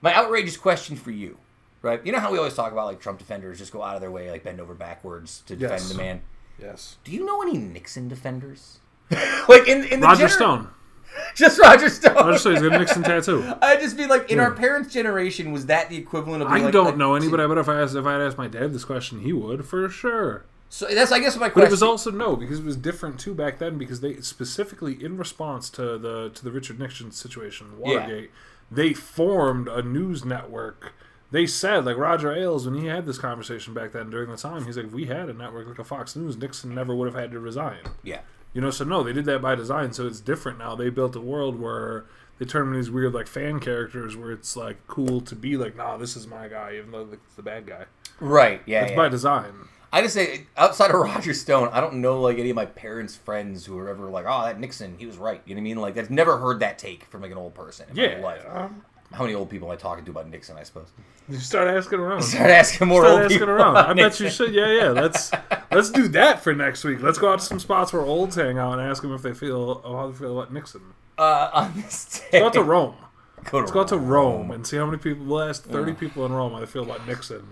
[0.00, 1.38] My outrageous question for you,
[1.80, 2.04] right?
[2.04, 4.10] You know how we always talk about like Trump defenders just go out of their
[4.10, 5.88] way, like bend over backwards to defend Yes.
[5.90, 6.20] the man.
[6.60, 6.96] yes.
[7.04, 8.78] Do you know any Nixon defenders?
[9.48, 10.68] like in in the Roger gener- Stone.
[11.34, 12.14] just Roger Stone.
[12.14, 12.52] Roger Stone.
[12.54, 13.54] He's got a Nixon tattoo.
[13.62, 14.44] I'd just mean like in Yeah.
[14.44, 16.48] our parents' generation, was that the equivalent of?
[16.48, 18.20] I like- don't like- know any, but I bet if I asked if I had
[18.22, 20.44] asked my dad this question, he would for sure.
[20.68, 21.60] So that's I guess my question.
[21.62, 25.02] But it was also no because it was different too back then because they specifically
[25.04, 28.30] in response to the to the Richard Nixon situation, Watergate,
[28.70, 30.94] they formed a news network.
[31.30, 34.64] They said like Roger Ailes when he had this conversation back then during the time,
[34.64, 37.20] he's like, if we had a network like a Fox News, Nixon never would have
[37.20, 37.80] had to resign.
[38.02, 38.20] yeah.
[38.54, 39.92] You know, so no, they did that by design.
[39.92, 40.74] So it's different now.
[40.74, 42.04] They built a world where
[42.38, 45.96] they turn these weird like fan characters where it's like cool to be like, nah,
[45.96, 47.86] this is my guy, even though it's the bad guy.
[48.20, 48.60] Right.
[48.66, 48.82] Yeah.
[48.82, 48.96] It's yeah.
[48.96, 49.52] by design.
[49.94, 53.16] I just say outside of Roger Stone, I don't know like any of my parents'
[53.16, 55.40] friends who are ever like, oh, that Nixon, he was right.
[55.46, 55.76] You know what I mean?
[55.78, 58.16] Like I've never heard that take from like an old person in Yeah.
[58.16, 58.44] my life.
[58.50, 58.82] um,
[59.12, 60.56] How many old people am I talking to about Nixon?
[60.58, 60.88] I suppose.
[61.28, 62.22] you start asking around.
[62.22, 63.54] Start asking more Start old asking people.
[63.54, 63.76] around.
[63.76, 64.54] I bet you should.
[64.54, 64.88] Yeah, yeah.
[64.90, 65.30] Let's
[65.74, 67.02] let's do that for next week.
[67.02, 69.34] Let's go out to some spots where olds hang out and ask them if they
[69.34, 70.82] feel how they feel about Nixon.
[71.18, 72.94] Uh, on this day, Go out to Rome.
[73.44, 75.24] Go to Let's go out to Rome and see how many people.
[75.26, 77.42] We'll ask thirty people in Rome how they feel about Nixon.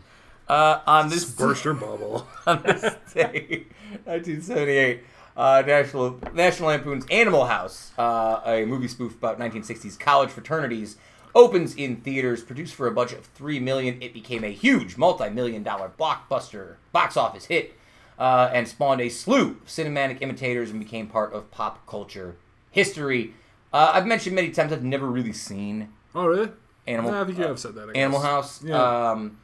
[0.49, 2.27] Uh, on this Burst your bubble.
[2.47, 2.81] on this
[3.15, 3.67] day,
[4.05, 5.05] 1978,
[5.37, 10.97] uh, National National Lampoon's Animal House, uh, a movie spoof about 1960s college fraternities,
[11.35, 12.43] opens in theaters.
[12.43, 17.17] Produced for a budget of three million, it became a huge multi-million dollar blockbuster box
[17.17, 17.75] office hit,
[18.21, 22.37] uh, and spawned a slew of cinematic imitators and became part of pop culture
[22.71, 23.35] history.
[23.73, 26.51] Uh, I've mentioned many times I've never really seen Oh really?
[26.87, 27.13] Animal.
[27.13, 27.95] Nah, I think you have said that.
[27.95, 28.63] Animal House.
[28.65, 29.11] Yeah.
[29.11, 29.39] Um,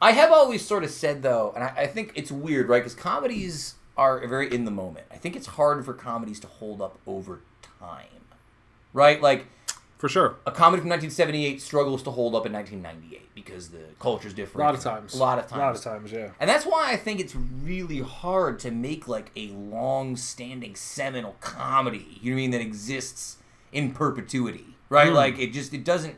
[0.00, 2.80] I have always sort of said though, and I, I think it's weird, right?
[2.80, 5.06] Because comedies are very in the moment.
[5.10, 7.40] I think it's hard for comedies to hold up over
[7.80, 8.06] time,
[8.92, 9.20] right?
[9.20, 9.46] Like
[9.98, 10.36] For sure.
[10.46, 14.62] a comedy from 1978 struggles to hold up in 1998 because the culture's A different.
[14.62, 15.14] A lot of times.
[15.14, 15.52] A lot of times.
[15.52, 16.12] A lot of times.
[16.12, 16.30] Yeah.
[16.38, 22.18] And that's why I think it's really hard to make like a long-standing seminal comedy.
[22.22, 22.50] You know what I mean?
[22.52, 23.38] That exists
[23.72, 25.08] in perpetuity, right?
[25.08, 25.14] Hmm.
[25.14, 26.16] Like it just it doesn't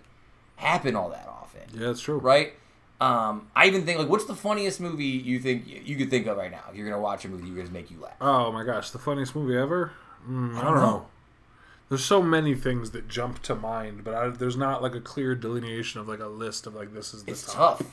[0.56, 2.18] happen all that often Yeah, that's true.
[2.18, 2.52] right?
[3.00, 6.36] Um, I even think like, what's the funniest movie you think you could think of
[6.36, 6.64] right now?
[6.70, 8.12] If you're gonna watch a movie, you're gonna make you laugh.
[8.20, 9.92] Oh my gosh, the funniest movie ever?
[10.28, 11.06] Mm, I don't know.
[11.91, 15.34] There's so many things that jump to mind, but I, there's not like a clear
[15.34, 17.78] delineation of like a list of like this is the It's top.
[17.78, 17.88] tough.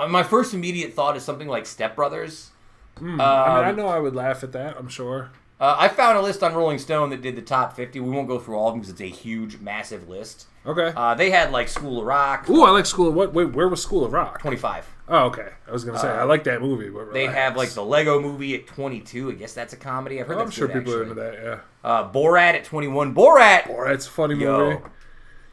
[0.00, 2.50] Uh, my first immediate thought is something like Step Brothers.
[2.96, 4.76] I mean, I Um, know I would laugh at that.
[4.78, 5.30] I'm sure.
[5.60, 7.98] Uh, I found a list on Rolling Stone that did the top 50.
[8.00, 10.46] We won't go through all of them because it's a huge, massive list.
[10.66, 10.92] Okay.
[10.96, 13.34] Uh, they had like School of Rock, Ooh, I like School of what?
[13.34, 14.40] Wait, where was School of Rock?
[14.40, 14.86] 25.
[15.08, 15.48] Oh, okay.
[15.68, 16.88] I was gonna say I like that movie.
[16.88, 17.36] But Uh, They relax.
[17.38, 19.30] have like the Lego Movie at 22.
[19.30, 20.20] I guess that's a comedy.
[20.20, 21.10] I've heard Oh, I'm sure good, people are actually.
[21.10, 21.44] into that.
[21.44, 21.58] Yeah.
[21.90, 23.14] Uh, Borat at 21.
[23.14, 23.64] Borat.
[23.64, 24.70] Borat's a funny Yo.
[24.70, 24.80] movie.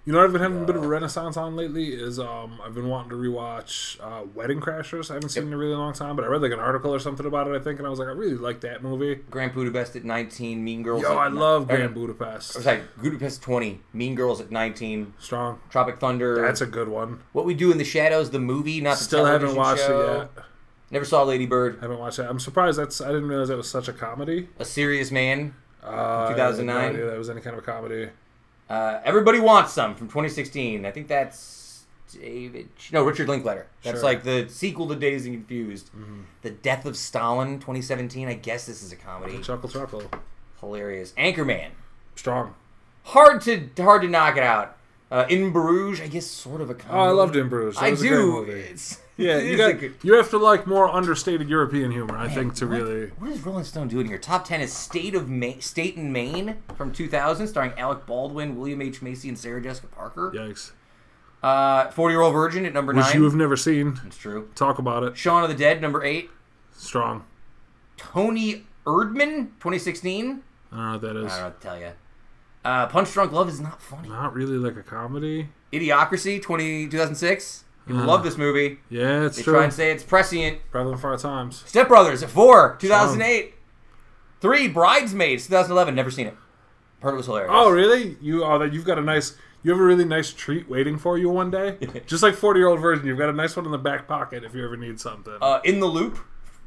[0.03, 2.59] You know what I've been having a bit of a renaissance on lately is um
[2.65, 5.11] I've been wanting to rewatch uh, Wedding Crashers.
[5.11, 6.91] I haven't seen it in a really long time, but I read like an article
[6.91, 7.55] or something about it.
[7.55, 9.15] I think, and I was like, I really like that movie.
[9.29, 10.63] Grand Budapest at 19.
[10.63, 11.03] Mean Girls.
[11.03, 12.53] Yo, I love or- Grand Budapest.
[12.53, 13.79] Sorry, Budapest 20.
[13.93, 15.13] Mean Girls at 19.
[15.19, 15.59] Strong.
[15.69, 16.41] Tropic Thunder.
[16.41, 17.21] That's a good one.
[17.31, 20.11] What We Do in the Shadows, the movie, not the Still haven't watched show.
[20.13, 20.45] it yet.
[20.89, 21.77] Never saw Lady Bird.
[21.79, 22.23] Haven't watched it.
[22.27, 23.01] I'm surprised that's.
[23.01, 24.49] I didn't realize that was such a comedy.
[24.57, 25.53] A Serious Man.
[25.83, 26.75] Uh, 2009?
[26.75, 28.09] I had no that was any kind of a comedy.
[28.71, 30.85] Uh, Everybody Wants Some from 2016.
[30.85, 32.69] I think that's David.
[32.91, 33.67] No, Richard Linklater.
[33.83, 34.03] That's Sure.
[34.03, 35.89] like the sequel to Dazed and Confused.
[36.41, 38.27] The Death of Stalin 2017.
[38.29, 39.39] I guess this is a comedy.
[39.39, 40.03] Chuckle, chuckle.
[40.61, 41.11] Hilarious.
[41.17, 41.69] Anchorman.
[42.15, 42.55] Strong.
[43.03, 44.77] hard to hard to knock it out.
[45.09, 46.97] Uh, in Bruges, I guess, sort of a comedy.
[46.97, 47.75] Oh, I loved In Bruges.
[47.79, 48.43] That I was a great do.
[48.47, 52.65] It's, Yeah, you got you have to like more understated European humor, I think, to
[52.65, 53.07] really.
[53.17, 54.17] What is Rolling Stone doing here?
[54.17, 58.81] Top ten is State of Ma- State in Maine from 2000, starring Alec Baldwin, William
[58.81, 60.31] H Macy, and Sarah Jessica Parker.
[60.35, 60.71] Yikes.
[61.43, 63.15] Uh, 40 Year Old Virgin at number Which nine.
[63.15, 63.99] you have never seen.
[64.05, 64.49] It's true.
[64.53, 65.17] Talk about it.
[65.17, 66.29] Shaun of the Dead, number eight.
[66.71, 67.25] Strong.
[67.97, 70.43] Toni Erdmann, 2016.
[70.71, 71.25] I don't know what that is.
[71.25, 71.91] I don't know what to tell you.
[72.63, 74.09] Uh, Punch Drunk Love is not funny.
[74.09, 75.49] Not really like a comedy.
[75.73, 77.63] Idiocracy, 20, 2006.
[77.87, 78.05] People Uh.
[78.07, 78.79] love this movie.
[78.89, 79.53] Yeah, it's They true.
[79.53, 80.59] try and say it's prescient.
[80.71, 81.63] Prevalent for our times.
[81.65, 83.55] Step Brothers at four, 2008.
[84.39, 85.93] Three, Bridesmaids, 2011.
[85.95, 86.35] Never seen it.
[87.01, 87.51] Heard it was hilarious.
[87.53, 88.17] Oh, really?
[88.21, 89.35] You oh, that you've got a nice.
[89.63, 91.77] You have a really nice treat waiting for you one day.
[92.07, 94.43] Just like forty year old version, you've got a nice one in the back pocket
[94.43, 95.33] if you ever need something.
[95.41, 96.17] Uh, in the Loop,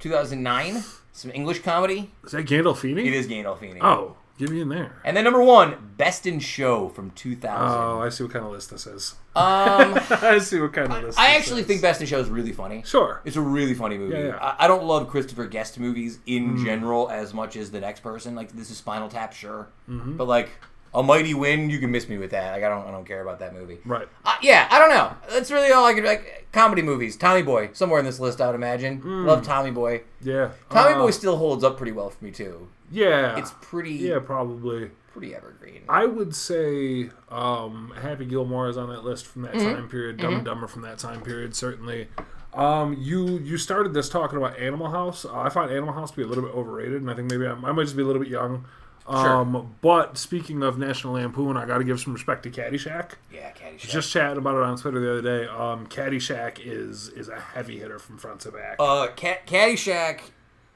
[0.00, 0.82] 2009.
[1.12, 2.10] Some English comedy.
[2.24, 3.06] is that Gandolfini?
[3.06, 3.78] It is Gandolfini.
[3.80, 4.92] Oh, get me in there.
[5.04, 7.78] And then number one, Best in Show from 2000.
[7.78, 9.14] Oh, I see what kind of list this is.
[9.36, 11.18] Um, I see what kind of list.
[11.18, 11.66] I this actually is.
[11.66, 12.82] think Best in Show is really funny.
[12.84, 13.20] Sure.
[13.24, 14.14] It's a really funny movie.
[14.16, 14.36] Yeah, yeah.
[14.58, 16.64] I, I don't love Christopher Guest movies in Mm.
[16.64, 18.34] general as much as the next person.
[18.34, 20.16] Like this is Spinal Tap, sure, Mm-hmm.
[20.16, 20.50] but like
[20.94, 22.52] A Mighty Wind, you can miss me with that.
[22.52, 23.78] Like I don't, I don't care about that movie.
[23.84, 24.08] Right.
[24.24, 25.12] Uh, yeah, I don't know.
[25.30, 26.48] That's really all I could like.
[26.52, 29.00] Comedy movies, Tommy Boy, somewhere in this list, I would imagine.
[29.26, 30.02] Love Tommy Boy.
[30.22, 30.50] Yeah.
[30.70, 30.96] Tommy Mm.
[30.96, 32.68] Uh, Boy still holds up pretty well for me too.
[32.90, 33.36] Yeah.
[33.38, 34.90] It's pretty, yeah, probably.
[35.12, 35.82] pretty evergreen.
[35.88, 39.74] I would say um, Happy Gilmore is on that list from that Mm-hmm.
[39.74, 40.16] time period.
[40.18, 42.08] Dumb and Dumber from that time period, certainly.
[42.52, 45.24] Um, you you started this talking about Animal House.
[45.24, 47.46] Uh, I find Animal House to be a little bit overrated, and I think maybe
[47.46, 48.64] I'm, I might just be a little bit young.
[49.06, 53.10] Um, But speaking of National Lampoon, I got to give some respect to Caddyshack.
[53.32, 53.78] yeah, Caddyshack.
[53.90, 55.46] Just chatting about it on Twitter the other day.
[55.48, 58.76] Um, Caddyshack is is a heavy hitter from front to back.
[58.78, 60.20] Uh, Cat- Caddyshack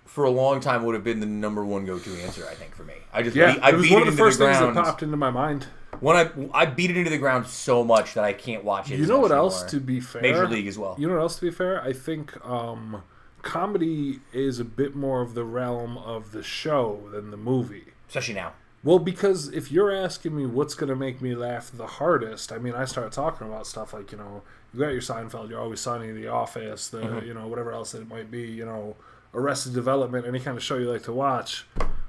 [0.09, 2.82] for a long time would have been the number one go-to answer, I think, for
[2.82, 2.94] me.
[3.12, 4.59] I just yeah, beat, I it was beat one it of the first the things
[4.59, 5.66] that popped into my mind.
[6.00, 8.98] When I I beat it into the ground so much that I can't watch it.
[8.98, 9.62] You know what else?
[9.62, 9.70] anymore.
[9.70, 10.96] To be fair, Major League as well.
[10.98, 11.36] You know what else?
[11.36, 13.02] To be fair, I think um,
[13.42, 17.92] comedy is a bit more of the realm of the show than the movie.
[18.09, 18.52] especially now.
[18.84, 22.59] Well, because if you're asking me what's going to make me laugh the hardest, I
[22.59, 24.42] mean, I start talking about stuff like you know,
[24.72, 27.26] you got your Seinfeld, you're always sunny, The Office, the Mm-hmm.
[27.26, 28.94] you know whatever else it might be, you know,
[29.34, 31.66] Arrested Development, any kind of show you like to watch.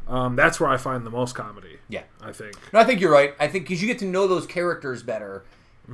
[0.08, 1.78] Um, that's where I find the most comedy.
[1.88, 2.04] Yeah.
[2.22, 2.56] I think.
[2.74, 3.34] No, I think you're right.
[3.40, 5.44] I think because you get to know those characters better,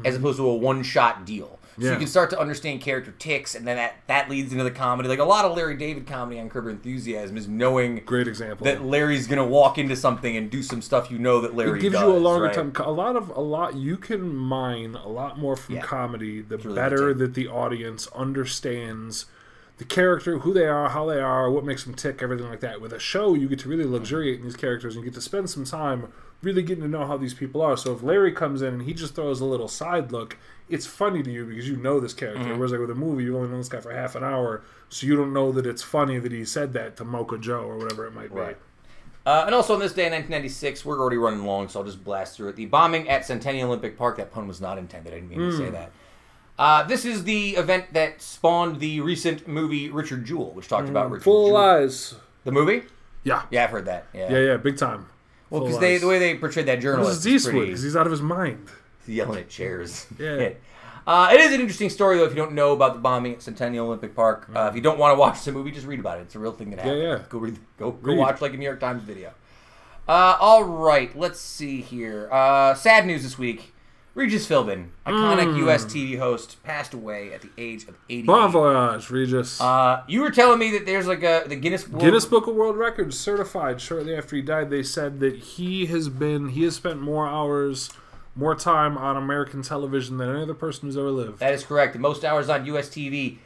[0.06, 1.48] as opposed to a one-shot deal.
[1.48, 1.84] So Mm-hmm.
[1.88, 1.92] Yeah.
[1.92, 5.10] you can start to understand character ticks, and then that that leads into the comedy.
[5.10, 8.64] Like a lot of Larry David comedy on Curb Enthusiasm is knowing Great example.
[8.64, 11.82] that Larry's gonna walk into something and do some stuff you know that Larry it
[11.82, 12.54] gives does, you a longer right?
[12.56, 15.82] time a lot of a lot you can mine a lot more from Yeah.
[15.82, 19.26] comedy the really better that the audience understands
[19.78, 22.80] the character who they are how they are what makes them tick everything like that
[22.80, 25.22] with a show you get to really luxuriate in these characters and you get to
[25.22, 26.12] spend some time
[26.42, 28.94] really getting to know how these people are so if larry comes in and he
[28.94, 30.38] just throws a little side look
[30.70, 32.58] it's funny to you because you know this character Mm-hmm.
[32.58, 35.06] whereas like with a movie you only know this guy for half an hour so
[35.08, 38.06] you don't know that it's funny that he said that to mocha joe or whatever
[38.08, 38.58] it might be Right.
[39.28, 42.04] Uh, and also on this day in 1996, we're already running long, so I'll just
[42.04, 42.56] blast through it.
[42.58, 45.14] The bombing at Centennial Olympic Park, that pun was not intended.
[45.14, 45.50] I didn't mean Hmm.
[45.50, 45.92] to say that.
[46.58, 51.12] Uh, this is the event that spawned the recent movie Richard Jewell, which talked about
[51.12, 51.24] Richard Hmm.
[51.24, 51.82] full of Jewell.
[51.82, 52.84] lies The movie?
[53.24, 54.06] yeah Yeah, I've heard that.
[54.14, 54.32] Yeah.
[54.32, 55.08] yeah yeah big time
[55.50, 56.02] well, Full because they lies.
[56.02, 58.12] the way they portrayed that This journalist is is Eastwood pretty because he's out of
[58.12, 58.68] his mind.
[59.08, 60.08] yelling at chairs.
[60.20, 60.50] Yeah.
[61.08, 63.42] Uh, it is an interesting story, though, if you don't know about the bombing at
[63.44, 64.50] Centennial Olympic Park.
[64.56, 66.22] Uh, if you don't want to watch the movie, just read about it.
[66.24, 67.00] It's a real thing that happened.
[67.04, 67.20] yeah.
[67.30, 67.60] Go read.
[67.78, 68.18] Go, go Read.
[68.18, 69.30] watch like a New York Times video.
[70.08, 72.28] Uh, all right, let's see here.
[72.32, 73.75] Uh, sad news this week.
[74.16, 75.58] Regis Philbin, iconic Hmm.
[75.66, 75.84] U.S.
[75.86, 78.26] TV host, passed away at the age of 88.
[78.26, 79.60] Bon voyage, Regis.
[79.60, 82.56] Uh, you were telling me that there's like a the Guinness World Guinness Book of
[82.56, 84.70] World Records certified shortly after he died.
[84.70, 87.90] They said that he has been he has spent more hours,
[88.38, 91.40] more time on American television than any other person who's ever lived.
[91.40, 91.92] That is correct.
[91.92, 92.88] The most hours on U.S.
[92.88, 93.38] TV,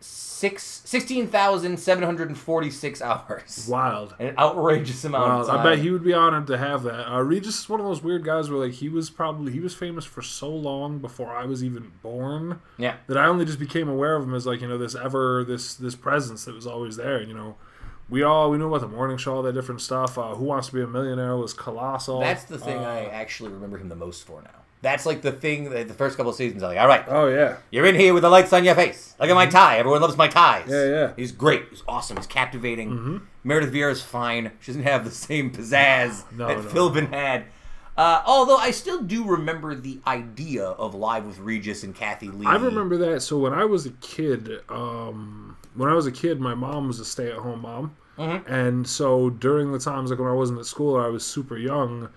[0.00, 3.66] 1,006 16,746 hours.
[3.70, 4.14] Wild.
[4.18, 5.40] An outrageous amount Wild.
[5.42, 5.58] of time.
[5.58, 7.12] I bet he would be honored to have that.
[7.12, 9.74] Uh, Regis is one of those weird guys where like he was probably he was
[9.74, 12.60] famous for so long before I was even born.
[12.78, 12.96] Yeah.
[13.08, 15.74] that I only just became aware of him as like you know this ever this
[15.74, 17.20] this presence that was always there.
[17.22, 17.56] You know,
[18.08, 20.16] we all we knew about the morning show, all that different stuff.
[20.16, 22.20] Uh, Who Wants to Be a Millionaire was colossal.
[22.20, 24.48] That's the thing Uh, I actually remember him the most for now.
[24.82, 27.28] That's like the thing that the first couple of seasons, I'm like, all right, Oh
[27.28, 29.14] yeah, you're in here with the lights on your face.
[29.20, 29.78] Look at my tie.
[29.78, 30.62] Everyone loves my ties.
[30.62, 30.72] Mm-hmm.
[30.72, 31.06] Yeah, yeah.
[31.08, 31.20] Mm-hmm.
[31.20, 31.64] He's great.
[31.70, 32.16] He's awesome.
[32.16, 33.20] He's captivating.
[33.44, 34.52] Meredith Vieira's fine.
[34.60, 37.44] She doesn't have the same pizzazz No, that no, Philbin had.
[37.96, 42.46] Uh, although I still do remember the idea of Live with Regis and Kathie Lee.
[42.46, 43.20] I remember that.
[43.20, 47.00] So when I was a kid, um, when I was a kid, my mom was
[47.00, 47.96] a stay-at-home mom.
[48.18, 51.56] And so during the times like when I wasn't at school or I was super
[51.56, 52.08] young,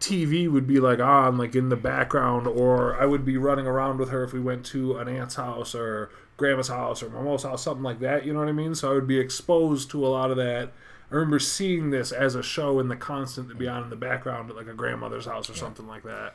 [0.00, 3.98] TV would be like on like in the background, or I would be running around
[3.98, 7.62] with her if we went to an aunt's house or grandma's house or mom's house,
[7.62, 8.24] something like that.
[8.24, 8.74] You know what I mean?
[8.74, 10.72] So I would be exposed to a lot of that.
[11.10, 13.96] I remember seeing this as a show in the constant to be on in the
[13.96, 16.34] background at like a grandmother's house or something like that.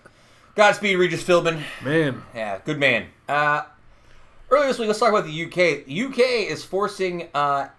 [0.55, 1.61] Godspeed, Regis Philbin.
[1.83, 3.07] Man, Yeah, good man.
[3.27, 3.63] Uh,
[4.51, 5.85] earlier this week, let's talk about the UK.
[5.85, 6.19] The UK
[6.51, 7.69] is forcing uh,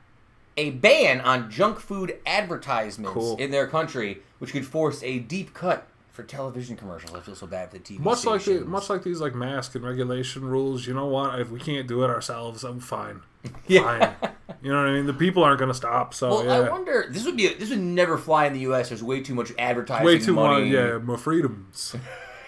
[0.57, 3.37] a ban on junk food advertisements Cool.
[3.37, 7.15] in their country, which could force a deep cut for television commercials.
[7.15, 9.75] I feel so bad for the TV much like the, much like these like mask
[9.75, 10.87] and regulation rules.
[10.87, 11.39] You know what?
[11.39, 13.21] If we can't do it ourselves, I'm fine.
[13.69, 14.15] Yeah.
[14.19, 14.33] Fine.
[14.61, 15.07] You know what I mean?
[15.07, 16.15] The people aren't going to stop.
[16.15, 16.67] So Well, yeah.
[16.67, 17.07] I wonder.
[17.09, 17.47] This would be.
[17.55, 18.89] This would never fly in the U.S.
[18.89, 20.05] There's way too much advertising.
[20.05, 20.65] Way too money.
[20.65, 21.95] much, yeah, my freedoms.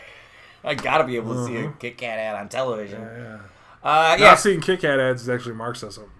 [0.65, 3.01] I gotta be able to see a Kit Kat ad on television.
[3.01, 3.39] Yeah.
[3.83, 6.11] Uh, Not yeah, seeing Kit Kat ads is actually something.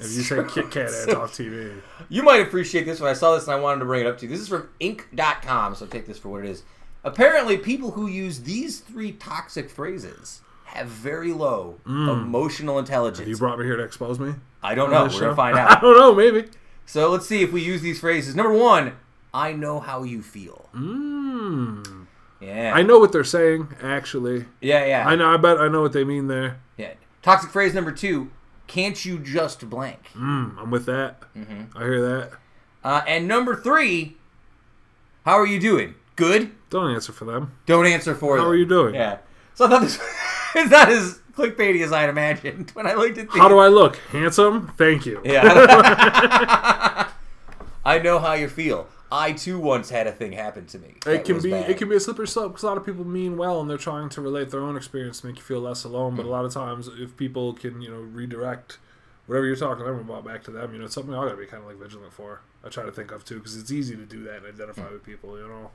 [0.00, 1.80] If you say Kit Kat ads off TV.
[2.08, 3.10] You might appreciate this one.
[3.10, 4.30] I saw this and I wanted to bring it up to you.
[4.30, 6.62] This is from Inc.com, so take this for what it is.
[7.04, 13.26] Apparently, people who use these three toxic phrases have very low emotional intelligence.
[13.28, 14.34] You brought me here to expose me?
[14.62, 15.04] I don't know.
[15.04, 15.78] We're going to find out.
[15.78, 16.48] I don't know, maybe.
[16.86, 18.34] so let's see if we use these phrases.
[18.36, 18.92] Number one,
[19.32, 20.68] I know how you feel.
[20.74, 22.06] Mm.
[22.40, 22.72] Yeah.
[22.74, 24.46] I know what they're saying, actually.
[24.60, 25.06] yeah, yeah.
[25.08, 25.28] I know.
[25.32, 26.60] I bet I know what they mean there.
[26.76, 26.92] Yeah.
[27.22, 28.30] Toxic phrase number two,
[28.70, 30.10] can't you just blank?
[30.14, 31.22] Mm, I'm with that.
[31.36, 31.76] Mm-hmm.
[31.76, 32.30] I hear that.
[32.84, 34.16] Uh, and number three,
[35.24, 35.96] how are you doing?
[36.14, 36.52] Good?
[36.70, 37.52] Don't answer for them.
[37.66, 38.44] Don't answer for How them.
[38.44, 38.94] How are you doing?
[38.94, 39.18] Yeah.
[39.54, 39.98] So I thought this
[40.56, 43.38] is not as clickbaity as I'd imagined when I looked at the.
[43.38, 43.96] How do I look?
[44.12, 44.72] Handsome?
[44.78, 45.20] Thank you.
[45.24, 45.42] Yeah.
[47.84, 48.86] I know how you feel.
[49.12, 50.94] I too once had a thing happen to me.
[51.06, 51.68] It can be bad.
[51.70, 53.76] it can be a slippery slope because a lot of people mean well and they're
[53.76, 56.12] trying to relate their own experience to make you feel less alone.
[56.14, 56.16] Mm.
[56.18, 58.78] But a lot of times, if people can you know redirect
[59.26, 61.36] whatever you're talking to them about back to them, you know, it's something I gotta
[61.36, 62.40] be kind of like vigilant for.
[62.64, 64.92] I try to think of too because it's easy to do that and identify Mm.
[64.92, 65.36] with people.
[65.38, 65.70] You know,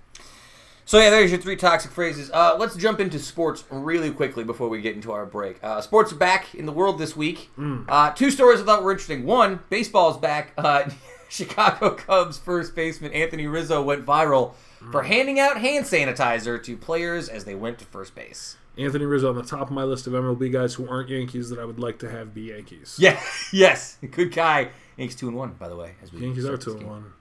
[0.86, 2.30] So yeah, there's your three toxic phrases.
[2.32, 5.58] Uh, let's jump into sports really quickly before we get into our break.
[5.64, 7.50] Uh, sports are back in the world this week.
[7.90, 9.26] Uh, two stories I thought were interesting.
[9.26, 10.54] One, baseball's back.
[11.36, 14.54] Chicago Cubs first baseman Anthony Rizzo went viral
[14.92, 18.58] for handing out hand sanitizer to players as they went to first base.
[18.78, 21.60] Anthony Rizzo on the top of my list of MLB guys who aren't Yankees that
[21.60, 22.98] I would like to have be Yankees.
[23.00, 23.20] Yeah,
[23.54, 24.70] yes, good guy.
[24.98, 25.92] Yankees two and one, by the way.
[26.04, 26.90] As we Yankees are two and game.
[26.90, 27.14] one.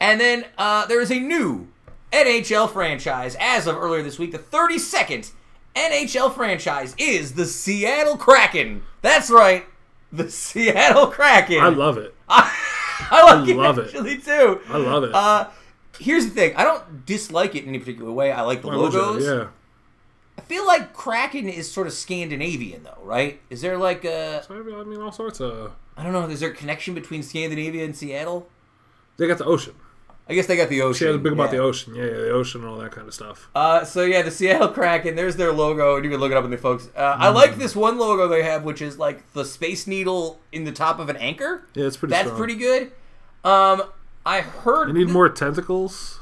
[0.00, 1.68] And then uh, there is a new
[2.12, 4.32] NHL franchise as of earlier this week.
[4.32, 5.30] The 32nd
[5.76, 8.82] NHL franchise is the Seattle Kraken.
[9.00, 9.64] That's right,
[10.12, 11.60] the Seattle Kraken.
[11.60, 12.14] I love it.
[12.28, 12.52] I
[13.10, 13.86] like I love it it.
[13.86, 14.60] actually too.
[14.68, 15.14] I love it.
[15.14, 15.48] Uh,
[15.98, 18.32] here's the thing: I don't dislike it in any particular way.
[18.32, 18.76] I like the you?
[18.76, 19.24] logos.
[19.24, 19.48] yeah.
[20.38, 23.40] I feel like Kraken is sort of Scandinavian, though, right?
[23.50, 25.72] Is there like a I mean, all sorts of.
[25.96, 26.26] I don't know?
[26.26, 28.48] Is there a connection between Scandinavia and Seattle?
[29.18, 29.74] They got the ocean.
[30.28, 31.08] I guess they got the ocean.
[31.10, 31.50] Yeah, big about yeah.
[31.50, 31.94] the ocean.
[31.94, 33.48] Yeah, yeah, the ocean and all that kind of stuff.
[33.54, 35.14] Uh, so yeah, the Seattle Kraken.
[35.16, 36.88] There's their logo, and you can look it up in the folks.
[36.96, 37.34] Uh, I Mm.
[37.34, 40.98] like this one logo they have, which is like the space needle in the top
[41.00, 41.64] of an anchor.
[41.74, 42.12] Yeah, it's pretty.
[42.12, 42.38] That's strong.
[42.38, 42.92] pretty good.
[43.44, 43.82] Um,
[44.24, 46.20] I heard They need more tentacles.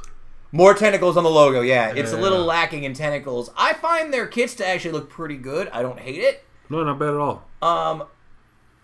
[0.50, 1.60] more tentacles on the logo.
[1.60, 2.22] Yeah, it's a Yeah.
[2.22, 3.50] little lacking in tentacles.
[3.56, 5.68] I find their kits to actually look pretty good.
[5.72, 6.42] I don't hate it.
[6.70, 7.44] No, not bad at all.
[7.60, 8.04] Um,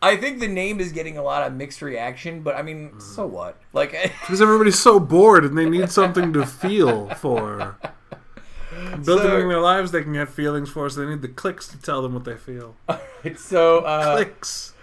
[0.03, 3.03] I think the name is getting a lot of mixed reaction, but I mean, Mm.
[3.03, 3.59] so what?
[3.73, 7.77] Like, Because everybody's so bored and they need something to feel for.
[9.05, 11.67] Built So- in their lives, they can have feelings for, so they need the clicks
[11.69, 12.77] to tell them what they feel.
[12.89, 14.75] Alright, so uh, Clicks.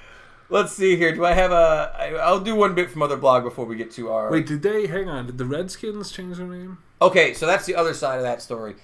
[0.50, 1.14] let's see here.
[1.14, 1.96] Do I have a?
[1.98, 4.32] I- I'll do one bit from other blog before we get to our.
[4.32, 4.88] Wait, did they?
[4.88, 5.28] Hang on.
[5.28, 6.80] Did the Redskins change their name?
[7.02, 8.76] Okay, so that's the other side of that story.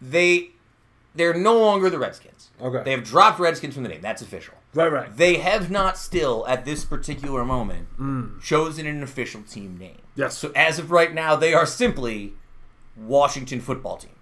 [0.00, 0.52] They
[1.14, 2.50] they're no longer the Redskins.
[2.60, 2.82] Okay.
[2.84, 4.00] They have dropped Redskins from the name.
[4.00, 4.54] That's official.
[4.74, 5.16] right, right.
[5.16, 8.40] They have not still at this particular moment Mm.
[8.42, 9.98] chosen an official team name.
[10.16, 10.36] Yes.
[10.36, 12.34] So as of right now, they are simply
[12.96, 14.16] Washington Football Team,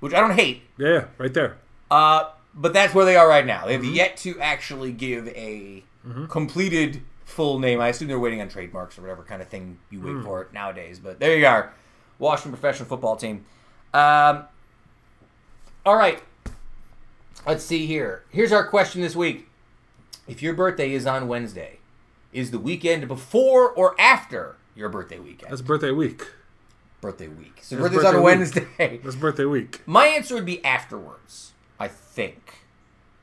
[0.00, 0.62] which I don't hate.
[0.78, 1.56] Yeah, right there.
[1.90, 3.66] Uh, but that's where they are right now.
[3.66, 3.84] They Mm-hmm.
[3.86, 5.82] have yet to actually give a
[6.28, 7.80] completed full name.
[7.80, 10.24] I assume they're waiting on trademarks or whatever kind of thing you wait Mm.
[10.24, 10.98] for it nowadays.
[10.98, 11.72] But there you are,
[12.18, 13.44] Washington Professional Football Team.
[13.94, 14.44] Um,
[15.84, 16.22] all right,
[17.46, 18.24] let's see here.
[18.30, 19.48] Here's our question this week:
[20.28, 21.78] If your birthday is on Wednesday,
[22.32, 25.50] is the weekend before or after your birthday weekend?
[25.50, 26.26] That's birthday week.
[27.00, 27.60] birthday week.
[27.62, 28.24] So That's birthday's on a week.
[28.24, 28.66] Wednesday.
[29.02, 29.80] That's birthday week.
[29.86, 31.52] My answer would be afterwards.
[31.78, 32.58] I think.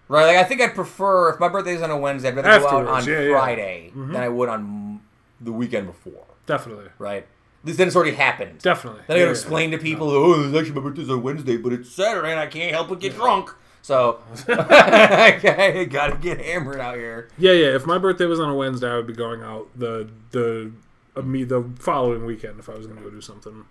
[0.10, 2.68] Right, like I think I'd prefer if my birthday's on a Wednesday, I'd rather go
[2.68, 3.32] out on Afterwards, yeah, yeah.
[3.32, 4.14] Friday mm-hmm.
[4.14, 5.02] than I would on
[5.42, 6.26] the weekend before.
[6.46, 6.88] Definitely.
[6.98, 7.28] Right,
[7.76, 8.60] then it's already happened.
[8.60, 9.02] Definitely.
[9.08, 9.32] Then I gotta yeah.
[9.32, 12.48] explain to people, oh, it's actually my birthday's on Wednesday, but it's Saturday and I
[12.48, 13.50] can't help but get drunk.
[13.82, 17.30] So I gotta get hammered out here.
[17.38, 17.76] Yeah, yeah.
[17.76, 20.72] If my birthday was on a Wednesday, I would be going out the the
[21.16, 23.66] uh, me the following weekend if I was going to go do something.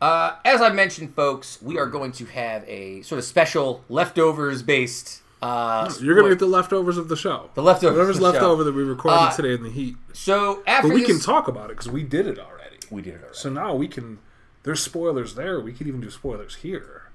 [0.00, 4.62] Uh, as I mentioned, folks, we are going to have a sort of special leftovers
[4.62, 5.20] based.
[5.42, 7.50] Uh, You're going to get the leftovers of the show.
[7.54, 8.50] The leftovers Whatever's the left show.
[8.50, 9.96] over that we recorded Uh, today in the heat.
[10.12, 12.59] so after But we this- can talk about it because we did it already.
[12.90, 13.36] We did it already.
[13.36, 14.18] So now we can.
[14.62, 15.60] There's spoilers there.
[15.60, 17.10] We could even do spoilers here.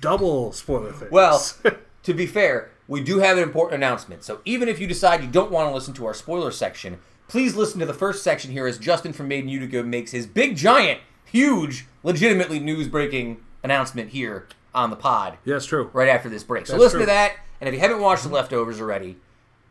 [0.00, 1.10] Double spoiler things.
[1.10, 1.44] Well,
[2.02, 4.24] to be fair, we do have an important announcement.
[4.24, 6.98] So even if you decide you don't want to listen to our spoiler section,
[7.28, 10.26] please listen to the first section here as Justin from Made in Utica makes his
[10.26, 15.90] big, giant, huge, legitimately news breaking announcement here on the pod it's true.
[15.92, 16.66] right after this break.
[16.66, 17.06] So That's listen true.
[17.06, 17.36] to that.
[17.60, 19.16] And if you haven't watched the leftovers already,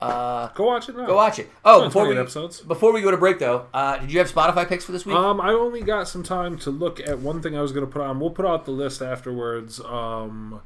[0.02, 1.06] uh, Go watch it now.
[1.06, 1.50] go watch it.
[1.64, 2.62] Oh, before we, episodes.
[2.62, 5.16] before we go to break, though, uh, did you have Spotify picks for this week?
[5.16, 7.92] Um, I only got some time to look at one thing I was going to
[7.92, 8.20] put on.
[8.20, 9.80] We'll put out the list afterwards.
[9.80, 10.62] Um,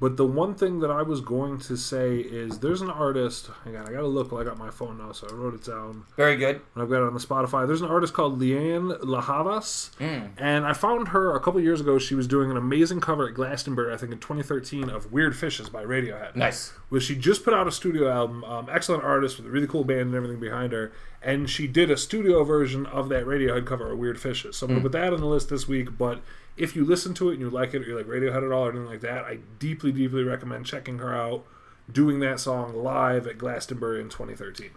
[0.00, 3.50] but the one thing that I was going to say is there's an artist.
[3.64, 4.32] Hang on, I got to look.
[4.32, 6.04] I got my phone now, so I wrote it down.
[6.16, 6.62] Very good.
[6.74, 7.66] I've got it on the Spotify.
[7.66, 10.28] There's an artist called Lianne La Havas, Hmm.
[10.38, 11.98] and I found her a couple years ago.
[11.98, 15.68] She was doing an amazing cover at Glastonbury, I think in 2013, of "Weird Fishes"
[15.68, 16.34] by Radiohead.
[16.34, 16.72] Nice.
[16.88, 18.42] Was she just put out a studio album?
[18.44, 20.92] Um, excellent artist with a really cool band and everything behind her,
[21.22, 24.70] and she did a studio version of that Radiohead cover, of "Weird Fishes." So I'm
[24.72, 25.96] gonna put that on the list this week.
[25.98, 26.20] But
[26.56, 28.66] if you listen to it and you like it, or you like Radiohead at all,
[28.66, 31.44] or anything like that, I deeply, deeply recommend checking her out.
[31.90, 34.70] Doing that song live at Glastonbury in 2013.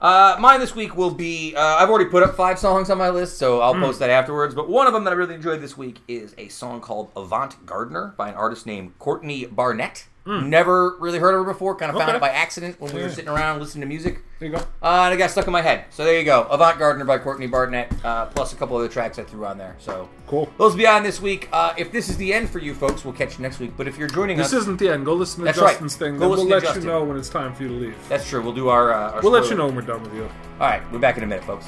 [0.00, 1.54] Uh, mine this week will be.
[1.56, 3.60] Uh, I've already put up five songs on my list, so.
[3.60, 4.54] I'll post that afterwards.
[4.54, 7.64] But one of them that I really enjoyed this week is a song called Avant
[7.64, 10.06] Gardener by an artist named Courtney Barnett.
[10.26, 11.74] Never really heard of her before.
[11.74, 12.16] Kind of found Hmm.
[12.16, 12.26] Okay.
[12.26, 14.20] it by accident when we were sitting around listening to music.
[14.38, 14.62] There you go.
[14.82, 15.84] Uh, and it got stuck in my head.
[15.90, 16.42] So there you go.
[16.50, 19.76] Avant Gardener by Courtney Barnett, uh, plus a couple other tracks I threw on there.
[19.78, 20.48] So Cool.
[20.58, 21.48] those will be on this week.
[21.52, 23.72] Uh, if this is the end for you folks, we'll catch you next week.
[23.76, 25.04] But if you're joining This us, this isn't the end.
[25.04, 25.70] Go listen to That's right.
[25.72, 26.18] Justin's thing.
[26.18, 26.82] Go we'll let Justin.
[26.84, 28.08] you know when it's time for you to leave.
[28.08, 28.42] that's true.
[28.42, 28.92] We'll do our.
[28.92, 30.24] Uh, our We'll let you know when we're done with you.
[30.24, 31.66] All right, we're back in a minute, folks.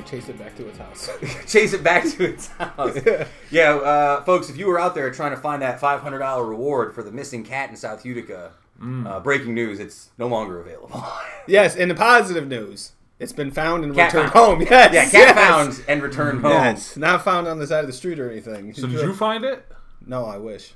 [0.00, 1.10] Yeah, chase it back to its house.
[1.52, 2.98] Chase it back to its house.
[3.50, 6.44] yeah, uh, folks, if you were out there trying to find that five hundred dollar
[6.44, 11.04] reward for the missing cat in South Utica, uh, breaking news: it's no longer available.
[11.46, 12.92] yes, and the positive news.
[13.18, 14.46] It's been found and Cat returned found.
[14.46, 14.60] home.
[14.62, 14.94] Yes.
[14.94, 15.36] yeah, cat yes.
[15.36, 16.52] found and returned home.
[16.52, 16.96] Yes.
[16.96, 18.72] Not found on the side of the street or anything.
[18.72, 19.62] So did you find it?
[20.06, 20.72] No, I wish.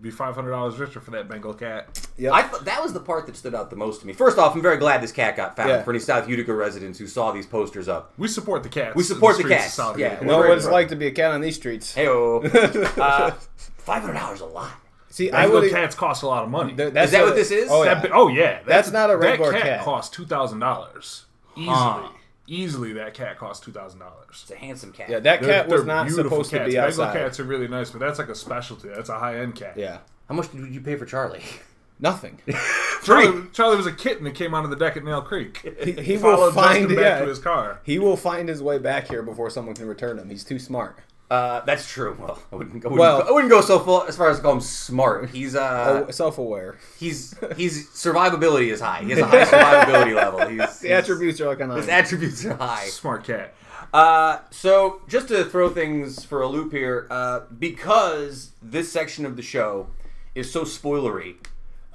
[0.00, 2.08] Be five hundred dollars richer for that Bengal cat.
[2.16, 4.12] Yeah, I thought that was the part that stood out the most to me.
[4.12, 5.70] First off, I'm very glad this cat got found.
[5.70, 5.82] Yeah.
[5.82, 8.94] For any South Utica residents who saw these posters up, We support the cats.
[8.94, 10.20] We support in the streets of cats, yeah.
[10.24, 11.94] Know what it's like to be a cat on these streets.
[11.94, 13.30] hey, uh,
[13.78, 14.70] five hundred dollars a lot.
[15.10, 15.70] See, I Bengal would.
[15.72, 16.74] cats cost a lot of money.
[16.76, 17.68] Th- that's Is that a- what this is?
[17.70, 18.00] Oh, yeah.
[18.00, 19.62] bi- oh yeah, That's not a that regular cat.
[19.62, 19.84] cat.
[19.84, 21.24] Cost two thousand dollars
[21.56, 21.74] easily.
[21.74, 22.08] Huh.
[22.50, 24.40] Easily, that cat cost two thousand dollars.
[24.42, 25.10] It's a handsome cat.
[25.10, 26.68] Yeah, that They're- cat was not beautiful supposed to cats.
[26.70, 27.12] be Bengal outside.
[27.12, 28.88] cats are really nice, but that's like a specialty.
[28.88, 29.76] That's a high end cat.
[29.76, 29.98] Yeah.
[30.28, 31.42] How much did you pay for Charlie?
[32.00, 32.38] Nothing.
[33.04, 35.58] Charlie, Charlie was a kitten that came onto the deck at Nail Creek.
[35.82, 37.80] He, he will Followed find Justin back yeah, to his car.
[37.84, 40.30] He will find his way back here before someone can return him.
[40.30, 40.98] He's too smart.
[41.30, 42.16] Uh, that's true.
[42.18, 44.42] Well, I wouldn't, I wouldn't, Well- I wouldn't go so full as far as to
[44.42, 45.28] call him smart.
[45.30, 46.78] He's uh, oh, self-aware.
[46.98, 49.02] he's he's survivability is high.
[49.02, 50.40] He has a high survivability level.
[50.48, 52.86] He's, The he's- attributes are like an His attributes are high.
[52.86, 53.52] Smart cat.
[53.92, 59.36] Uh, so just to throw things for a loop here, uh, because this section of
[59.36, 59.88] the show
[60.34, 61.36] is so spoilery.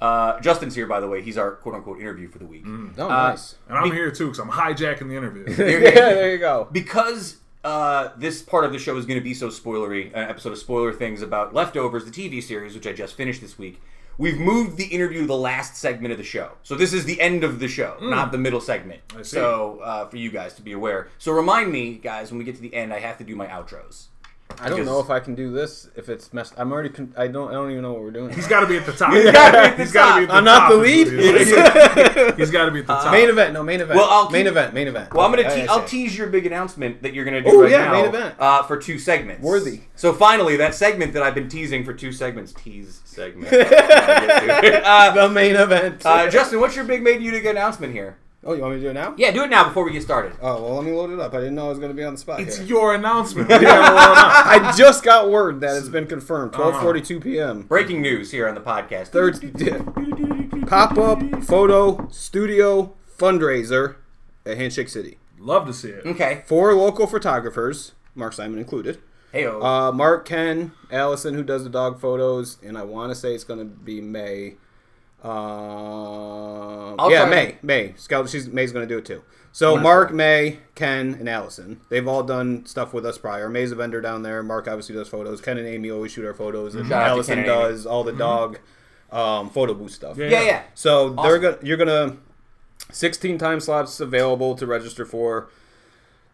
[0.00, 1.22] Uh, Justin's here, by the way.
[1.22, 2.64] He's our quote unquote interview for the week.
[2.66, 3.54] Oh, Uh, nice.
[3.68, 5.44] And I'm here too because I'm hijacking the interview.
[5.48, 6.68] Yeah, there you go.
[6.72, 10.52] because uh, this part of the show is going to be so spoilery, an episode
[10.52, 13.80] of spoiler things about leftovers, the TV series, which I just finished this week.
[14.16, 17.20] We've moved the interview to the last segment of the show, so this is the
[17.20, 19.00] end of the show, not the middle segment.
[19.24, 21.08] So uh, for you guys to be aware.
[21.18, 23.46] So remind me, guys, when we get to the end, I have to do my
[23.48, 24.06] outros.
[24.60, 26.54] I don't know if I can do this if it's messed.
[26.56, 26.88] I'm already.
[26.90, 27.48] Con- I don't.
[27.48, 28.32] I don't even know what we're doing.
[28.32, 29.10] He's got to be at the top.
[29.12, 30.28] gotta be at the He's got to be at top.
[30.28, 31.16] the I'm not top the is lead?
[31.16, 32.36] what it is.
[32.36, 33.10] He's got to be at the top.
[33.12, 33.52] main event.
[33.52, 33.98] No main event.
[33.98, 34.74] Well, I'll main keep- event.
[34.74, 35.12] Main event.
[35.12, 36.04] Well, I'm gonna te- I I'll see.
[36.04, 38.34] tease your big announcement that you're gonna do Oh, right yeah, now main event.
[38.38, 39.42] Uh, for two segments.
[39.42, 39.80] Worthy.
[39.96, 42.52] So finally, that segment that I've been teasing for two segments.
[42.52, 43.46] Tease segment.
[43.52, 44.82] I'll get to it.
[44.84, 46.04] uh, the main event.
[46.06, 48.18] uh, Justin, what's your big made Utica announcement here?
[48.46, 49.14] Oh, you want me to do it now?
[49.16, 50.32] Yeah, do it now before we get started.
[50.42, 51.32] Oh well, let me load it up.
[51.34, 52.40] I didn't know I was going to be on the spot.
[52.40, 52.66] It's here.
[52.66, 53.48] your announcement.
[53.54, 54.46] We gotta roll it up.
[54.46, 56.52] I just got word that it's been confirmed.
[56.52, 57.62] 12:42 p.m.
[57.62, 59.08] Breaking news here on the podcast.
[59.08, 59.38] Third
[60.66, 63.96] pop up photo studio fundraiser
[64.46, 65.18] at Handshake City.
[65.38, 66.04] Love to see it.
[66.06, 66.42] Okay.
[66.46, 68.98] Four local photographers, Mark Simon included.
[69.32, 73.34] Hey, Uh, Mark, Ken, Allison, who does the dog photos, and I want to say
[73.34, 74.54] it's going to be May.
[75.24, 77.56] Uh, yeah, May.
[77.62, 77.94] May.
[77.96, 78.28] Scout.
[78.28, 79.22] She's May's going to do it too.
[79.52, 79.82] So Wonderful.
[79.82, 81.80] Mark, May, Ken, and Allison.
[81.88, 83.48] They've all done stuff with us prior.
[83.48, 84.42] May's a vendor down there.
[84.42, 85.40] Mark obviously does photos.
[85.40, 88.58] Ken and Amy always shoot our photos, and Shout Allison and does all the dog
[89.12, 90.18] um, photo booth stuff.
[90.18, 90.28] Yeah.
[90.28, 90.62] yeah, yeah.
[90.74, 92.16] So they're gonna you're gonna
[92.90, 95.48] 16 time slots available to register for.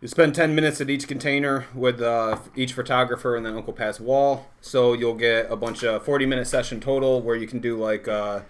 [0.00, 4.00] You spend 10 minutes at each container with uh, each photographer and then Uncle Pat's
[4.00, 4.46] wall.
[4.62, 8.08] So you'll get a bunch of 40 minute session total where you can do like
[8.08, 8.40] uh,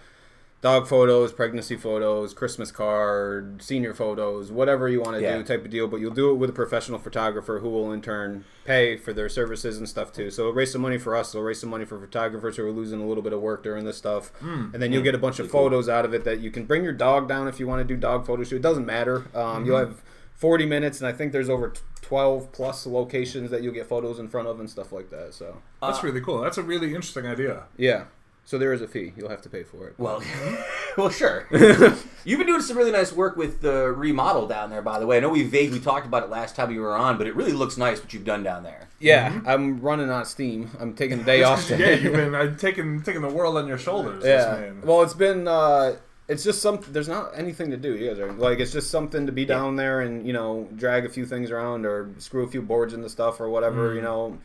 [0.61, 5.37] dog photos, pregnancy photos, Christmas card, senior photos, whatever you want to Yeah.
[5.37, 5.87] do type of deal.
[5.87, 9.27] But you'll do it with a professional photographer who will in turn pay for their
[9.27, 10.29] services and stuff too.
[10.29, 11.33] So it'll raise some money for us.
[11.33, 13.85] It'll raise some money for photographers who are losing a little bit of work during
[13.85, 14.31] this stuff.
[14.41, 16.83] And then you'll get a bunch of photos out of it that you can bring
[16.83, 18.57] your dog down if you want to do dog photo shoot.
[18.57, 19.25] It doesn't matter.
[19.33, 20.01] Um, You'll have
[20.35, 24.27] 40 minutes, and I think there's over 12 plus locations that you'll get photos in
[24.27, 25.33] front of and stuff like that.
[25.33, 26.39] So That's really cool.
[26.41, 27.63] That's a really interesting idea.
[27.77, 28.03] yeah.
[28.43, 29.13] So there is a fee.
[29.15, 29.95] You'll have to pay for it.
[29.97, 30.21] Well,
[30.97, 31.47] well, sure.
[32.25, 35.17] You've been doing some really nice work with the remodel down there, by the way.
[35.17, 37.53] I know we vaguely talked about it last time you were on, but it really
[37.53, 38.89] looks nice what you've done down there.
[38.99, 40.69] Yeah, I'm running on steam.
[40.79, 41.69] I'm taking a day off.
[41.69, 44.23] yeah, you've been uh, taking taking the world on your shoulders.
[44.25, 44.55] Yeah.
[44.55, 44.83] This.
[44.83, 45.47] Well, it's been.
[45.47, 45.95] Uh,
[46.27, 46.93] it's just something.
[46.93, 47.95] There's not anything to do.
[47.95, 48.59] You guys are like.
[48.59, 51.85] It's just something to be down there and you know drag a few things around
[51.85, 53.93] or screw a few boards into stuff or whatever.
[53.95, 54.37] You know,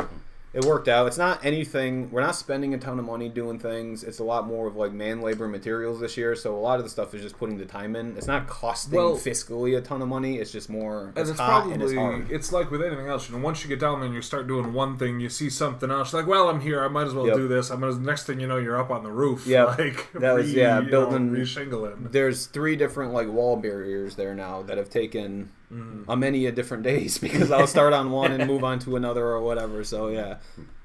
[0.56, 1.06] it worked out.
[1.06, 2.10] It's not anything.
[2.10, 4.02] We're not spending a ton of money doing things.
[4.02, 6.34] It's a lot more of like man labor materials this year.
[6.34, 8.16] So a lot of the stuff is just putting the time in.
[8.16, 10.38] It's not costing Well- fiscally a ton of money.
[10.38, 11.08] It's just more.
[11.10, 13.28] It's, and it's probably and it's it's like with anything else.
[13.28, 15.50] You know, once you get down there and you start doing one thing, you see
[15.50, 16.12] something else.
[16.12, 16.82] You're like, well, I'm here.
[16.82, 17.36] I might as well Yep.
[17.36, 17.70] do this.
[17.70, 19.46] I'm as next thing you know, you're up on the roof.
[19.46, 19.66] Yep.
[19.78, 22.08] like That was- yeah, you know, building- re-shingling.
[22.12, 26.08] there's three different like wall barriers there now that have taken Mm-hmm.
[26.08, 29.24] a many a different days because I'll start on one and move on to another
[29.24, 29.82] or whatever.
[29.82, 30.36] So yeah,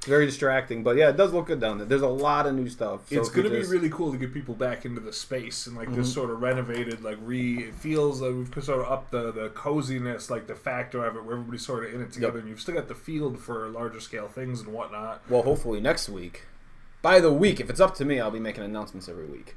[0.05, 0.81] very distracting.
[0.83, 1.85] But yeah, it does look good down there.
[1.85, 3.07] There's a lot of new stuff.
[3.09, 5.67] So it's going to be just- really cool to get people back into the space
[5.67, 5.97] and like Mm-hmm.
[6.01, 7.65] this sort of renovated, like re.
[7.65, 11.23] It feels like we've sort of up the the coziness, like the factor of it,
[11.25, 13.99] where everybody's sort of in it together, and you've still got the field for larger
[13.99, 15.21] scale things and whatnot.
[15.29, 16.45] well, hopefully next week.
[17.03, 19.55] By the week, if it's up to me, I'll be making announcements every week.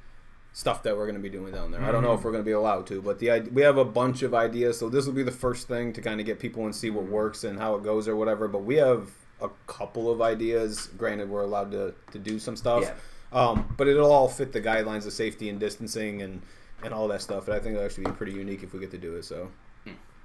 [0.56, 1.82] Stuff that we're going to be doing down there.
[1.82, 3.84] I don't know if we're going to be allowed to, but the we have a
[3.84, 4.78] bunch of ideas.
[4.78, 7.06] So this will be the first thing to kind of get people and see what
[7.06, 8.46] works and how it goes or whatever.
[8.46, 9.10] But we have
[9.42, 10.86] a couple of ideas.
[10.96, 12.84] Granted, we're allowed to, to do some stuff.
[12.84, 12.94] Yeah.
[13.32, 16.40] Um, but it'll all fit the guidelines of safety and distancing and,
[16.84, 17.48] and all that stuff.
[17.48, 19.24] And I think it'll actually be pretty unique if we get to do it.
[19.24, 19.50] So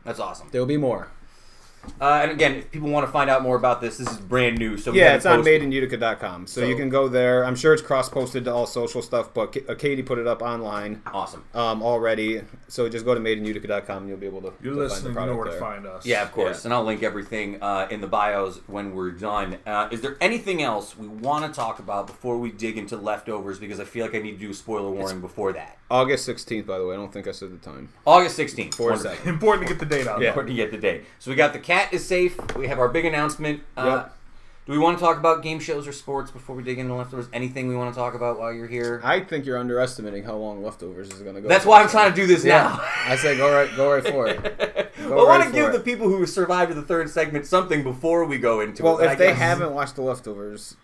[0.05, 0.47] That's awesome.
[0.51, 1.09] there'll be more.
[2.01, 4.57] Uh, and again, if people want to find out more about this, this is brand
[4.57, 4.77] new.
[4.77, 6.47] So Yeah, haven't it's on posted- madeinutica.com.
[6.47, 7.43] So, So- you can go there.
[7.45, 10.27] I'm sure it's cross posted to all social stuff, but K- uh, Katie put it
[10.27, 11.43] up online Awesome.
[11.53, 12.41] um, already.
[12.67, 15.35] So just go to madeinutica.com and you'll be able to, You're to listening, you know
[15.35, 16.05] where to find us.
[16.05, 16.59] Yeah, of course.
[16.63, 16.67] Yeah.
[16.67, 19.57] And I'll link everything uh, in the bios when we're done.
[19.65, 23.59] Uh, is there anything else we want to talk about before we dig into leftovers?
[23.59, 25.78] Because I feel like I need to do a spoiler warning before that.
[25.91, 26.93] August 16th, by the way.
[26.93, 27.89] I don't think I said the time.
[28.05, 28.75] August 16th.
[28.75, 29.11] Four Wonderful.
[29.11, 29.27] seconds.
[29.27, 30.21] Important to get the date out.
[30.21, 30.29] Yeah.
[30.29, 31.01] Important to get the day.
[31.19, 32.37] So we got the cat is safe.
[32.55, 33.61] We have our big announcement.
[33.75, 34.15] Uh, Yep.
[34.65, 37.25] Do we want to talk about game shows or sports before we dig into leftovers?
[37.33, 39.01] Anything we want to talk about while you're here?
[39.03, 41.47] I think you're underestimating how long leftovers is going to go.
[41.47, 42.77] That's why I'm trying to do this Yeah.
[42.77, 42.79] now.
[43.07, 44.91] I say go right, go right for it.
[44.99, 45.71] Go well, I want right to give it.
[45.71, 49.01] the people who survived the third segment something before we go into Well, it.
[49.01, 50.75] Well, if I they guess- haven't watched the leftovers,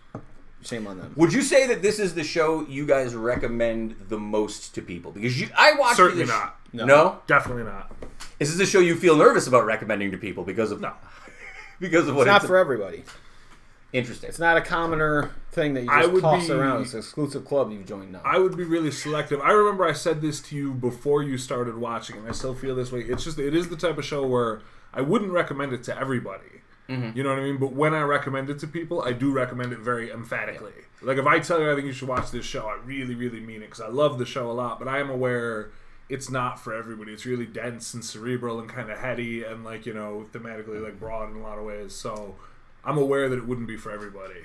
[0.66, 1.12] shame on them.
[1.16, 5.12] Would you say that this is the show you guys recommend the most to people?
[5.12, 6.56] Because you, I watched Certainly this- not.
[6.72, 6.84] No.
[6.84, 7.18] No.
[7.26, 7.90] Definitely not.
[8.38, 10.92] Is this a show you feel nervous about recommending to people because of No.
[11.80, 13.04] because of what It's not it's for everybody.
[13.92, 14.28] interesting?
[14.28, 16.82] It's not a commoner thing that you I just would toss be- around.
[16.82, 18.20] It's an exclusive club you've joined now.
[18.24, 19.40] I would be really selective.
[19.40, 22.74] I remember I said this to you before you started watching, and I still feel
[22.74, 23.00] this way.
[23.00, 24.60] It's just it is the type of show where
[24.92, 26.62] I wouldn't recommend it to everybody.
[26.88, 27.58] You know what I mean?
[27.58, 30.72] But when I recommend it to people, I do recommend it very emphatically.
[31.02, 33.40] Like if I tell you I think you should watch this show, I really, really
[33.40, 34.78] mean it because I love the show a lot.
[34.78, 35.70] But I am aware
[36.08, 37.12] it's not for everybody.
[37.12, 41.00] It's really dense and cerebral and kind of heady and like you know thematically like
[41.00, 41.94] broad in a lot of ways.
[41.94, 42.36] So
[42.84, 44.40] I'm aware that it wouldn't be for everybody.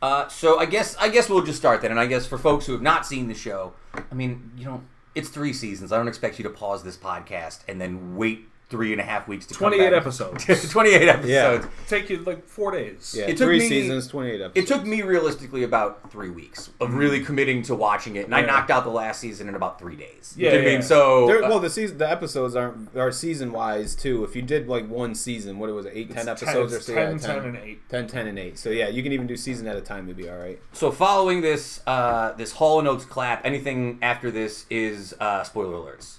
[0.00, 1.90] Uh, so I guess I guess we'll just start then.
[1.90, 4.82] And I guess for folks who have not seen the show, I mean, you know,
[5.14, 5.92] it's three seasons.
[5.92, 9.28] I don't expect you to pause this podcast and then wait three and a half
[9.28, 10.00] weeks to come 28 back.
[10.00, 10.44] episodes.
[10.72, 11.66] 28 episodes.
[11.86, 13.14] Take you like four days.
[13.16, 14.56] Yeah, It took three me- seasons, twenty-eight episodes.
[14.56, 18.40] It took me realistically about three weeks of really committing to watching it, and I
[18.40, 18.46] Yeah.
[18.46, 20.34] knocked out the last season in about three days.
[20.36, 20.72] You Yeah, know what I yeah.
[20.78, 20.82] mean?
[20.82, 24.24] So There, uh, well, the season, the episodes aren't are season wise too.
[24.24, 26.88] If you did like one season, what it was it, eight, ten It's episodes it's
[26.88, 26.94] or so?
[26.96, 27.88] 10, yeah, 10, and 8.
[27.88, 28.58] 10, 10, and eight.
[28.58, 30.08] So yeah, you can even do season at a time.
[30.08, 30.58] You'd be all right.
[30.72, 35.74] So following this, uh, this Hall and Oates clap, anything after this is uh, spoiler
[35.76, 36.16] alerts.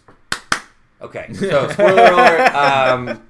[1.05, 2.55] Okay, so spoiler alert.
[2.55, 3.21] Um,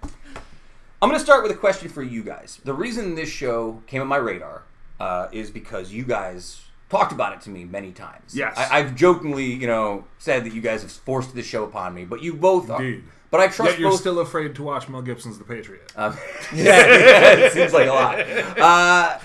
[1.02, 2.60] I'm going to start with a question for you guys.
[2.64, 4.64] The reason this show came on my radar
[5.00, 8.36] uh, is because you guys talked about it to me many times.
[8.36, 8.58] Yes.
[8.58, 12.06] I, I've jokingly, you know, said that you guys have forced this show upon me,
[12.06, 13.00] but you both Indeed.
[13.00, 13.04] are.
[13.32, 14.00] But I trust Yet you're both.
[14.00, 15.92] still afraid to watch Mel Gibson's The Patriot.
[15.98, 16.16] Um,
[16.54, 18.20] yeah, it seems like a lot.
[18.58, 19.20] Uh,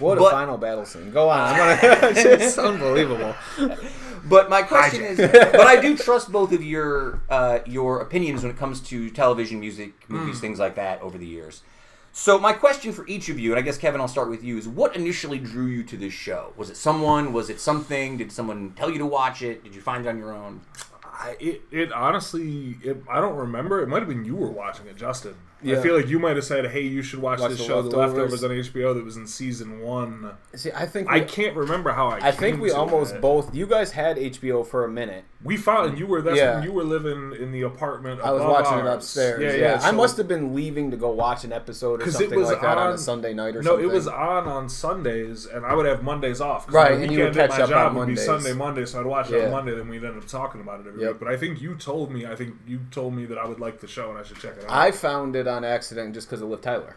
[0.00, 1.12] What But- a final battle scene!
[1.12, 1.54] Go on.
[1.54, 1.78] I'm gonna,
[2.16, 3.36] it's unbelievable.
[4.24, 8.50] But my question is, but I do trust both of your uh, your opinions when
[8.50, 11.62] it comes to television, music, movies, things like that over the years.
[12.16, 14.56] So my question for each of you, and I guess Kevin, I'll start with you,
[14.56, 16.52] is what initially drew you to this show?
[16.56, 17.32] Was it someone?
[17.32, 18.16] Was it something?
[18.16, 19.64] Did someone tell you to watch it?
[19.64, 20.60] Did you find it on your own?
[21.04, 23.82] I, it, it honestly, it, I don't remember.
[23.82, 25.34] It might have been you were watching it, Justin.
[25.62, 27.82] I feel like you might have said, "Hey, you should watch, Watch this The show,
[27.82, 28.42] The Leftovers.
[28.42, 31.92] Leftovers, on HBO, that was in season one." See, I think I we, can't remember
[31.92, 32.18] how I.
[32.28, 33.54] I think we almost both.
[33.54, 35.24] You guys had HBO for a minute.
[35.42, 36.54] We found and you were that's Yeah.
[36.54, 38.20] when you were living in the apartment.
[38.22, 39.42] I was watching it upstairs.
[39.42, 39.86] Yeah, Yeah, yeah.
[39.86, 42.78] I must have been leaving to go watch an episode or something was like that
[42.78, 43.86] on, on- a Sunday night or No, something.
[43.86, 46.72] No, it was on on Sundays, and I would have Mondays off.
[46.72, 49.06] Right, and you would catch my up job on would be Sunday, Monday, so I'd
[49.06, 49.44] watch it Yeah.
[49.46, 49.74] on Monday.
[49.74, 51.10] Then we'd end up talking about it every Yep.
[51.12, 51.18] week.
[51.20, 52.24] But I think you told me.
[52.26, 54.56] I think you told me that I would like the show and I should check
[54.56, 54.70] it out.
[54.70, 56.96] I found it on accident just because of Liv Tyler.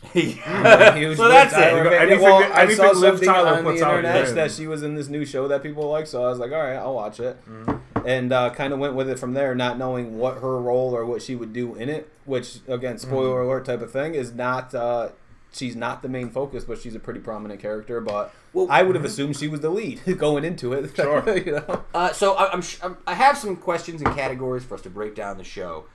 [0.14, 0.94] yeah.
[0.94, 1.76] Huge so that's Tyler it.
[1.78, 2.00] You know, fan.
[2.02, 4.34] anything well, that- I saw Liv something Tyler on the puts out, internet in.
[4.36, 6.58] that she was in this new show that people like, so I was like, all
[6.62, 8.06] right, I'll watch it, Mm-hmm.
[8.06, 11.04] and uh, kind of went with it from there, not knowing what her role or
[11.04, 12.08] what she would do in it.
[12.26, 13.48] Which, again, spoiler Mm-hmm.
[13.48, 14.72] alert type of thing is not.
[14.72, 15.08] Uh,
[15.52, 18.00] she's not the main focus, but she's a pretty prominent character.
[18.00, 20.94] But Well, I would have assumed she was the lead going into it.
[20.94, 21.24] Sure.
[21.38, 21.82] you know?
[21.92, 24.90] Uh, so I, I'm, sh- I'm- I have some questions and categories for us to
[24.90, 25.86] break down the show,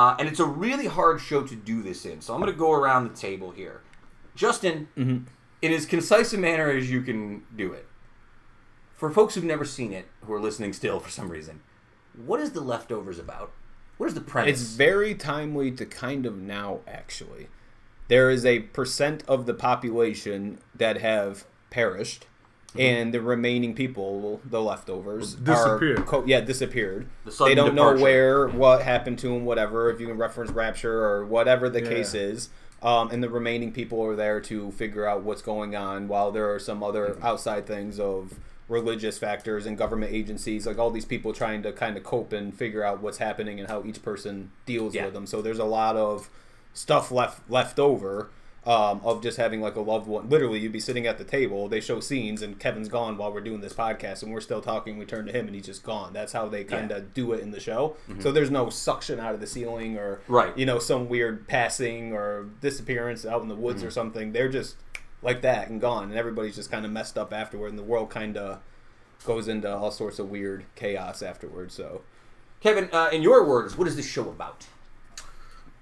[0.00, 2.22] uh, and it's a really hard show to do this in.
[2.22, 3.82] So I'm going to go around the table here.
[4.34, 5.24] Justin, Mm-hmm.
[5.60, 7.86] in as concise a manner as you can do it,
[8.96, 11.60] for folks who've never seen it, who are listening still for some reason,
[12.24, 13.52] what is the leftovers about?
[13.98, 14.62] What is the premise?
[14.62, 17.48] It's very timely to kind of now, actually.
[18.08, 22.26] There is a percent of the population that have perished,
[22.70, 22.80] Mm-hmm.
[22.80, 25.98] and the remaining people, the leftovers, Disappeared.
[25.98, 27.06] Are co- yeah, disappeared.
[27.24, 27.96] The They don't departure.
[27.98, 29.90] know where, what happened to them, whatever.
[29.90, 31.88] If you can reference Rapture or whatever the Yeah.
[31.88, 32.50] case is.
[32.82, 36.50] Um, and the remaining people are there to figure out what's going on, while there
[36.52, 37.24] are some other Mm-hmm.
[37.26, 38.34] outside things of
[38.68, 42.56] religious factors and government agencies, like all these people trying to kind of cope and
[42.56, 45.06] figure out what's happening and how each person deals Yeah.
[45.06, 45.26] with them.
[45.26, 46.30] So there's a lot of
[46.72, 48.30] stuff left left over
[48.66, 50.28] um, of just having like a loved one.
[50.28, 53.40] Literally, you'd be sitting at the table, they show scenes, and Kevin's gone while we're
[53.40, 54.98] doing this podcast, and we're still talking.
[54.98, 56.12] We turn to him, and he's just gone.
[56.12, 57.96] That's how they kind of do it in the show.
[58.18, 60.32] So there's no suction out of the ceiling or Mm-hmm.
[60.32, 60.58] Right.
[60.58, 63.88] you know, some weird passing or disappearance out in the woods Mm-hmm.
[63.88, 64.32] or something.
[64.32, 64.76] They're just
[65.22, 68.10] like that and gone, and everybody's just kind of messed up afterward, and the world
[68.10, 68.60] kind of
[69.24, 71.74] goes into all sorts of weird chaos afterwards.
[71.74, 72.02] So
[72.60, 74.66] Kevin, uh, in your words, what is this show about?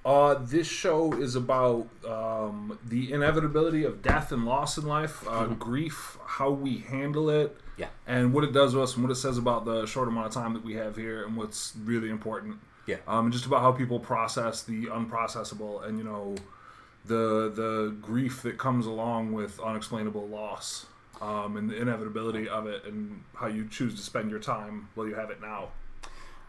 [0.08, 5.44] Uh, this show is about um, the inevitability of death and loss in life, uh,
[5.44, 7.82] grief, how we handle it, Mm-hmm.
[7.82, 7.88] Yeah.
[8.08, 10.32] and what it does to us, and what it says about the short amount of
[10.32, 12.56] time that we have here, and what's really important.
[12.86, 12.96] Yeah.
[13.06, 16.34] Um, and just about how people process the unprocessable, and you know,
[17.04, 20.86] the the grief that comes along with unexplainable loss,
[21.20, 25.06] um, and the inevitability of it, and how you choose to spend your time while
[25.06, 25.68] you have it now.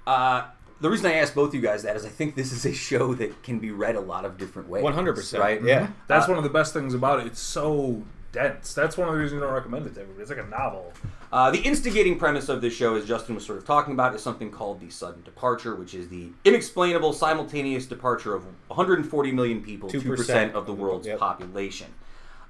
[0.08, 0.46] Uh,
[0.82, 3.14] the reason I asked both you guys that is I think this is a show
[3.16, 4.84] that can be read a lot of different ways.
[4.84, 5.62] 100%, Right?
[5.62, 5.88] yeah.
[6.08, 7.28] That's Uh, one of the best things about it.
[7.28, 8.74] It's so dense.
[8.74, 10.22] That's one of the reasons I don't recommend it to everybody.
[10.22, 10.94] It's like a novel.
[11.32, 14.22] Uh, the instigating premise of this show, as Justin was sort of talking about, is
[14.22, 19.90] something called the sudden departure, which is the inexplainable simultaneous departure of 140 million people,
[19.90, 21.20] 2%, 2% of the world's Yep.
[21.20, 21.88] population.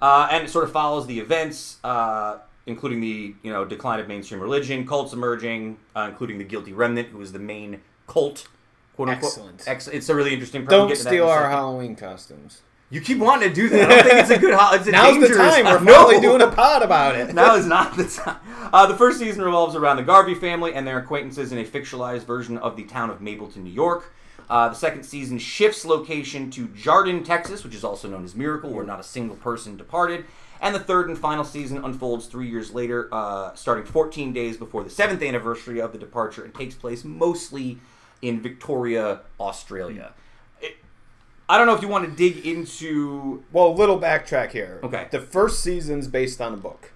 [0.02, 2.38] Uh, and it sort of follows the events, uh,
[2.68, 7.10] including the you know decline of mainstream religion, cults emerging, uh, including the guilty remnant,
[7.10, 8.48] who is the main cult.
[8.96, 9.30] Quote unquote.
[9.32, 9.64] Excellent.
[9.68, 10.66] Ex- it's a really interesting.
[10.66, 10.78] premise.
[10.80, 11.52] Don't get to steal a our second.
[11.52, 12.62] Halloween costumes.
[12.92, 13.90] You keep wanting to do that.
[13.92, 14.54] I don't think it's a good.
[14.56, 15.64] Ho- it's a Now's the time.
[15.66, 15.94] We're No.
[16.06, 17.34] finally doing a pod about it.
[17.36, 18.38] now is not the time.
[18.74, 22.24] Uh, the first season revolves around the Garvey family and their acquaintances in a fictionalized
[22.26, 24.12] version of the town of Mapleton, New York.
[24.50, 28.72] Uh, the second season shifts location to Jarden, Texas, which is also known as Miracle,
[28.72, 30.26] where not a single person departed.
[30.60, 34.84] And the third and final season unfolds three years later, uh, starting 14 days before
[34.84, 37.78] the seventh anniversary of the departure, and takes place mostly
[38.22, 40.14] in Victoria, Australia.
[41.52, 43.44] I don't know if you want to dig into.
[43.52, 44.80] Well, a little backtrack here.
[44.84, 45.08] Okay.
[45.10, 46.92] The first season's based on a book.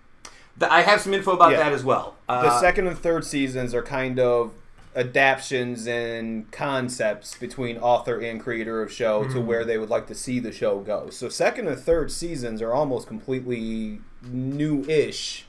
[0.58, 1.58] The, I have some info about Yeah.
[1.58, 2.18] that as well.
[2.30, 4.54] Uh, The second and third seasons are kind of
[4.95, 10.14] adaptions and concepts between author and creator of show to where they would like to
[10.14, 11.10] see the show go.
[11.10, 15.45] So second and third seasons are almost completely new-ish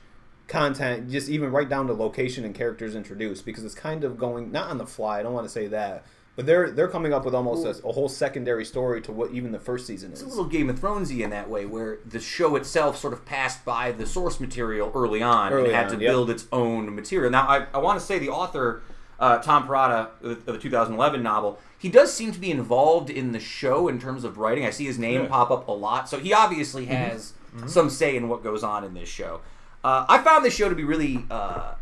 [0.46, 4.52] content, just even right down to location and characters introduced because it's kind of going
[4.52, 5.20] not on the fly.
[5.20, 6.04] I don't want to say that,
[6.36, 9.52] but they're they're coming up with almost a, a whole secondary story to what even
[9.52, 10.20] the first season is.
[10.20, 13.24] It's a little Game of Thronesy in that way, where the show itself sort of
[13.24, 16.10] passed by the source material early on Early and had on, to yep.
[16.12, 17.30] build its own material.
[17.30, 18.82] Now, I, I want to say the author,
[19.18, 23.40] uh, Tom Perrotta, of the, 2011 novel, he does seem to be involved in the
[23.40, 24.66] show in terms of writing.
[24.66, 25.28] I see his name Yeah.
[25.28, 27.34] pop up a lot, so he obviously has
[27.66, 29.40] some say in what goes on in this show.
[29.84, 31.74] Uh, I found this show to be really, uh,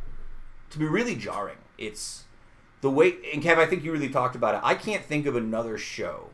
[0.71, 1.57] to be really jarring.
[1.79, 2.25] It's
[2.81, 4.61] the way, and Kev, I think you really talked about it.
[4.65, 6.31] I can't think of another show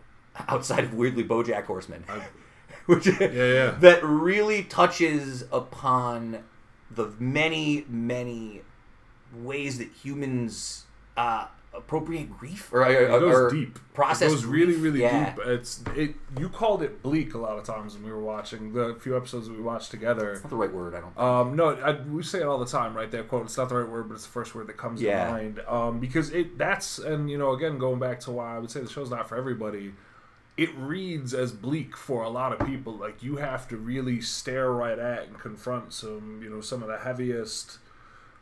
[0.49, 2.05] outside of weirdly BoJack Horseman,
[2.86, 3.77] which yeah.
[3.81, 6.43] that really touches upon
[6.90, 8.62] the many, many
[9.35, 10.86] ways that humans
[11.19, 11.49] uh,
[11.79, 13.79] appropriate grief or, or, It goes or deep.
[13.95, 14.31] process.
[14.31, 14.83] It goes really, grief.
[14.85, 15.35] really Yeah.
[15.35, 15.47] deep.
[15.47, 16.15] It's it.
[16.39, 19.49] You called it bleak a lot of times when we were watching the few episodes
[19.49, 20.33] that we watched together.
[20.33, 21.19] It's not the right word, I don't.
[21.19, 23.11] Um, no, I, we say it all the time, right?
[23.11, 23.45] That quote.
[23.47, 25.25] It's not the right word, but it's the first word that comes Yeah.
[25.27, 25.61] to mind.
[25.67, 28.81] Um, because it that's and you know again going back to why I would say
[28.81, 29.95] the show's not for everybody.
[30.57, 32.93] It reads as bleak for a lot of people.
[32.93, 36.89] Like you have to really stare right at and confront some, you know, some of
[36.89, 37.79] the heaviest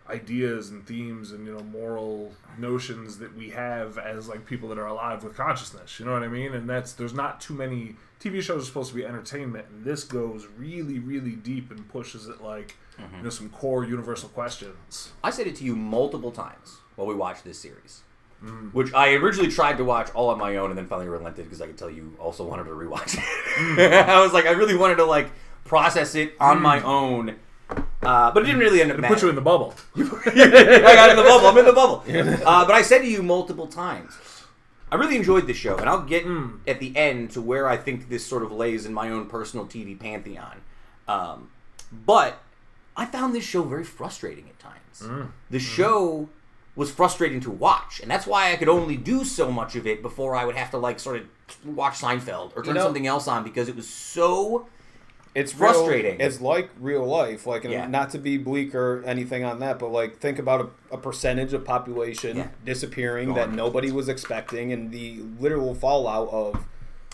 [0.09, 4.79] ideas and themes and you know moral notions that we have as like people that
[4.79, 7.97] are alive with consciousness you know what i mean and that's there's not too many
[8.21, 12.29] tv shows are supposed to be entertainment and this goes really really deep and pushes
[12.29, 12.77] it like
[13.17, 17.15] you know some core universal questions I said it to you multiple times while we
[17.15, 18.03] watched this series.
[18.45, 18.73] Mm.
[18.75, 21.63] Which I originally tried to watch all on my own and then finally relented because
[21.63, 23.25] I could tell you also wanted to rewatch it.
[23.57, 24.09] Mm.
[24.09, 25.31] I was like, I really wanted to like
[25.65, 27.37] process it on my own,
[28.07, 28.97] uh, but it didn't really end up.
[28.99, 30.01] to put you in the bubble I
[30.95, 31.47] got in the bubble.
[31.49, 32.03] I'm in the bubble.
[32.47, 34.13] Uh, but I said to you multiple times,
[34.91, 36.59] I really enjoyed this show, and I'll get Hmm.
[36.67, 39.67] at the end to where I think this sort of lays in my own personal
[39.67, 40.61] TV pantheon.
[41.09, 41.51] Um,
[41.93, 42.39] but
[42.97, 45.01] I found this show very frustrating at times.
[45.03, 45.27] Hmm.
[45.51, 46.29] The show
[46.77, 50.03] was frustrating to watch, and that's why I could only do so much of it
[50.03, 51.27] before I would have to like sort of
[51.65, 54.69] watch Seinfeld or turn know- something else on because it was so
[55.37, 56.19] It's frustrating.
[56.19, 57.47] Real, it's like real life.
[57.47, 57.87] Like, Yeah.
[57.87, 61.53] not to be bleak or anything on that, but like think about a, a percentage
[61.53, 62.49] of population Yeah.
[62.65, 66.65] disappearing that nobody was expecting, and the literal fallout of,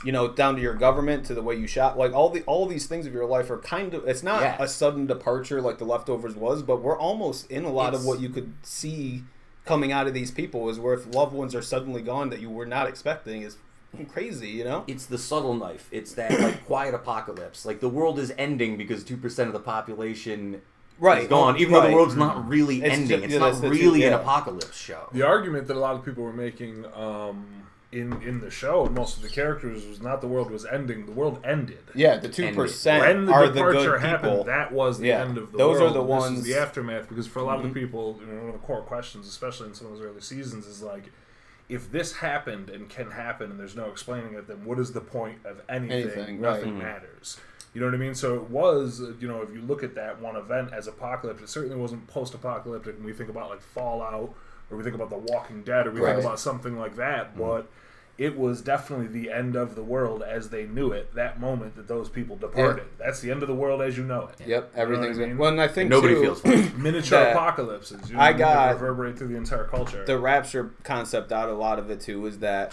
[0.05, 1.97] you know, down to your government to the way you shop.
[1.97, 4.07] Like all the all these things of your life are kind of.
[4.07, 4.57] It's not Yeah.
[4.61, 8.07] a sudden departure like the leftovers was, but we're almost in a lot It's- of
[8.07, 9.25] what you could see
[9.65, 12.51] coming out of these people is where if loved ones are suddenly gone that you
[12.51, 13.57] were not expecting is
[14.13, 14.49] crazy.
[14.49, 14.85] You know.
[14.87, 15.89] it's the subtle knife.
[15.93, 17.65] It's that like quiet apocalypse.
[17.67, 20.63] Like the world is ending because two percent of the population
[20.99, 21.23] Right.
[21.23, 23.19] is gone, even though the world's not really It's ending.
[23.21, 25.09] ju- it's yeah, not that's the two- really an apocalypse show.
[25.13, 27.45] the argument that a lot of people were making um,
[27.91, 31.05] in in the show and most of the characters was not the world was ending
[31.07, 34.45] the world ended Yeah, the two percent when the are the departure good happened, people.
[34.45, 36.49] that was the Yeah, end of the those are the and this is ones- Mm-hmm.
[36.53, 37.09] the aftermath.
[37.09, 39.69] Because for a lot of the people, you know, one of the core questions, especially
[39.69, 41.11] in some of those early seasons, is like,
[41.73, 45.01] if this happened and can happen, and there's no explaining it, then what is the
[45.01, 46.03] point of anything?
[46.03, 46.57] Anything, right.
[46.59, 47.39] Nothing matters.
[47.75, 48.15] You know what I mean?
[48.15, 51.41] So it was, uh, you know, if you look at that one event as apocalypse,
[51.43, 52.97] it certainly wasn't post-apocalyptic.
[52.97, 54.35] When we think about like Fallout,
[54.71, 56.13] or we think about The Walking Dead, or we Right.
[56.15, 57.41] think about something like that, Mm-hmm.
[57.41, 57.71] but
[58.19, 61.15] it was definitely the end of the world as they knew it.
[61.15, 62.85] That moment that those people departed.
[62.99, 64.47] That's the end of the world as you know it.
[64.47, 65.39] Yep, everything's I mean?
[65.39, 65.51] well.
[65.51, 66.45] And I think Nobody too, feels.
[66.77, 68.11] Miniature apocalypses.
[68.11, 70.05] You know, I got- reverberate through the entire culture.
[70.05, 72.73] the rapture concept out of a lot of it too is that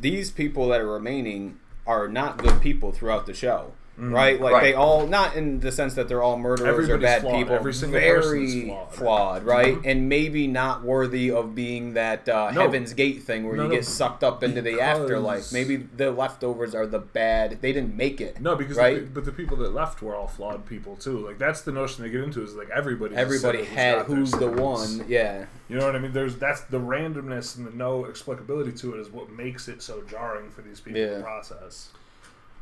[0.00, 3.72] these people that are remaining are not good people throughout the show.
[3.98, 4.62] Right, like Right.
[4.62, 7.34] they all not in the sense that they're all murderers or bad flawed.
[7.36, 7.54] people.
[7.54, 8.94] Every single person very is flawed.
[8.94, 12.62] flawed, right, and maybe not worthy of being that uh, No.
[12.62, 15.52] Heaven's Gate thing where No, you no, get sucked up into the afterlife.
[15.52, 17.58] Maybe the leftovers are the bad.
[17.60, 18.40] They didn't make it.
[18.40, 19.04] no, because right.
[19.04, 21.18] the, but the people that left were all flawed people too.
[21.24, 23.14] Like that's the notion they get into is like everybody.
[23.14, 25.04] Everybody had who's the one.
[25.06, 26.12] Yeah, You know what I mean?
[26.12, 30.02] There's that's the randomness and the no explicability to it is what makes it so
[30.08, 31.18] jarring for these people Yeah.
[31.18, 31.90] to process.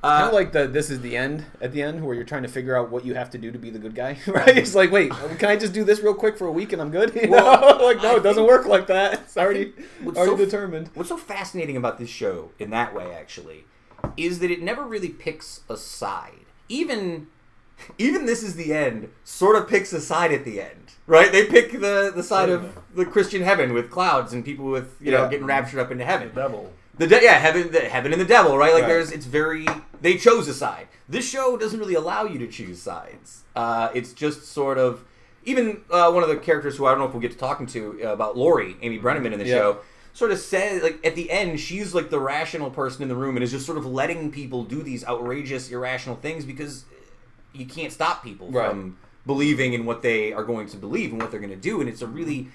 [0.02, 2.42] Kind Uh, of like the this is the end at the end where you're trying
[2.42, 4.74] to figure out what you have to do to be the good guy right it's
[4.74, 7.14] like wait can i just do this real quick for a week and i'm good
[7.22, 7.84] you Well, know?
[7.88, 9.72] like no I it doesn't work like that it's already
[10.02, 13.64] what's already so- determined What's so fascinating about this show, in that way, actually,
[14.16, 16.46] is that it never really picks a side.
[16.68, 17.26] Even,
[17.98, 19.08] even this is the end.
[19.24, 21.30] Sort of picks a side at the end, right?
[21.32, 25.10] They pick the the side of the Christian heaven with clouds and people with you
[25.12, 26.28] know getting raptured up into heaven.
[26.34, 26.72] The devil.
[27.00, 28.74] The de- yeah, heaven, the heaven and the devil, right?
[28.74, 28.88] Like Right.
[28.90, 29.66] there's, it's very.
[30.02, 30.86] They chose a side.
[31.08, 33.42] This show doesn't really allow you to choose sides.
[33.56, 35.04] Uh, it's just sort of.
[35.46, 37.66] Even uh, one of the characters who I don't know if we'll get to talking
[37.68, 39.54] to uh, about Laurie, Amy Brenneman in the Yeah.
[39.56, 39.78] show,
[40.12, 43.36] sort of says like at the end she's like the rational person in the room
[43.36, 46.84] and is just sort of letting people do these outrageous, irrational things because
[47.54, 48.68] you can't stop people Right.
[48.68, 51.80] from believing in what they are going to believe and what they're going to do.
[51.80, 52.48] And it's a really,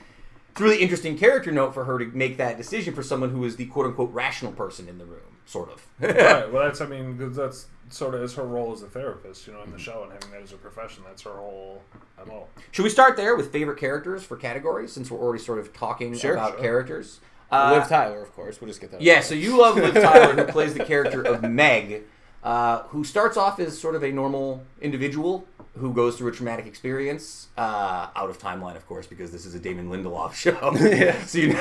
[0.55, 3.43] it's a really interesting character note for her to make that decision for someone who
[3.43, 5.85] is the quote unquote rational person in the room, sort of.
[5.99, 6.49] right.
[6.49, 9.51] Well, that's I mean 'cause that's sort of is her role as a therapist, you
[9.53, 9.73] know, in Mm-hmm.
[9.75, 11.03] the show and having that as a profession.
[11.05, 11.81] That's her whole
[12.25, 12.47] mo.
[12.71, 16.15] Should we start there with favorite characters for categories since we're already sort of talking
[16.17, 16.61] Sure, about sure.
[16.61, 17.19] characters?
[17.51, 18.61] Uh, Liv Tyler, of course.
[18.61, 19.01] We'll just get that.
[19.01, 22.03] Yeah, so you love Liv Tyler, who plays the character of Meg,
[22.45, 25.45] uh, who starts off as sort of a normal individual
[25.77, 29.55] who goes through a traumatic experience, uh, out of timeline, of course, because this is
[29.55, 30.51] a Damon Lindelof show.
[30.75, 31.21] Yeah.
[31.25, 31.53] so you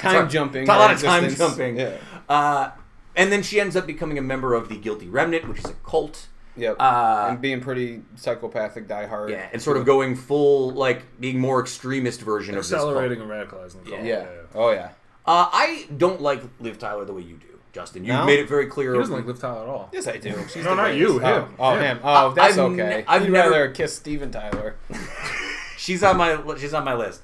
[0.00, 1.50] Time jumping, a lot her of time existence.
[1.56, 1.76] jumping.
[1.78, 1.96] Yeah.
[2.28, 2.70] Uh,
[3.16, 5.74] and then she ends up becoming a member of the Guilty Remnant, which is a
[5.84, 6.28] cult.
[6.56, 6.76] Yep.
[6.80, 9.30] Uh, and being pretty psychopathic, diehard.
[9.30, 12.72] Yeah, and sort of going full, like, being more extremist version of this.
[12.72, 13.84] Accelerating and radicalizing.
[13.84, 13.96] the Yeah.
[13.96, 14.06] cult.
[14.06, 14.26] Yeah.
[14.54, 14.88] Oh yeah.
[15.26, 18.04] Uh, I don't like Liv Tyler the way you do, Justin.
[18.04, 18.24] You've No?
[18.26, 18.92] made it very clear.
[18.94, 19.88] He doesn't like Liv Tyler at all.
[19.92, 20.34] Yes, I do.
[20.52, 21.00] She's No, the not greatest.
[21.00, 21.54] you, Oh, him.
[21.58, 21.80] Oh, Him.
[21.82, 22.00] him.
[22.02, 23.04] Oh, that's I've ne- okay.
[23.06, 24.76] I've I'd never- rather kiss Steven Tyler.
[25.76, 27.20] she's on my she's on my list.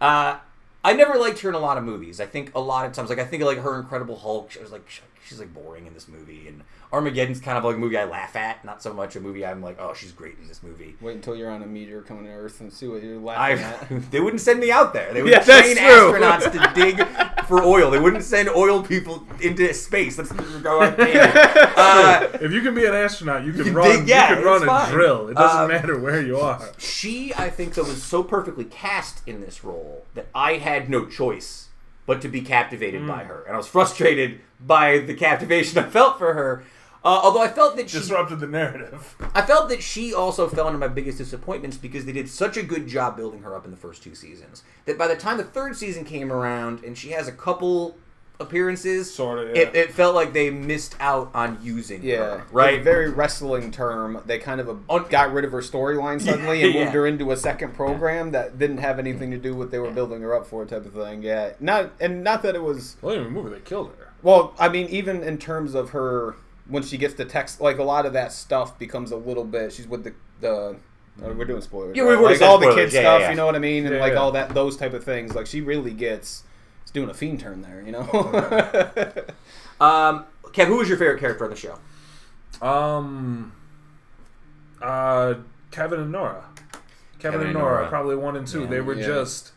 [0.00, 0.36] Uh,
[0.84, 2.20] I never liked her in a lot of movies.
[2.20, 4.50] I think a lot of times, like I think of like her Incredible Hulk.
[4.58, 6.62] I was like sh- she's like boring in this movie, and
[6.92, 9.62] Armageddon's kind of like a movie I laugh at, not so much a movie I'm
[9.62, 10.94] like, oh, she's great in this movie.
[11.00, 13.96] Wait until you're on a meteor coming to Earth and see what you're I laughing
[13.98, 14.10] at.
[14.10, 15.12] they wouldn't send me out there.
[15.14, 16.12] They would Yeah, that's train true.
[16.12, 17.06] astronauts to dig
[17.46, 17.90] for oil.
[17.90, 20.18] They wouldn't send oil people into space.
[20.18, 20.94] Let's go on.
[20.98, 23.88] Uh, If you can be an astronaut, you can can run.
[24.00, 25.28] dig- yeah, you can run it's a drill.
[25.28, 26.60] It doesn't Uh, matter where you are.
[26.78, 31.06] she, I think, though, was so perfectly cast in this role that I had no
[31.06, 31.61] choice
[32.06, 36.18] but to be captivated by her, and I was frustrated by the captivation I felt
[36.18, 36.64] for her.
[37.04, 39.16] Uh, although I felt that she, Disrupted the narrative.
[39.34, 42.62] I felt that she also fell into my biggest disappointments because they did such a
[42.62, 45.42] good job building her up in the first two seasons that by the time the
[45.42, 47.96] third season came around and she has a couple
[48.40, 49.80] appearances, Sorta, it, yeah.
[49.82, 52.44] it felt like they missed out on using Yeah, her.
[52.52, 52.80] Right?
[52.80, 54.20] A very wrestling term.
[54.26, 56.84] They kind of uh, On- got rid of her storyline suddenly and Yeah.
[56.84, 59.78] moved her into a second program that didn't have anything to do with what they
[59.78, 61.22] were building her up for, type of thing.
[61.22, 62.96] Yeah, not and not that it was.
[63.00, 64.08] Well, in the movie, they killed her.
[64.22, 66.34] Well, I mean, even in terms of her
[66.68, 69.72] when she gets the text, like a lot of that stuff becomes a little bit.
[69.72, 70.76] She's with the the.
[71.22, 71.96] uh, we're doing spoilers.
[71.96, 72.10] Yeah, right?
[72.10, 72.92] we've already like said all the spoilers.
[72.92, 73.20] kid Yeah, stuff.
[73.20, 73.30] yeah, yeah.
[73.30, 74.18] You know what I mean, and Yeah, like yeah.
[74.18, 75.34] all that those type of things.
[75.34, 76.42] Like she really gets.
[76.92, 78.02] It's doing a fiend turn there, you know.
[79.80, 81.78] um, Kev, who was your favorite character on the show?
[82.60, 83.52] Um,
[84.82, 85.34] uh,
[85.70, 86.44] Kevin and Nora.
[87.18, 88.62] Kevin, and Nora, probably one and two.
[88.62, 89.06] Yeah, they were yeah.
[89.06, 89.52] just,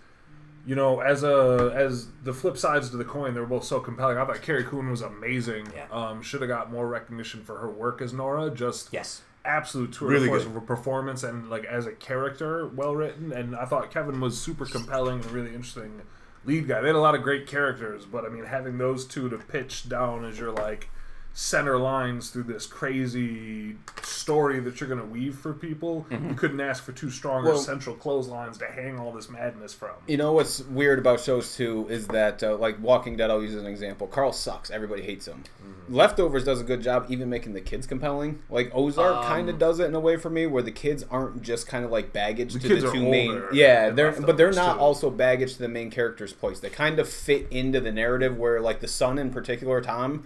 [0.65, 3.81] you know, as a as the flip sides to the coin, they were both so
[3.81, 4.17] compelling.
[4.17, 5.67] I thought Carrie Coon was amazing.
[5.75, 5.87] Yeah.
[5.91, 8.49] Um, should have got more recognition for her work as Nora.
[8.49, 9.23] Just Yes.
[9.43, 10.49] absolute tour Really force good.
[10.49, 13.33] of her performance and like as a character, well written.
[13.33, 16.01] And I thought Kevin was super compelling and really interesting
[16.45, 16.81] lead guy.
[16.81, 19.89] They had a lot of great characters, but I mean, having those two to pitch
[19.89, 20.89] down as your like
[21.37, 26.61] center lines through this crazy story that you're going to weave for people, you couldn't
[26.61, 29.89] ask for two stronger Well- central clotheslines to hang all this madness from.
[30.07, 33.29] You know what's weird about shows too is that uh, like Walking Dead.
[33.29, 34.07] I'll use as an example.
[34.07, 34.71] Carl sucks.
[34.71, 35.43] Everybody hates him.
[35.61, 35.93] Mm-hmm.
[35.95, 38.39] Leftovers does a good job even making the kids compelling.
[38.49, 41.03] Like Ozark Um, kind of does it in a way for me, where the kids
[41.11, 43.31] aren't just kind of like baggage The to kids the are two main.
[43.31, 44.79] older Yeah, they're but they're not too.
[44.79, 46.61] also baggage to the main character's place.
[46.61, 50.23] They kind of fit into the narrative where like the son in particular, Tom,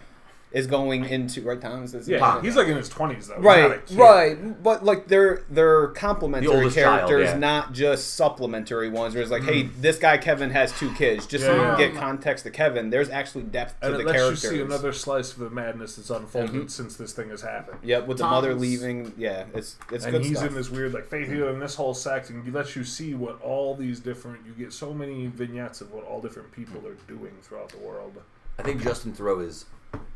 [0.52, 1.62] is going into right.
[1.62, 2.44] Tom is Yeah, name?
[2.44, 3.36] he's like in his twenties though.
[3.36, 3.98] He's not a Right, kid.
[3.98, 7.38] right, but like they're they're The complementary child, characters, yeah.
[7.38, 9.14] not just supplementary ones.
[9.14, 11.28] Where it's like, hey, this guy Kevin has two kids.
[11.28, 11.58] Just so Mm.
[11.58, 11.72] Yeah.
[11.72, 14.44] you can get context to Kevin, there's actually depth to And the it lets characters.
[14.44, 16.70] you see another slice of the madness that's unfolded Mhm.
[16.72, 17.78] since this thing has happened.
[17.84, 19.14] Yep, with the mother leaving.
[19.18, 20.50] Yeah, it's it's and good he's stuff.
[20.50, 23.14] in this weird like faith healer in this whole sect and he lets you see
[23.14, 26.96] what all these different you get so many vignettes of what all different people are
[27.08, 28.14] doing throughout the world
[28.58, 29.66] I think Justin Thoreau is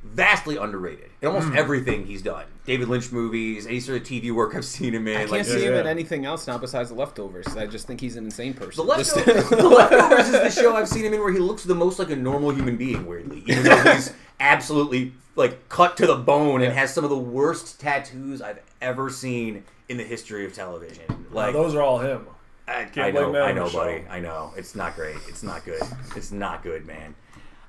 [0.03, 1.57] vastly underrated in almost Hmm.
[1.57, 2.45] everything he's done.
[2.65, 5.15] David Lynch movies, any sort of TV work I've seen him in.
[5.15, 5.81] I can't like, see Yeah, him yeah.
[5.81, 7.47] in anything else now besides the leftovers.
[7.57, 8.85] I just think he's an insane person.
[8.85, 11.63] The Just- leftovers, the leftovers is the show I've seen him in where he looks
[11.63, 16.05] the most like a normal human being, weirdly, even though he's absolutely like cut to
[16.05, 20.45] the bone and has some of the worst tattoos I've ever seen in the history
[20.45, 21.05] of television.
[21.09, 22.27] Now, Like those are all him
[22.67, 23.77] I, Can't I know, I know, the show.
[23.79, 24.05] buddy.
[24.09, 24.53] I know.
[24.55, 25.17] It's not great.
[25.27, 25.81] It's not good.
[26.15, 27.13] It's not good, man.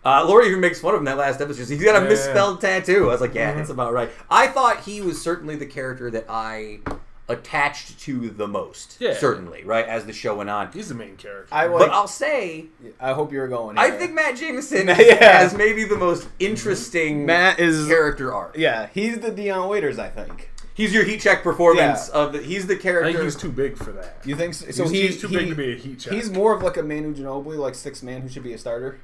[0.05, 1.69] Uh, Laurie even makes fun of him that last episode.
[1.69, 2.09] He's got a Yeah.
[2.11, 3.05] misspelled tattoo.
[3.09, 3.57] I was like, yeah, Mhm.
[3.57, 4.11] that's about right.
[4.31, 6.81] I thought he was certainly the character that I
[7.29, 8.97] attached to the most.
[9.01, 9.15] Yeah.
[9.15, 10.71] Certainly, right as the show went on.
[10.73, 11.49] He's the main character.
[11.55, 11.89] I But.
[11.91, 12.67] I'll say,
[13.01, 13.79] I hope you're going.
[13.79, 15.39] I think Matt Jamison Yeah.
[15.41, 17.87] has maybe the most interesting Matt is.
[17.87, 18.57] character arc.
[18.59, 19.99] Yeah, he's the Dion Waiters.
[19.99, 20.51] I think.
[20.75, 22.21] He's your heat check performance Yeah.
[22.21, 22.43] of the.
[22.43, 23.13] He's the I character.
[23.13, 24.17] think he's too big for that.
[24.25, 24.71] You think so?
[24.71, 26.13] So he's, he, he's too he- big to be a heat check.
[26.13, 28.99] He's more of like a Manu Ginobili, like six man who should be a starter.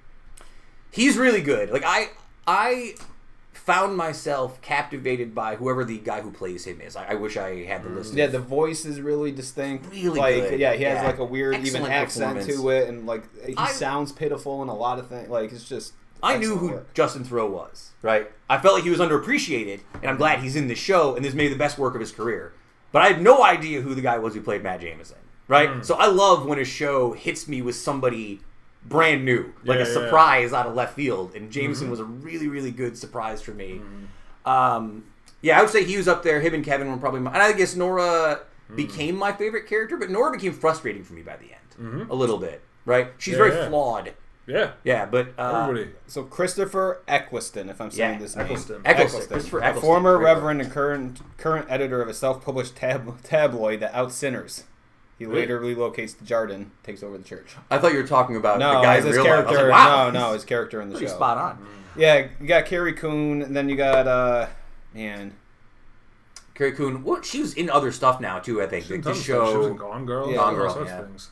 [0.91, 1.71] He's really good.
[1.71, 2.11] Like I,
[2.47, 2.95] I
[3.53, 6.97] found myself captivated by whoever the guy who plays him is.
[6.97, 8.15] I, I wish I had the list.
[8.15, 9.93] Yeah, the voice is really distinct.
[9.93, 10.61] Really like, good.
[10.61, 11.07] Yeah, he has Yeah.
[11.07, 14.69] like a weird Excellent even accent to it, and like he I- sounds pitiful in
[14.69, 15.29] a lot of things.
[15.29, 15.95] Like it's just.
[16.23, 16.93] I knew who work.
[16.93, 18.31] Justin Theroux was, right?
[18.49, 21.33] I felt like he was underappreciated, and I'm glad he's in the show, and this
[21.33, 22.53] may be the best work of his career.
[22.93, 25.17] But I had no idea who the guy was who played Matt Jamison,
[25.49, 25.71] right?
[25.71, 25.83] Hmm.
[25.83, 28.41] So I love when a show hits me with somebody
[28.85, 29.93] brand new, like Yeah, a yeah.
[29.95, 31.91] surprise out of left field, and Jamison Mm-hmm.
[31.91, 33.81] was a really, really good surprise for me.
[34.45, 35.05] Um,
[35.43, 36.41] yeah, I would say he was up there.
[36.41, 38.77] Him and Kevin were probably my, and I guess Nora Hmm.
[38.77, 42.39] became my favorite character, but Nora became frustrating for me by the end, a little
[42.39, 43.09] bit, right?
[43.19, 43.43] She's Mm-hmm.
[43.45, 43.69] Yeah, very yeah.
[43.69, 44.13] flawed.
[44.47, 44.71] yeah.
[44.85, 45.91] Yeah, but uh, Everybody.
[46.07, 48.83] So Christopher Eccleston, if I'm saying Yeah, this name, Eccleston.
[48.85, 53.23] Eccleston, Christopher a Eccleston, former great reverend and current current editor of a self-published tab-
[53.23, 54.65] tabloid that outs sinners.
[55.21, 55.41] He Really?
[55.43, 57.55] later relocates to Jarden, takes over the church.
[57.71, 59.33] I thought you were talking about No, the guy in his real life.
[59.33, 59.69] I was character.
[59.69, 61.15] like, wow, no, no, his character in the pretty show.
[61.15, 61.67] spot on.
[61.95, 64.47] Yeah, you got Carrie Coon, and then you got uh,
[64.95, 65.35] man,
[66.55, 68.63] Carrie Coon, what she was in other stuff now too.
[68.63, 69.75] I think She like was the in She was in show.
[69.75, 70.31] Gone Girl.
[70.31, 71.03] Yeah, Gone all Girl, sorts yeah.
[71.03, 71.31] things.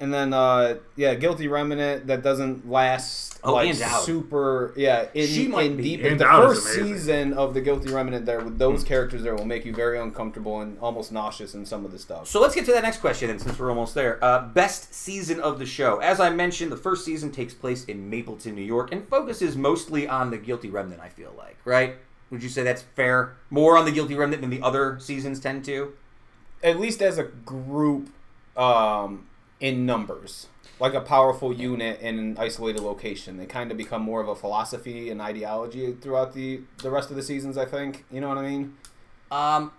[0.00, 4.74] And then uh, yeah, Guilty Remnant that doesn't last Oh, like Ann super.
[4.76, 6.04] Yeah, in, She might in be- deep.
[6.04, 9.64] Ann the first season of the Guilty Remnant, there with those characters there will make
[9.64, 12.28] you very uncomfortable and almost nauseous in some of the stuff.
[12.28, 14.22] So let's get to that next question, then, since we're almost there.
[14.22, 15.98] Uh, best season of the show.
[16.00, 20.06] As I mentioned, the first season takes place in Mapleton, New York, and focuses mostly
[20.06, 21.00] on the Guilty Remnant.
[21.00, 21.94] I feel like, right?
[22.30, 23.36] Would you say that's fair?
[23.48, 25.94] More on the Guilty Remnant than the other seasons tend to.
[26.62, 28.10] At least as a group,
[28.54, 29.26] um,
[29.60, 30.48] in numbers.
[30.78, 34.34] Like a powerful unit in an isolated location, they kind of become more of a
[34.34, 37.58] philosophy and ideology throughout the the rest of the seasons.
[37.58, 38.76] I think you know what I mean.
[39.30, 39.72] Um,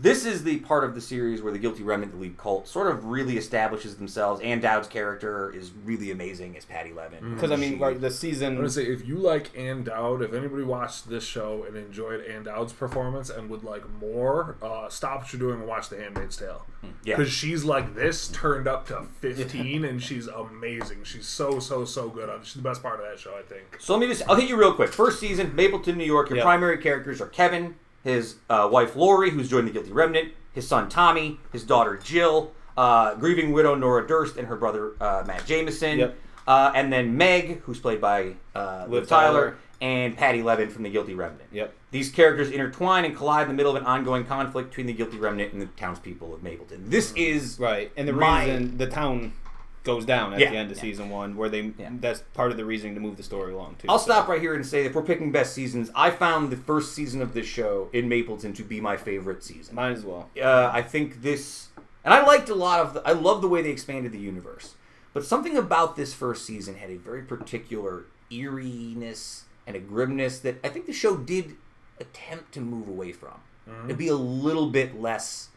[0.00, 2.90] this is the part of the series where the Guilty Remnant, the lead cult, sort
[2.90, 4.40] of really establishes themselves.
[4.40, 7.34] Ann Dowd's character is really amazing as Patti Levin.
[7.34, 8.48] Because I mean, like the season.
[8.52, 12.24] I'm gonna say if you like Ann Dowd, if anybody watched this show and enjoyed
[12.24, 15.98] Ann Dowd's performance and would like more, uh, stop what you're doing and watch The
[15.98, 16.64] Handmaid's Tale.
[17.04, 17.16] yeah.
[17.16, 21.04] Because she's like this turned up to 15 and she's amazing.
[21.04, 22.28] She's so so so good.
[22.30, 23.76] on She's the best part of that show, I think.
[23.78, 24.90] So let me just, I'll hit you real quick.
[24.92, 26.28] First season, Mapleton, New York.
[26.30, 26.44] Your Yeah.
[26.44, 27.74] primary characters are Kevin,
[28.04, 32.52] his uh, wife Laurie, who's joined the Guilty Remnant, his son Tommy, his daughter Jill,
[32.76, 35.98] uh, grieving widow Nora Durst, and her brother uh, Matt Jamison.
[35.98, 36.18] Yep.
[36.46, 39.56] Uh, and then Meg, who's played by uh, Liv, Liv Tyler, Tyler.
[39.80, 41.48] and Patti Levin from the Guilty Remnant.
[41.52, 41.72] Yep.
[41.92, 45.18] These characters intertwine and collide in the middle of an ongoing conflict between the Guilty
[45.18, 46.90] Remnant and the townspeople of Mapleton.
[46.90, 49.34] This is Right, and the My- reason the town
[49.84, 50.82] goes down at Yeah, the end of yeah.
[50.82, 51.90] season one, where they Yeah.
[52.00, 53.86] that's part of the reasoning to move the story along too.
[53.88, 54.04] I'll so.
[54.12, 57.20] stop right here and say if we're picking best seasons, I found the first season
[57.20, 59.74] of this show in Mapleton to be my favorite season.
[59.74, 60.30] Might as well.
[60.40, 61.68] Uh, I think this,
[62.04, 62.94] and I liked a lot of.
[62.94, 64.74] The, I love the way they expanded the universe,
[65.12, 70.56] but something about this first season had a very particular eeriness and a grimness that
[70.64, 71.56] I think the show did
[72.00, 73.40] attempt to move away from.
[73.88, 75.48] To be a little bit less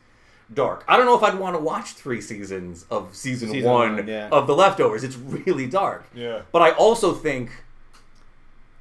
[0.53, 0.83] dark.
[0.87, 4.07] I don't know if I'd want to watch three seasons of season, Season one, one,
[4.07, 4.29] yeah.
[4.31, 5.03] of The Leftovers.
[5.03, 6.05] It's really dark.
[6.13, 6.41] Yeah.
[6.51, 7.49] But I also think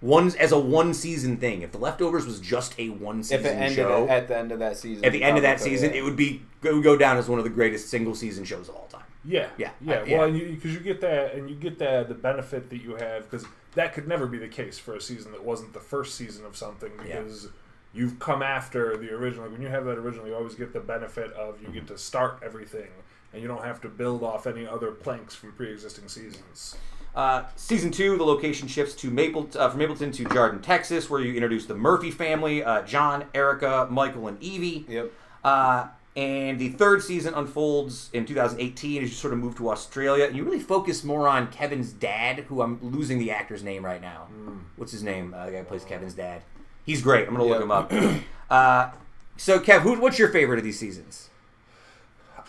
[0.01, 1.63] one as a one season thing.
[1.63, 4.37] If The Leftovers was just a one If season it ended show, at, at the
[4.39, 6.01] end of that season, at the end of that season, yeah.
[6.01, 8.69] it would be it would go down as one of the greatest single season shows
[8.69, 9.03] of all time.
[9.25, 9.95] Yeah, Yeah, yeah.
[10.01, 10.19] I- yeah.
[10.19, 13.47] Well, because you, get that, and you get that the benefit that you have because
[13.75, 16.57] that could never be the case for a season that wasn't the first season of
[16.57, 17.21] something Yeah.
[17.23, 17.49] because
[17.95, 19.49] you've come after the original.
[19.49, 22.41] When you have that original, you always get the benefit of you get to start
[22.45, 22.89] everything,
[23.33, 26.77] and you don't have to build off any other planks from pre-existing seasons.
[27.15, 31.21] Uh, season two, the location shifts to Maple uh, from Mapleton to Jarden, Texas, where
[31.21, 34.85] you introduce the Murphy family: uh, John, Erica, Michael, and Evie.
[34.89, 35.13] Yep.
[35.45, 40.27] Uh, and the third season unfolds in 2018 as you sort of move to Australia.
[40.27, 44.01] And you really focus more on Kevin's dad, who I'm losing the actor's name right
[44.01, 44.29] now.
[44.77, 45.35] What's his name?
[45.35, 46.43] Uh, the guy who plays Kevin's dad.
[46.85, 47.27] He's great.
[47.29, 47.93] I'm going to look him up.
[48.51, 48.91] uh,
[49.37, 51.31] so, Kev, who, what's your favorite of these seasons?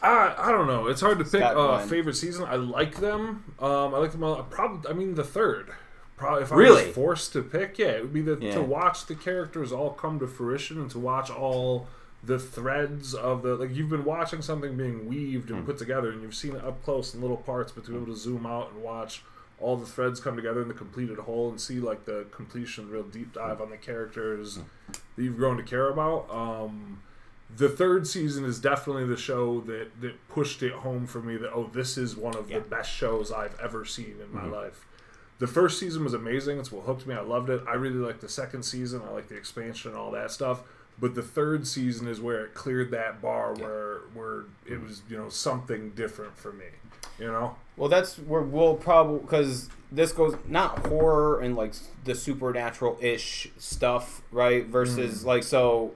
[0.01, 0.87] I I don't know.
[0.87, 1.87] It's hard to pick a Glenn.
[1.87, 2.45] favorite season.
[2.45, 3.53] I like them.
[3.59, 4.23] Um, I like them.
[4.23, 4.43] all.
[4.43, 4.89] Probably.
[4.89, 5.71] I mean, the third.
[6.17, 6.85] Probably, if I Really?
[6.87, 8.53] was forced to pick, yeah, it would be the Yeah.
[8.55, 11.87] to watch the characters all come to fruition and to watch all
[12.23, 16.21] the threads of the like you've been watching something being weaved and put together, and
[16.21, 18.71] you've seen it up close in little parts, but to be able to zoom out
[18.73, 19.23] and watch
[19.59, 23.03] all the threads come together in the completed whole and see like the completion, real
[23.03, 24.61] deep dive on the characters Hmm.
[25.15, 26.29] that you've grown to care about.
[26.29, 27.01] Um,
[27.55, 31.51] the third season is definitely the show that that pushed it home for me that
[31.53, 32.59] oh this is one of Yeah.
[32.59, 34.51] the best shows I've ever seen in my Mm-hmm.
[34.53, 34.85] life.
[35.37, 36.59] The first season was amazing.
[36.59, 37.13] It's what hooked me.
[37.13, 37.61] I loved it.
[37.67, 39.01] I really liked the second season.
[39.07, 40.61] I liked the expansion and all that stuff.
[40.97, 45.17] But the third season is where it cleared that bar where where it was you
[45.17, 46.65] know something different for me.
[47.19, 47.55] You know.
[47.77, 51.73] Well, that's where we'll probably because this goes not horror and like
[52.03, 54.65] the supernatural ish stuff, right?
[54.65, 55.25] Versus Mm.
[55.25, 55.91] like so,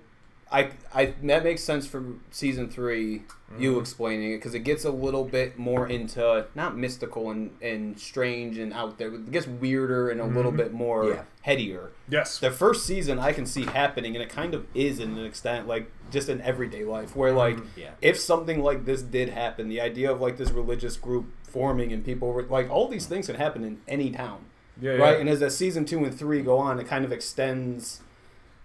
[0.52, 3.24] I I that makes sense for season three.
[3.58, 3.80] You Mm-hmm.
[3.80, 8.58] explaining it because it gets a little bit more into not mystical and and strange
[8.60, 9.14] and out there.
[9.14, 11.22] It gets weirder and a little bit more Yeah.
[11.42, 11.90] headier.
[12.10, 12.38] Yes.
[12.40, 15.68] The first season I can see happening, and it kind of is in an extent,
[15.68, 17.92] like just in everyday life, where like Yeah.
[18.02, 22.06] if something like this did happen, the idea of like this religious group forming and
[22.06, 24.42] people were like all these things can happen in any town,
[24.80, 24.92] Yeah.
[24.92, 25.14] right?
[25.14, 25.20] yeah.
[25.22, 28.02] And as the season two and three go on, it kind of extends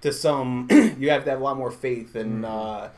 [0.04, 0.68] to some.
[0.98, 2.44] you have to have a lot more faith and.
[2.46, 2.88] Uh,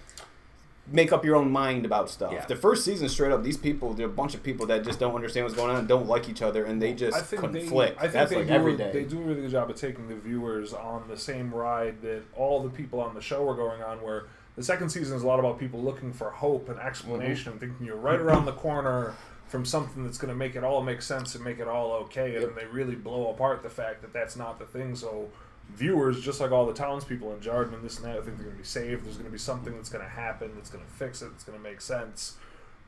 [0.88, 2.30] Make up your own mind about stuff.
[2.32, 2.46] Yeah.
[2.46, 5.16] The first season, straight up, these people, they're a bunch of people that just don't
[5.16, 7.98] understand what's going on don't like each other, and they just I think conflict.
[7.98, 8.92] They, I think That's they like do, every day.
[8.92, 12.22] They do a really good job of taking the viewers on the same ride that
[12.36, 14.00] all the people on the show are going on.
[14.00, 17.60] Where the second season is a lot about people looking for hope and explanation, and
[17.60, 19.14] thinking you're right around the corner
[19.48, 22.34] from something that's going to make it all make sense and make it all okay.
[22.34, 22.54] And Yep.
[22.54, 24.94] then they really blow apart the fact that that's not the thing.
[24.94, 25.30] So
[25.74, 28.46] viewers, just like all the townspeople in Jarden and this and that, I think they're
[28.46, 29.04] going to be saved.
[29.04, 31.30] There's going to be something that's going to happen that's going to fix it.
[31.30, 32.36] That's going to make sense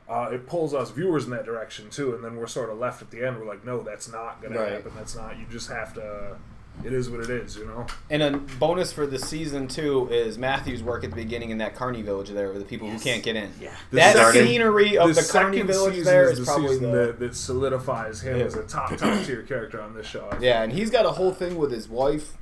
[0.09, 3.01] uh, it pulls us viewers in that direction too, and then we're sort of left
[3.01, 3.37] at the end.
[3.39, 4.91] We're like, no, that's not going to happen.
[4.95, 5.37] That's not.
[5.37, 6.35] You just have to.
[6.83, 7.85] It is what it is, you know.
[8.09, 11.75] And a bonus for the season two is Matthew's work at the beginning in that
[11.75, 13.03] Carney village there with the people Yes.
[13.03, 13.51] who can't get in.
[13.61, 13.71] Yeah.
[13.91, 16.97] The That second- scenery of the, Carney village there is is the probably season the
[16.97, 18.45] that, that solidifies him Yeah.
[18.45, 20.29] as a top top tier character on this show.
[20.39, 22.37] Yeah, and he's got a whole thing with his wife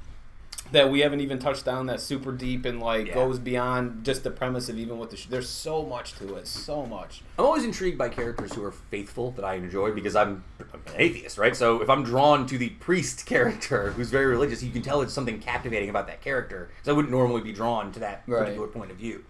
[0.71, 3.13] that we haven't even touched down That's super deep and like Yeah.
[3.15, 5.17] goes beyond just the premise of even what the.
[5.17, 7.21] Sh- There's so much to it, so much.
[7.37, 10.93] I'm always intrigued by characters who are faithful that I enjoy because I'm, I'm an
[10.97, 11.55] atheist, right?
[11.55, 15.13] So if I'm drawn to the priest character who's very religious, you can tell it's
[15.13, 16.69] something captivating about that character.
[16.83, 18.39] So I wouldn't normally be drawn to that Right.
[18.39, 19.23] particular point of view.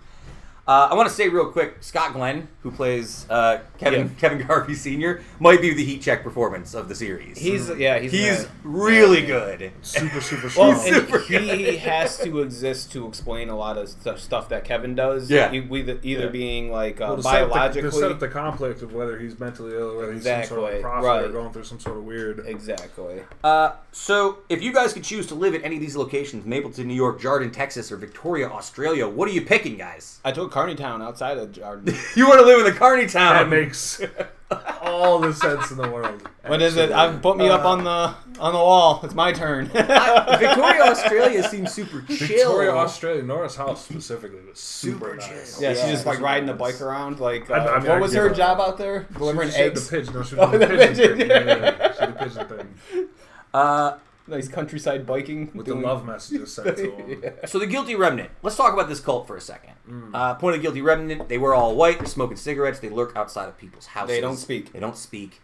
[0.68, 4.10] Uh, I want to say real quick, Scott Glenn, who plays uh, Kevin Yeah.
[4.20, 7.38] Kevin Garvey Sr., might be the heat check performance of the series.
[7.38, 8.50] He's yeah, he's he's mad.
[8.66, 9.28] really Yeah.
[9.28, 9.72] good.
[9.82, 10.94] super super Well, strong.
[10.96, 14.94] and super he has to exist to explain a lot of stu- stuff that Kevin
[14.94, 15.32] does.
[15.32, 15.54] Yeah.
[15.54, 16.28] E- either, either Yeah.
[16.28, 17.92] being like uh, Well, to set up the- biologically.
[17.92, 20.66] set up the conflict of whether he's mentally ill or whether he's some sort of
[20.76, 22.44] Exactly, prophet or going through some sort of weird.
[22.46, 23.22] exactly.
[23.42, 26.88] Uh, so, if you guys could choose to live at any of these locations, Mapleton,
[26.88, 30.20] New York, Jarden, Texas, or Victoria, Australia, what are you picking, guys?
[30.26, 31.94] I took Carney Town outside of Jordan.
[32.16, 33.36] You want to live in the Carney Town?
[33.36, 34.02] That makes
[34.82, 36.28] all the sense in the world.
[36.48, 36.92] What is it?
[36.92, 39.00] I put me up on the on the wall.
[39.04, 39.70] It's my turn.
[39.76, 42.18] I- Victoria, Australia seems super chill.
[42.28, 45.28] Victoria, Australia, Nora's House specifically was super, Super nice.
[45.54, 45.62] chill.
[45.64, 46.60] yeah, Yeah, she's just like riding a nice.
[46.74, 47.20] bike around.
[47.20, 49.06] Like, uh, I- I mean, what I was her her- job out there?
[49.14, 49.88] She Delivering just had eggs.
[49.90, 50.14] The pigeon.
[50.16, 50.88] No, she was Oh, the the pigeon.
[50.96, 51.18] pigeon.
[51.18, 51.30] thing.
[51.30, 51.94] Yeah, yeah, yeah.
[51.94, 53.08] She did the pigeon thing
[53.54, 53.98] Uh,
[54.28, 57.22] Nice countryside biking with doing- the love messages sent to him.
[57.24, 57.46] Yeah.
[57.46, 58.30] so, the Guilty Remnant.
[58.44, 59.74] Let's talk about this cult for a second.
[59.90, 60.12] Mm.
[60.14, 63.16] Uh, point of the Guilty Remnant, they wear all white, they're smoking cigarettes, they lurk
[63.16, 64.16] outside of people's houses.
[64.16, 64.74] They don't speak.
[64.74, 65.42] They don't speak.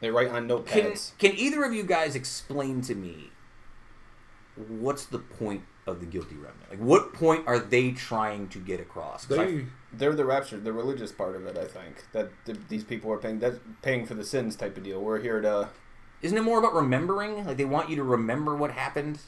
[0.00, 1.16] They write on Can, notepads.
[1.18, 3.30] can either of you guys explain to me
[4.68, 6.70] what's the point of the Guilty Remnant?
[6.70, 9.26] Like, what point are they trying to get across?
[9.26, 11.58] 'Cause I- They, They're the rapture, the religious part of it.
[11.58, 14.84] I think that th- these people are paying that's paying for the sins type of
[14.84, 15.00] deal.
[15.00, 15.68] We're here to.
[16.22, 17.44] Isn't it more about remembering?
[17.46, 19.20] Like they want you to remember what happened.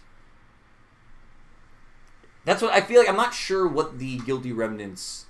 [2.45, 3.09] That's what I feel like.
[3.09, 5.27] I'm not sure what the guilty remnants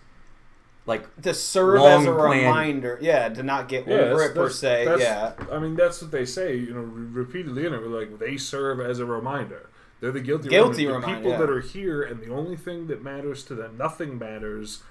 [0.87, 1.23] like.
[1.23, 2.39] to serve Long as a plan.
[2.47, 5.55] reminder, yeah, to not get yeah, over that's- it per se, that's- yeah.
[5.55, 6.57] I mean, that's what they say.
[6.57, 9.69] You know, repeatedly in it, we're like they serve as a reminder.
[10.01, 11.39] They're the guilty, Guilty remnant, the people yeah.
[11.39, 14.83] that are here, and the only thing that matters to them, nothing matters,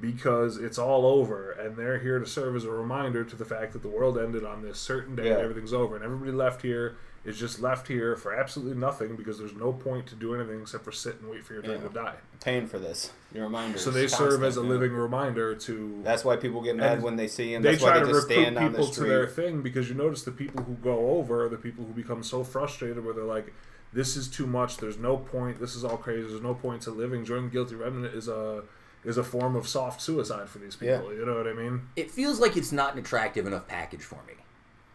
[0.00, 3.72] because it's all over, and they're here to serve as a reminder to the fact
[3.72, 6.96] that the world ended on this certain day, and everything's over, and everybody left here
[7.24, 10.84] is just left here for absolutely nothing because there's no point to do anything except
[10.84, 11.88] for sit and wait for your turn Yeah.
[11.88, 12.14] to die.
[12.40, 13.76] Paying for this, your reminder.
[13.76, 14.72] So they serve as a constant, yeah.
[14.72, 17.60] living reminder to That's why people get mad when they see him.
[17.62, 19.62] they That's try why to they just recruit stand on the people to their thing
[19.62, 23.04] because you notice the people who go over are the people who become so frustrated
[23.04, 23.52] where they're like,
[23.92, 24.78] "This is too much.
[24.78, 25.60] There's no point.
[25.60, 26.28] This is all crazy.
[26.28, 28.62] There's no point to living." Joining the guilty remnant is a
[29.04, 31.12] is a form of soft suicide for these people.
[31.14, 31.82] You know what I mean?
[31.96, 34.34] It feels like it's not an attractive enough package for me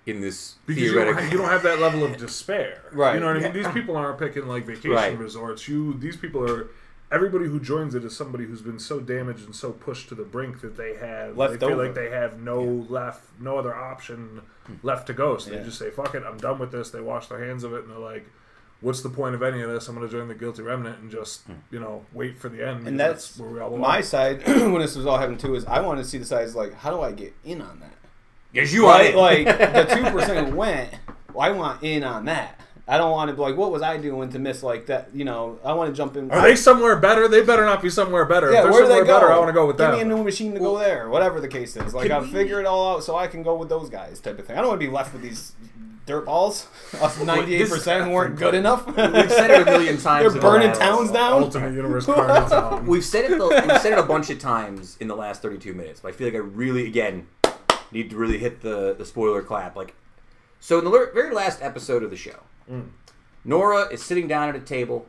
[0.06, 1.24] in this Because you don't, theoretical.
[1.24, 3.16] have, you don't have that level of despair, Right.
[3.16, 3.54] You know what I mean?
[3.54, 5.18] These people aren't picking like vacation Right.
[5.18, 5.68] resorts.
[5.68, 6.68] You, these people are.
[7.12, 10.24] Everybody who joins it is somebody who's been so damaged and so pushed to the
[10.24, 11.86] brink that they have Left they feel over.
[11.86, 14.74] like they have no left, no other option hmm.
[14.82, 15.38] left to go.
[15.38, 15.60] So Yeah.
[15.60, 17.84] they just say, "Fuck it, I'm done with this." They wash their hands of it
[17.84, 18.26] and they're like,
[18.84, 19.88] what's the point of any of this?
[19.88, 21.54] I'm going to join the guilty remnant and just hmm.
[21.72, 22.88] you know wait for the end.
[22.88, 23.82] And because that's where we all belong.
[23.82, 26.56] my side when this was all happening too is I wanted to see the sides
[26.56, 27.94] like how do I get in on that?
[28.52, 29.18] Yes, you Right, are.
[29.18, 30.94] like the two percent went.
[31.34, 32.60] Well, I want in on that.
[32.86, 35.10] I don't want to be like, what was I doing to miss like that?
[35.16, 36.30] You know, I want to jump in.
[36.30, 37.30] Are they somewhere better?
[37.30, 38.52] They better not be somewhere better.
[38.52, 39.20] yeah, if they're where do they somewhere go?
[39.22, 39.96] better, I want to go with Give them.
[39.96, 41.94] me a new machine to go there, whatever the case is.
[41.94, 44.38] Like I'll we- figure it all out so I can go with those guys, type
[44.38, 44.58] of thing.
[44.58, 45.54] I don't want to be left with these
[46.06, 46.68] dirt balls.
[47.02, 48.86] Us ninety eight percent weren't good enough.
[48.88, 48.96] We've
[49.32, 50.24] said it a million times.
[50.24, 51.44] They're in the burning towns down.
[51.44, 52.52] Ultimate Universe Carnage.
[52.54, 53.40] Um, We've said it.
[53.40, 56.00] We've said it a bunch of times in the last 32 minutes.
[56.02, 57.28] But I feel like I really, again,
[57.92, 59.76] need to really hit the the spoiler clap.
[59.76, 59.96] Like,
[60.60, 62.40] so in the ler- very last episode of the show,
[63.46, 65.08] Nora is sitting down at a table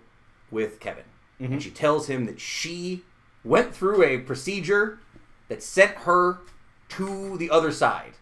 [0.51, 1.05] with Kevin,
[1.39, 3.03] and she tells him that she
[3.45, 4.99] went through a procedure
[5.49, 6.39] that sent her
[6.89, 8.13] to the other side.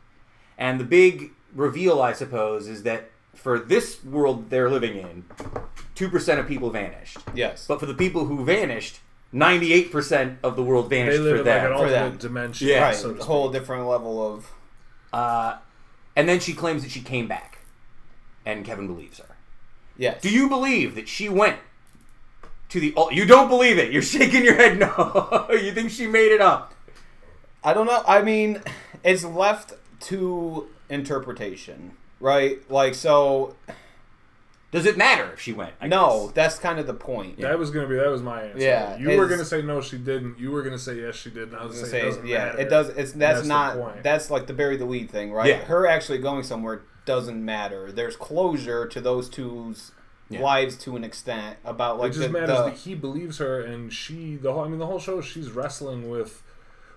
[0.58, 5.24] And the big reveal, I suppose, is that for this world they're living in,
[5.94, 7.18] two percent of people vanished.
[7.34, 9.00] yes, But for the people who vanished,
[9.34, 11.72] 98% of the world they vanished live for in like an them.
[11.72, 12.16] For alternate them.
[12.18, 12.68] dimension.
[12.68, 12.82] Yeah.
[12.82, 13.26] right, so to a speak.
[13.26, 14.50] whole different level of.
[15.12, 15.56] uh,
[16.14, 17.60] and then she claims that she came back.
[18.44, 19.36] And Kevin believes her.
[19.96, 20.20] Yes.
[20.20, 21.58] Do you believe that she went
[22.70, 22.92] to the.
[22.96, 23.92] al- You don't believe it.
[23.92, 25.46] You're shaking your head no.
[25.50, 26.74] you think she made it up.
[27.64, 28.02] I don't know.
[28.06, 28.60] I mean,
[29.04, 32.58] it's left to interpretation, right?
[32.70, 33.56] Like, so
[34.70, 35.72] Does it matter if she went?
[35.80, 36.34] I no, guess?
[36.34, 37.38] that's kind of the point.
[37.40, 38.64] That was gonna be that was my answer.
[38.64, 40.38] Yeah, you were gonna say no, she didn't.
[40.38, 41.48] You were gonna say yes, she did.
[41.48, 42.58] And I was I was gonna say, gonna it say, doesn't yeah, matter.
[42.60, 42.88] it does.
[42.90, 44.02] It's that's, the not.
[44.02, 45.48] That's like the bury the lead thing, right?
[45.48, 45.56] Yeah.
[45.64, 47.92] Her actually going somewhere doesn't matter.
[47.92, 49.92] There's closure to those two's
[50.30, 50.40] Yeah.
[50.40, 53.60] lives to an extent about like it just the, matters the- that he believes her,
[53.60, 54.36] and she.
[54.36, 54.64] The whole.
[54.64, 55.20] I mean, the whole show.
[55.20, 56.42] She's wrestling with,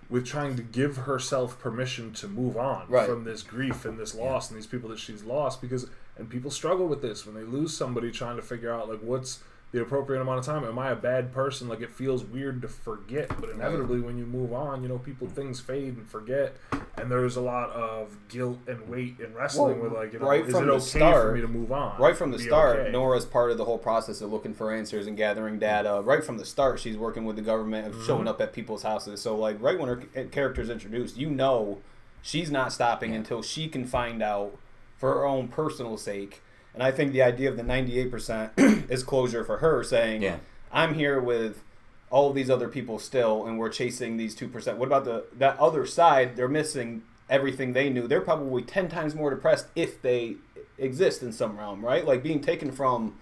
[0.10, 3.08] with trying to give herself permission to move on Right.
[3.10, 5.88] from this grief and this loss and these people that she's lost because
[6.18, 9.40] and people struggle with this when they lose somebody, trying to figure out like what's
[9.76, 10.64] the appropriate amount of time.
[10.64, 11.68] Am I a bad person?
[11.68, 15.28] Like it feels weird to forget, but inevitably when you move on, you know, people
[15.28, 16.56] things fade and forget,
[16.98, 20.28] and there's a lot of guilt and weight in wrestling Well, with like, you know,
[20.30, 22.00] right is from it the okay for me to move on?
[22.00, 22.92] right from the start, okay?
[22.92, 26.02] Nora's part of the whole process of looking for answers and gathering data.
[26.06, 28.06] Right from the start, she's working with the government of Mm-hmm.
[28.06, 29.22] showing up at people's houses.
[29.22, 31.80] So, like, right when her c- character's introduced, you know
[32.22, 34.58] she's not stopping until she can find out
[34.98, 36.42] for her own personal sake.
[36.76, 40.38] And I think the idea of the 98% is closure for her, saying, Yeah.
[40.72, 41.64] I'm here with
[42.12, 44.76] all of these other people still, and we're chasing these 2%.
[44.76, 46.36] What about the that other side?
[46.36, 48.08] They're missing everything they knew.
[48.08, 50.36] They're probably 10 times more depressed if they
[50.78, 52.06] exist in some realm, right?
[52.06, 53.16] Like being taken from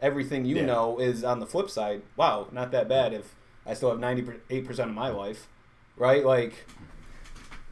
[0.00, 0.66] everything you Yeah.
[0.66, 2.02] know is on the flip side.
[2.16, 3.34] Wow, not that bad if
[3.66, 5.48] I still have 98% of my life,
[5.96, 6.24] right?
[6.24, 6.64] Like,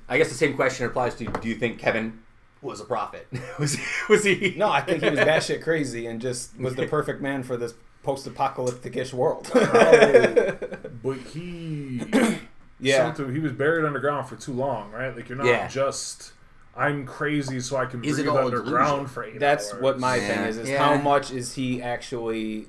[0.09, 2.19] I guess the same question applies to do you think Kevin
[2.63, 3.27] was a prophet?
[3.59, 4.55] was, he, was he.
[4.57, 7.75] no, I think he was batshit crazy and just was the perfect man for this
[8.03, 9.51] post-apocalyptic-ish world.
[9.55, 10.57] Oh,
[11.03, 12.03] but he
[12.81, 12.99] Yeah.
[13.13, 15.67] something he was buried underground for too long right like you're not Yeah.
[15.67, 16.33] just
[16.77, 19.07] i'm crazy so i can Is it breathe all underground delusion?
[19.09, 19.83] for eight That's hours.
[19.83, 20.29] what my Yeah.
[20.29, 20.79] thing is: is Yeah.
[20.85, 22.67] how much is he actually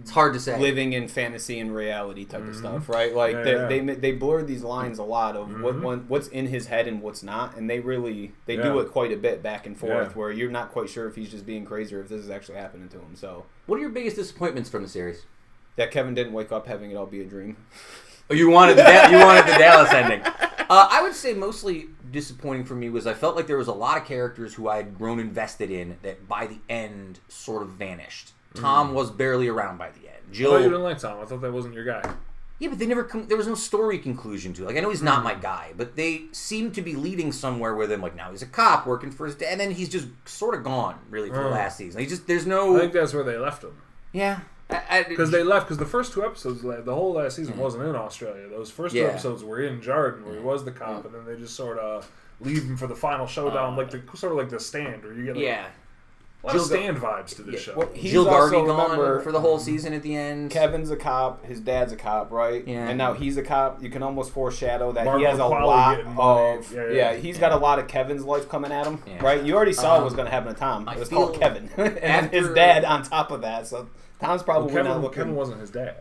[0.00, 0.58] It's hard to say.
[0.60, 3.14] living in fantasy and reality type of stuff, right?
[3.14, 3.66] Like Yeah, they, yeah.
[3.66, 5.82] they they blurred these lines a lot of what Mhm.
[5.82, 9.12] one, what's in his head and what's not, and they really they do it quite
[9.12, 10.14] a bit back and forth, Yeah.
[10.14, 12.58] where you're not quite sure if he's just being crazy or if this is actually
[12.58, 13.14] happening to him.
[13.16, 15.26] So What are your biggest disappointments from the series?
[15.76, 17.56] that Kevin didn't wake up having it all be a dream.
[18.28, 20.22] Oh, you wanted the Da- you wanted the Dallas ending.
[20.70, 23.72] Uh, I would say mostly disappointing for me was I felt like there was a
[23.72, 27.70] lot of characters who I had grown invested in that by the end sort of
[27.70, 28.34] vanished.
[28.54, 30.18] Tom was barely around by the end.
[30.30, 31.20] I Jill, thought you didn't like Tom.
[31.20, 32.02] I thought that wasn't your guy.
[32.58, 33.04] yeah, but they never.
[33.04, 34.66] Com- there was no story conclusion to it.
[34.66, 37.90] Like I know he's not my guy, but they seem to be leading somewhere with
[37.90, 38.00] him.
[38.00, 40.64] Like now he's a cop working for his dad, and then he's just sort of
[40.64, 41.52] gone really for the Mm.
[41.52, 42.00] last season.
[42.00, 42.76] He just there's no.
[42.76, 43.76] I think that's where they left him
[44.12, 44.40] yeah.
[45.08, 47.58] Because they left because the first two episodes, the whole last season mm.
[47.58, 48.48] wasn't in Australia.
[48.48, 50.44] Those first two episodes were in Jordan, where he mm.
[50.44, 51.06] was the cop, mm.
[51.06, 52.08] and then they just sort of
[52.38, 55.12] leave him for the final showdown, uh, like the sort of like the stand, where
[55.12, 55.66] you get like, yeah.
[56.42, 57.78] A lot of Jill- stand vibes to this Yeah, show.
[57.78, 60.50] Well, he's Jill Garvey also, gone remember, for the whole season at the end.
[60.50, 62.66] Kevin's a cop, his dad's a cop, right?
[62.66, 62.88] Yeah.
[62.88, 63.82] And now he's a cop.
[63.82, 67.14] You can almost foreshadow that Mark he has a lot of Yeah, yeah, yeah.
[67.16, 69.22] he's got a lot of Kevin's life coming at him, Yeah.
[69.24, 69.42] right?
[69.42, 70.88] You already saw Um, what was going to happen to Tom.
[70.88, 73.66] I It was feel called Kevin, and after- his dad on top of that.
[73.66, 73.88] So
[74.20, 75.16] Tom's Well, probably not Kevin, looking.
[75.22, 75.94] Kevin wasn't his dad.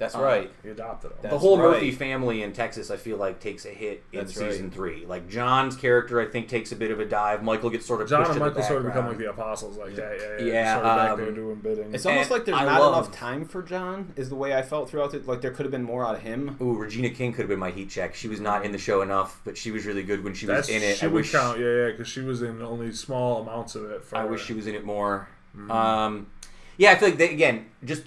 [0.00, 0.50] That's Uh, right.
[0.62, 1.18] He adopted him.
[1.20, 1.74] That's the whole right.
[1.74, 4.72] Murphy family in Texas, I feel like, takes a hit in That's season right.
[4.74, 5.04] three.
[5.06, 7.42] Like John's character, I think, takes a bit of a dive.
[7.42, 9.28] Michael gets sort of John pushed and to the Michael sort of become like the
[9.28, 10.16] apostles, like that.
[10.18, 10.52] Yeah, yeah.
[10.52, 11.94] Yeah, sort of back um, there doing bidding.
[11.94, 14.14] It's almost And like there's I not love- enough time for John.
[14.16, 15.26] Is the way I felt throughout it.
[15.28, 16.56] Like there could have been more out of him.
[16.62, 18.14] Ooh, Regina King could have been my heat check.
[18.14, 20.70] She was not in the show enough, but she was really good when she was
[20.70, 20.96] in it.
[20.96, 23.90] she I would wish count, yeah, yeah, because she was in only small amounts of
[23.90, 24.02] it.
[24.02, 25.28] For I wish she was in it more.
[25.54, 25.70] Mm-hmm.
[25.70, 26.26] Um,
[26.78, 28.04] Yeah, I feel like they, again, just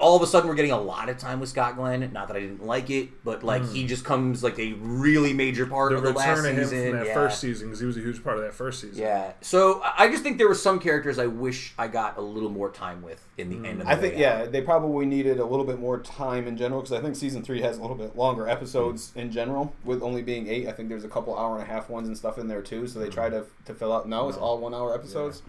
[0.00, 2.10] all of a sudden we're getting a lot of time with Scott Glenn.
[2.12, 3.88] Not that I didn't like it, but like he hmm.
[3.88, 6.90] just comes like a really major part The of the last of him season.
[6.90, 7.14] from that yeah.
[7.14, 9.00] first season because he was a huge part of that first season.
[9.00, 9.32] Yeah.
[9.40, 12.48] So I I just think there were some characters I wish I got a little
[12.48, 13.64] more time with in the hmm.
[13.66, 16.48] end of the I think way yeah, they probably needed a little bit more time
[16.48, 19.18] in general because I think season three has a little bit longer episodes hmm.
[19.18, 20.66] in general, with only being eight.
[20.66, 22.86] I think there's a couple hour and a half ones and stuff in there too.
[22.86, 24.08] So they try to to fill out.
[24.08, 25.42] No, it's all one hour episodes.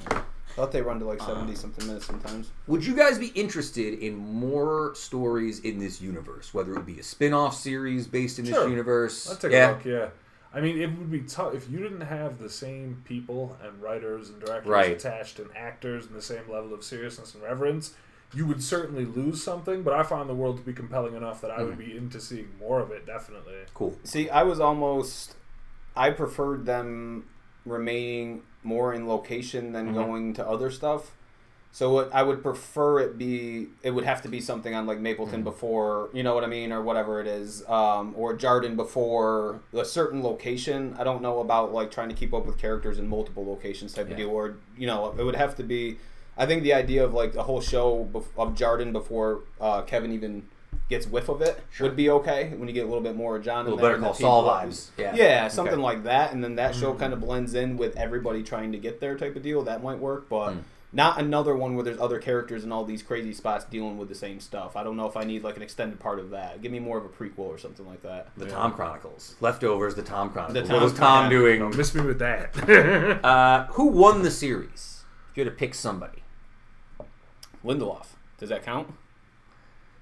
[0.49, 1.33] I thought they run to like uh-huh.
[1.35, 2.51] seventy something minutes sometimes.
[2.67, 6.53] Would you guys be interested in more stories in this universe?
[6.53, 8.67] Whether it would be a spin-off series based in this Sure.
[8.67, 9.29] universe?
[9.29, 9.69] I'll take yeah.
[9.69, 9.85] a look.
[9.85, 10.09] Yeah,
[10.53, 14.29] I mean, it would be tough if you didn't have the same people and writers
[14.29, 14.91] and directors Right.
[14.91, 17.93] attached and actors and the same level of seriousness and reverence.
[18.33, 21.51] You would certainly lose something, but I found the world to be compelling enough that
[21.51, 21.91] I would mm-hmm.
[21.91, 23.05] be into seeing more of it.
[23.05, 23.55] Definitely.
[23.73, 23.97] Cool.
[24.03, 25.35] See, I was almost.
[25.95, 27.27] I preferred them
[27.65, 31.11] remaining more in location than going to other stuff.
[31.71, 34.99] So what I would prefer it be it would have to be something on like
[34.99, 39.59] Mapleton before you know what I mean or whatever it is um, or Jarden before
[39.73, 40.95] a certain location.
[40.97, 44.07] I don't know about like trying to keep up with characters in multiple locations type
[44.07, 44.13] Yeah.
[44.13, 45.97] of deal or you know it would have to be.
[46.37, 50.47] I think the idea of like the whole show of Jarden before uh, Kevin even
[50.89, 53.43] gets whiff of it would be okay when you get a little bit more of
[53.43, 53.59] John.
[53.65, 54.87] A in little there better and call the Saul people- vibes.
[54.97, 55.15] Yeah.
[55.15, 55.81] yeah, something Okay.
[55.83, 56.99] like that, and then that show Mm.
[56.99, 59.61] kind of blends in with everybody trying to get there type of deal.
[59.61, 60.63] That might work, but Mm.
[60.91, 64.15] not another one where there's other characters in all these crazy spots dealing with the
[64.15, 64.75] same stuff.
[64.75, 66.61] I don't know if I need like an extended part of that.
[66.63, 68.29] Give me more of a prequel or something like that.
[68.35, 68.53] The Yeah.
[68.53, 69.35] Tom Chronicles.
[69.41, 70.67] Leftovers, the Tom Chronicles.
[70.67, 71.29] The what was Tom- Tom yeah.
[71.37, 71.59] doing?
[71.59, 72.55] Don't miss me with that.
[73.23, 75.03] Uh, who won the series?
[75.31, 76.23] If you had to pick somebody.
[77.63, 78.07] Lindelof,
[78.39, 78.87] does that count?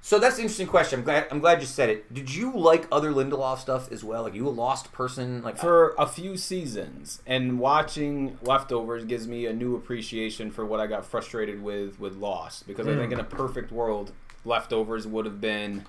[0.08, 1.00] So that's an interesting question.
[1.00, 2.14] I'm glad I'm glad you said it.
[2.14, 4.24] Did you like other Lindelof stuff as well?
[4.24, 5.44] Like you a lost person?
[5.44, 10.80] Like For a few seasons, and watching Leftovers gives me a new appreciation for what
[10.80, 12.68] I got frustrated with with Lost.
[12.68, 13.16] Because I think hmm.
[13.16, 14.14] in a perfect world,
[14.46, 15.84] Leftovers would have been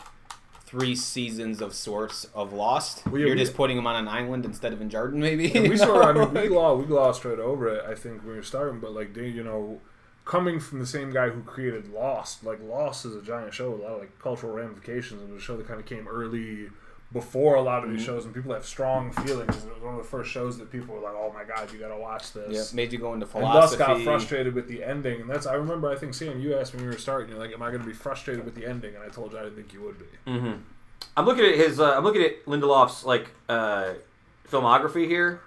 [0.65, 3.07] three seasons of sorts of Lost.
[3.07, 5.55] Well, yeah, You're we- just putting them on an island instead of in Jarden, maybe.
[5.55, 7.85] And we you sort of, I mean, we lost, we glossed right over it.
[7.89, 9.81] I think when we were starting, but like, they, you know,
[10.29, 13.81] coming from the same guy who created Lost, like Lost is a giant show with
[13.81, 15.23] a lot of like cultural ramifications.
[15.23, 16.69] It was a show that kind of came early
[17.11, 17.97] before a lot of Mm-hmm.
[17.97, 19.57] these shows, and people have strong feelings.
[19.65, 21.79] It was one of the first shows that people were like, "Oh my god, you
[21.79, 23.79] got to watch this." Yeah, made you go into And philosophy.
[23.79, 25.91] got frustrated with the ending, and that's I remember.
[25.91, 27.31] I think Sam, you asked me when we were starting.
[27.31, 29.39] You're like, "Am I going to be frustrated with the ending?" And I told you
[29.39, 30.05] I didn't think you would be.
[30.31, 30.53] Mm-hmm.
[31.17, 31.81] I'm looking at his.
[31.81, 33.95] Uh, I'm looking at Lindelof's like uh,
[34.47, 35.41] filmography here.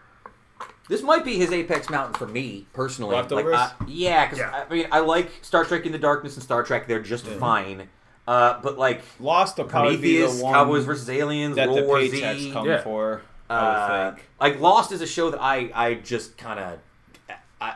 [0.89, 3.15] This might be his apex mountain for me personally.
[3.15, 4.65] Like, I- yeah, because Yeah.
[4.69, 6.87] I mean, I like Star Trek in the Darkness and Star Trek.
[6.87, 7.87] They're just fine.
[8.27, 11.79] Uh, but like Lost will probably be Prometheus, the one Cowboys versus Aliens, that World
[11.81, 12.51] the War Z.
[12.53, 12.81] come Yeah.
[12.81, 13.21] for.
[13.49, 14.27] I Uh, think.
[14.39, 16.79] like Lost is a show that I I just kind of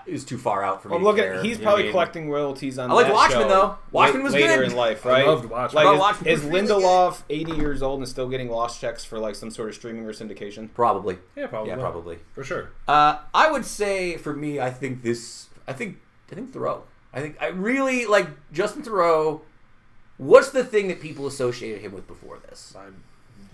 [0.07, 0.93] is too far out for me.
[0.93, 1.91] Well, to look care, at he's you probably I mean?
[1.93, 2.89] collecting royalties on.
[2.89, 3.77] I like that Watchmen, show though.
[3.91, 4.71] Watchmen la- was later good.
[4.71, 5.13] in life, right?
[5.13, 5.27] I right?
[5.27, 5.75] loved Watchmen.
[5.75, 8.81] Like, But is, Watchmen is was really Lindelof eighty years old and still getting lost
[8.81, 10.69] checks for like some sort of streaming or syndication?
[10.73, 11.17] Probably.
[11.35, 11.69] Yeah, probably.
[11.69, 12.19] Yeah, probably.
[12.33, 12.71] for sure.
[12.87, 15.47] Uh, I would say for me, I think this.
[15.67, 15.99] I think
[16.31, 16.81] I think Theroux.
[17.13, 19.41] I think I really like Justin Theroux.
[20.17, 22.73] What's the thing that people associated him with before this?
[22.77, 23.03] I'm,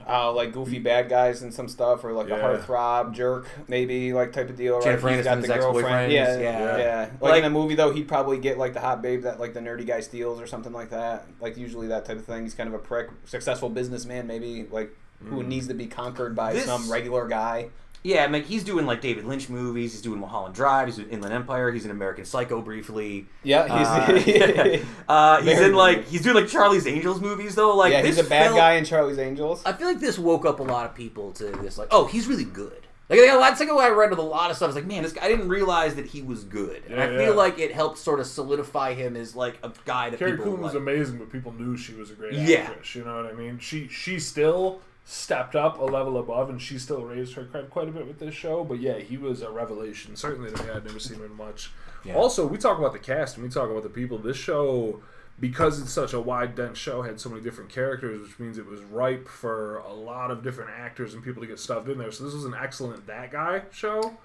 [0.07, 2.41] Uh, like goofy bad guys and some stuff, or like a Yeah.
[2.41, 4.76] heartthrob jerk, maybe like type of deal.
[4.76, 4.84] Right?
[4.84, 5.78] Jennifer He's got Aniston's the girlfriend.
[5.78, 6.11] ex-boyfriend.
[6.14, 6.78] Yeah, Yeah.
[6.78, 9.40] yeah, Like, Like- in a movie though, he'd probably get like the hot babe that
[9.40, 11.26] like the nerdy guy steals or something like that.
[11.40, 12.44] Like usually that type of thing.
[12.44, 14.95] He's kind of a prick, successful businessman, maybe like
[15.30, 17.69] who needs to be conquered by This- some regular guy.
[18.03, 19.91] Yeah, I mean, he's doing like David Lynch movies.
[19.91, 20.88] He's doing Mulholland Drive.
[20.88, 21.72] He's doing Inland Empire.
[21.72, 23.28] He's in American Psycho briefly.
[23.44, 27.76] Yeah, he's Uh, uh, he's in like he's doing like Charlie's Angels movies though.
[27.76, 29.61] Like yeah, he's a bad felt- guy in Charlie's Angels.
[29.65, 31.78] I feel like this woke up a lot of people to this.
[31.78, 32.88] Like, oh, he's really good.
[33.10, 34.69] Like that's like I read with a lot of stuff.
[34.69, 37.18] It's like, man, this guy, I didn't realize that he was good, and I Yeah,
[37.18, 37.38] feel yeah.
[37.41, 40.61] like it helped sort of solidify him as like a guy that Carrie people Coon
[40.61, 40.82] was like.
[40.82, 42.60] amazing, but people knew she was a great Yeah.
[42.60, 42.95] actress.
[42.95, 43.60] You know what I mean?
[43.60, 44.80] She she still
[45.12, 48.18] stepped up a level above, and she still raised her cred quite a bit with
[48.18, 48.64] this show.
[48.64, 50.16] But yeah, he was a revelation.
[50.16, 51.70] Certainly to me, I'd never seen him in much.
[52.06, 52.16] Yeah.
[52.16, 54.18] Also, we talk about the cast and we talk about the people.
[54.18, 55.02] This show,
[55.38, 58.66] because it's such a wide, dense show, had so many different characters, which means it
[58.66, 62.12] was ripe for a lot of different actors and people to get stuffed in there.
[62.14, 64.18] So this was an excellent that guy show.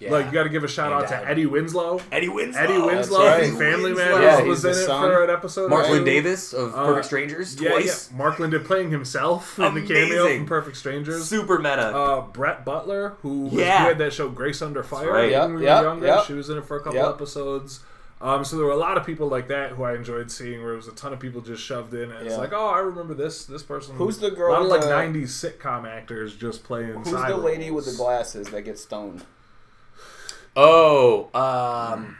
[0.00, 0.12] Yeah.
[0.12, 1.22] Like you got to give a shout And out Dad.
[1.22, 2.00] to Eddie Winslow.
[2.12, 2.60] Eddie Winslow.
[2.62, 3.48] Eddie Winslow right.
[3.48, 5.02] from Family Man Yeah, was in it son.
[5.02, 5.70] for an episode.
[5.70, 6.04] Mark or Lynn.
[6.04, 8.08] Davis of Uh, Perfect Strangers Yeah, twice.
[8.12, 8.16] yeah.
[8.16, 11.24] Mark Lynn did playing himself in the cameo from Perfect Strangers.
[11.28, 11.88] Super meta.
[11.96, 13.82] Uh, Brett Butler, who was, Yeah.
[13.82, 15.32] who had that show Grace Under Fire right.
[15.32, 16.06] when we were Yep, younger.
[16.06, 16.24] yep.
[16.26, 17.08] She was in it for a couple Yep.
[17.08, 17.80] episodes.
[18.20, 20.72] Um, so there were a lot of people like that who I enjoyed seeing, where
[20.72, 23.14] it was a ton of people just shoved in, and it's like, oh, I remember
[23.14, 23.94] this this person.
[23.96, 26.94] Who's the girl A lot of like with the- '90s sitcom actors just playing.
[26.94, 29.24] Who's side the lady with the glasses that gets stoned?
[30.58, 32.16] Oh, um,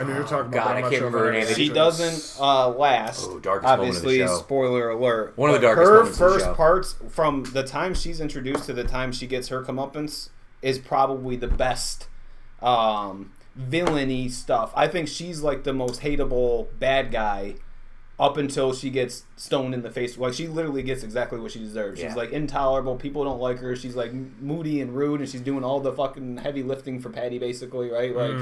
[0.00, 0.52] I know you're talking about.
[0.52, 1.54] God, but I'm I not can't sure remember her name.
[1.54, 3.26] She doesn't uh, last.
[3.28, 4.38] Oh, darkest moment of the obviously, show.
[4.38, 5.36] spoiler alert.
[5.36, 6.54] One of the But darkest Her moments of the first show.
[6.54, 10.30] parts from the time she's introduced to the time she gets her comeuppance
[10.62, 12.08] is probably the best
[12.62, 14.72] um, villainy stuff.
[14.76, 17.56] I think she's like the most hateable bad guy
[18.20, 20.16] up until she gets stoned in the face.
[20.18, 22.00] Like she literally gets exactly what she deserves.
[22.00, 22.08] Yeah.
[22.08, 22.96] She's like intolerable.
[22.96, 23.74] People don't like her.
[23.74, 27.38] She's like moody and rude, and she's doing all the fucking heavy lifting for Patti,
[27.38, 28.14] basically, right?
[28.14, 28.36] Like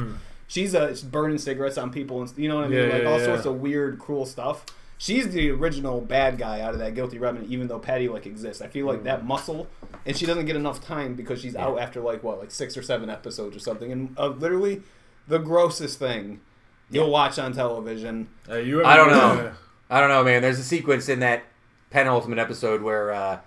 [0.48, 2.88] she's uh, she's burning cigarettes on people, and you know what I mean, Mm.
[2.88, 3.24] Yeah, like all yeah.
[3.26, 4.66] sorts of weird, cruel stuff.
[4.98, 8.60] She's the original bad guy out of that guilty remnant, even though Patti like exists.
[8.60, 9.04] I feel like Mm.
[9.04, 9.66] that muscle,
[10.04, 12.82] and she doesn't get enough time because she's out after like what, like six or
[12.82, 14.82] seven episodes or something, and uh, literally
[15.26, 16.40] the grossest thing
[16.90, 18.28] you'll watch on television.
[18.48, 19.52] Uh, you I don't ever- know.
[19.88, 20.42] I don't know, man.
[20.42, 21.42] There's a sequence in that
[21.90, 23.38] penultimate episode where uh,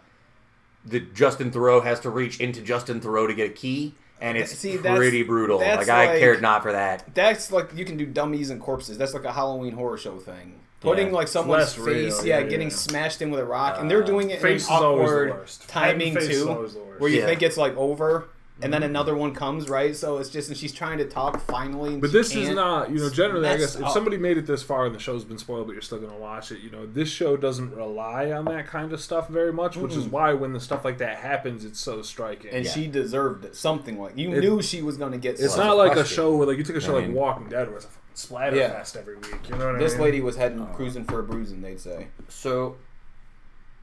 [0.85, 4.57] the Justin Theroux has to reach into Justin Theroux to get a key, and it's
[4.57, 5.59] See, that's- pretty brutal.
[5.59, 7.03] that's Like I cared not for that.
[7.13, 8.97] That's like you can do dummies and corpses.
[8.97, 10.59] That's like a Halloween horror show thing.
[10.81, 11.13] Putting Yeah.
[11.13, 12.75] like someone's less real, face, yeah, yeah, getting yeah.
[12.75, 15.15] smashed in with a rock, and they're doing it in Face an is always the
[15.15, 15.69] awkward worst.
[15.69, 16.99] timing Face is too, always the worst.
[16.99, 17.25] where you Yeah.
[17.27, 18.27] think it's like over,
[18.63, 19.95] and then another one comes, right?
[19.95, 21.93] So it's just, and she's trying to talk finally.
[21.93, 22.55] and But she this is can't.
[22.55, 24.99] not, you know, generally, I messed guess if somebody made it this far and the
[24.99, 27.75] show's been spoiled, but you're still going to watch it, you know, this show doesn't
[27.75, 30.97] rely on that kind of stuff very much, which is why when the stuff like
[30.99, 32.51] that happens, it's so striking.
[32.51, 32.71] and Yeah.
[32.71, 33.55] she deserved it.
[33.55, 35.39] Something like you It- knew she was going to get.
[35.39, 37.67] it's not like a show where, like, you take a show I like Walking Dead
[37.67, 38.69] where it's a fucking splatter Yeah.
[38.71, 39.49] fest every week.
[39.49, 39.79] You know what This I mean?
[39.79, 41.61] This lady was heading cruising for a bruising.
[41.61, 42.07] They'd say.
[42.29, 42.75] So,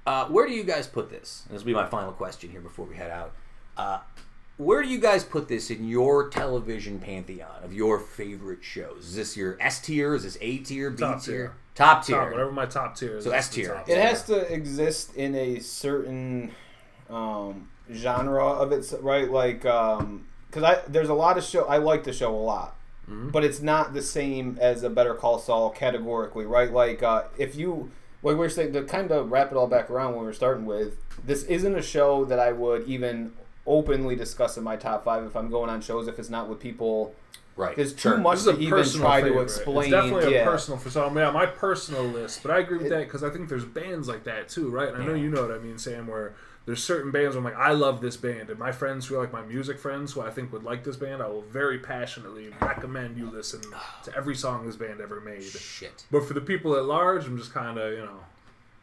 [0.07, 1.44] uh, where do you guys put this?
[1.51, 3.32] This will be my final question here before we head out.
[3.77, 3.98] Uh,
[4.61, 9.07] where do you guys put this in your television pantheon of your favorite shows?
[9.09, 10.15] Is this your S tier?
[10.15, 10.91] Is this A tier?
[10.91, 11.35] B Top tier?
[11.35, 11.55] tier.
[11.74, 12.16] Top tier.
[12.16, 13.24] Top, whatever my top tier is.
[13.24, 13.82] So S tier.
[13.89, 16.53] It has to exist in a certain
[17.09, 19.31] um, genre of it, right?
[19.31, 22.77] Like, because I there's a lot of show I like the show a lot,
[23.09, 23.31] Mm-hmm.
[23.31, 26.70] but it's not the same as a Better Call Saul categorically, right?
[26.73, 27.91] Like, uh, if you
[28.23, 30.35] like we are saying to kind of wrap it all back around when we are
[30.35, 33.32] starting with, this isn't a show that I would even
[33.66, 37.15] openly discussing my top five if I'm going on shows if it's not with people.
[37.57, 37.77] Right.
[37.77, 38.16] There's too Sure.
[38.19, 39.35] much is a to even personal try favorite.
[39.37, 39.78] to explain.
[39.78, 40.41] It's definitely yeah.
[40.43, 41.16] a personal for some.
[41.19, 42.43] Yeah, my personal list.
[42.43, 44.89] But I agree with that because I think there's bands like that too, right?
[44.89, 45.23] And I know Yeah.
[45.23, 46.07] you know what I mean, Sam.
[46.07, 46.35] Where
[46.65, 49.19] there's certain bands where I'm like, I love this band, and my friends who are
[49.20, 52.51] like my music friends who I think would like this band, I will very passionately
[52.62, 53.61] recommend you listen
[54.05, 55.43] to every song this band ever made.
[55.43, 56.05] Shit.
[56.11, 58.20] But for the people at large, I'm just kind of you know,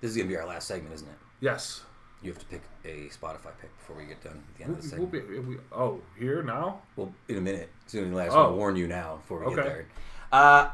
[0.02, 1.18] This is gonna be our last segment, isn't it?
[1.40, 1.82] yes.
[2.22, 4.80] You have to pick a Spotify pick before we get done at the end We'll,
[4.84, 5.48] of the we'll segment.
[5.48, 6.82] be, we, oh, here now.
[6.96, 7.70] Well, in a minute.
[7.86, 8.32] Soon last.
[8.34, 8.42] Oh.
[8.46, 9.86] I'll warn you now before we get there.
[10.32, 10.70] Uh,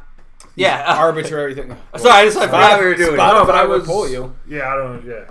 [0.56, 0.86] yeah.
[0.88, 1.76] uh, arbitrary thing.
[1.98, 3.14] sorry, I just I forgot we were doing.
[3.16, 3.18] it.
[3.20, 4.34] Spotify No, but I would pull you.
[4.48, 5.06] Yeah, I don't.
[5.06, 5.26] Yeah,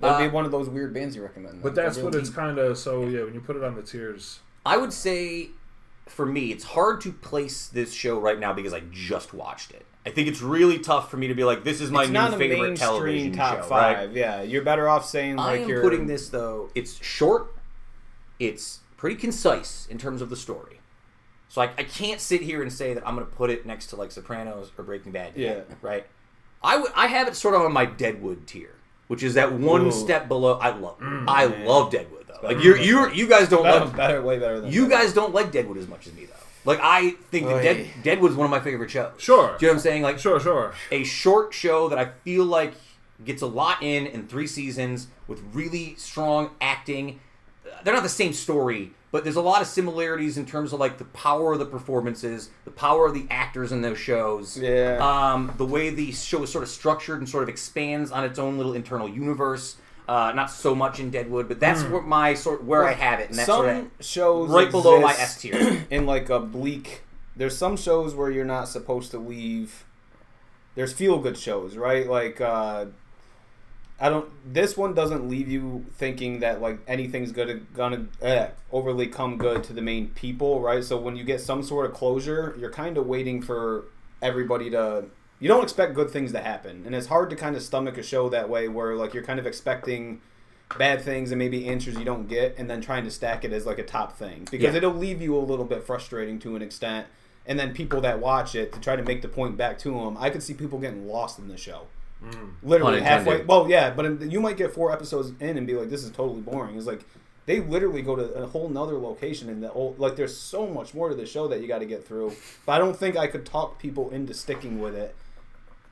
[0.00, 1.62] That'd be Uh, one of those weird bands you recommend.
[1.62, 2.76] but that's A what it's kind of.
[2.76, 4.40] So yeah, when you put it on the tiers.
[4.66, 5.50] I would say,
[6.06, 9.86] for me, it's hard to place this show right now because I just watched it.
[10.04, 12.14] I think it's really tough for me to be like, this is my It's new
[12.14, 13.62] not a favorite mainstream television top show.
[13.68, 13.96] five.
[14.08, 14.10] Right?
[14.16, 16.70] Yeah, you're better off saying I like am you're putting this though.
[16.74, 17.54] It's short.
[18.40, 20.80] It's pretty concise in terms of the story.
[21.48, 23.88] So I, I can't sit here and say that I'm going to put it next
[23.88, 25.36] to like Sopranos or Breaking Bad.
[25.36, 25.74] yet, Yeah.
[25.82, 26.06] Right.
[26.64, 26.90] I would.
[26.96, 28.74] I have it sort of on my Deadwood tier,
[29.08, 29.92] which is that one Ooh.
[29.92, 30.54] step below.
[30.58, 30.98] I love.
[31.00, 31.64] Mm, I man.
[31.66, 32.38] love Deadwood though.
[32.46, 33.96] Like you, you, you guys don't better, love.
[33.96, 34.90] better, way better than You that.
[34.90, 36.32] guys don't like Deadwood as much as me though.
[36.64, 37.62] Like I think that.
[37.62, 39.12] Dead, Deadwood's one of my favorite shows.
[39.18, 39.56] Sure.
[39.58, 40.02] Do you know what I'm saying?
[40.02, 40.74] Like Sure, sure.
[40.90, 42.74] a short show that I feel like
[43.24, 47.20] gets a lot in in three seasons with really strong acting.
[47.84, 50.98] They're not the same story, but there's a lot of similarities in terms of like
[50.98, 54.56] the power of the performances, the power of the actors in those shows.
[54.56, 54.98] Yeah.
[55.00, 58.38] Um, the way the show is sort of structured and sort of expands on its
[58.38, 59.76] own little internal universe.
[60.08, 63.30] Uh, not so much in Deadwood, but that's where my sort where I have it,
[63.30, 65.86] and that's some of shows right below my S tier.
[65.90, 67.02] in like a bleak.
[67.36, 69.84] There's some shows where you're not supposed to leave.
[70.74, 72.08] There's feel good shows, right?
[72.08, 72.86] Like uh,
[74.02, 74.28] I don't.
[74.52, 79.62] This one doesn't leave you thinking that like anything's gonna gonna eh, overly come good
[79.64, 80.82] to the main people, right?
[80.82, 83.84] So when you get some sort of closure, you're kind of waiting for
[84.20, 85.04] everybody to.
[85.42, 88.02] You don't expect good things to happen, and it's hard to kind of stomach a
[88.04, 90.20] show that way, where like you're kind of expecting
[90.78, 93.66] bad things and maybe answers you don't get, and then trying to stack it as
[93.66, 94.76] like a top thing because Yeah.
[94.78, 97.08] it'll leave you a little bit frustrating to an extent.
[97.44, 100.16] And then people that watch it to try to make the point back to them,
[100.18, 101.88] I could see people getting lost in the show.
[102.24, 102.52] Mm.
[102.62, 103.26] Literally Unintended.
[103.32, 103.44] halfway.
[103.44, 106.40] Well, yeah, but you might get four episodes in and be like, "This is totally
[106.40, 107.00] boring." It's like
[107.46, 110.94] they literally go to a whole nother location, and the whole, like there's so much
[110.94, 112.32] more to the show that you got to get through.
[112.64, 115.16] But I don't think I could talk people into sticking with it,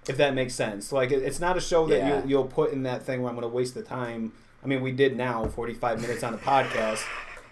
[0.08, 0.92] if that makes sense.
[0.92, 2.18] Like it, it's not a show that Yeah.
[2.20, 4.32] you'll, you'll put in that thing where I'm going to waste the time.
[4.62, 7.02] I mean, we did now 45 minutes on a podcast.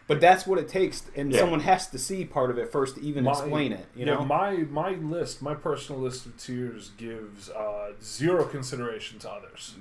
[0.06, 1.40] But that's what it takes, and Yeah.
[1.40, 3.84] someone has to see part of it first to even My- explain it.
[3.94, 9.18] You yeah, know, my my list, my personal list of tiers gives uh, zero consideration
[9.18, 9.74] to others.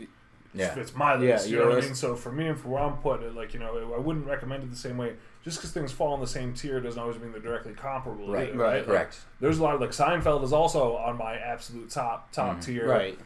[0.53, 0.75] Yeah.
[0.77, 1.23] It's my list.
[1.25, 1.47] Yeah, list.
[1.49, 1.95] you your know what I mean?
[1.95, 4.63] So for me and for where I'm putting it, like you know, I wouldn't recommend
[4.63, 5.13] it the same way.
[5.47, 8.29] Just because things fall in the same tier doesn't always mean they're directly comparable.
[8.33, 9.19] Right, either, right, Like, correct.
[9.39, 12.81] there's a lot of like Seinfeld is also on my absolute top top tier.
[12.81, 12.89] Mm-hmm.
[12.91, 13.19] right?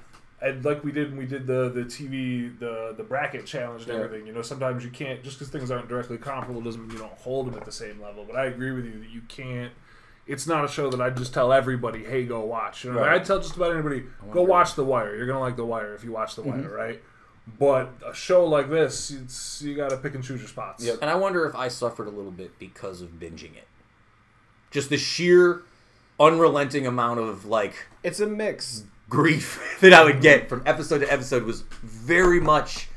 [0.44, 3.92] And like we did when we did the the TV the the bracket challenge and
[3.98, 4.04] Yeah.
[4.04, 4.28] everything.
[4.28, 7.12] You know, sometimes you can't just because things aren't directly comparable doesn't mean you don't
[7.20, 8.24] hold them at the same level.
[8.26, 9.72] But I agree with you that you can't.
[10.28, 13.20] It's not a show that I just tell everybody, "Hey, go watch." You know, Right.
[13.20, 16.04] I tell just about anybody, "Go watch The Wire." You're gonna like The Wire if
[16.04, 16.72] you watch The Wire, Mm-hmm.
[16.74, 17.02] right?
[17.60, 20.84] But a show like this, it's you got to pick and choose your spots.
[20.86, 21.00] Yep.
[21.02, 23.68] And I wonder if I suffered a little bit because of binging it.
[24.70, 25.64] Just the sheer
[26.20, 27.74] unrelenting amount of like
[28.04, 28.84] It's a mix.
[29.10, 32.88] grief that I would get from episode to episode was very much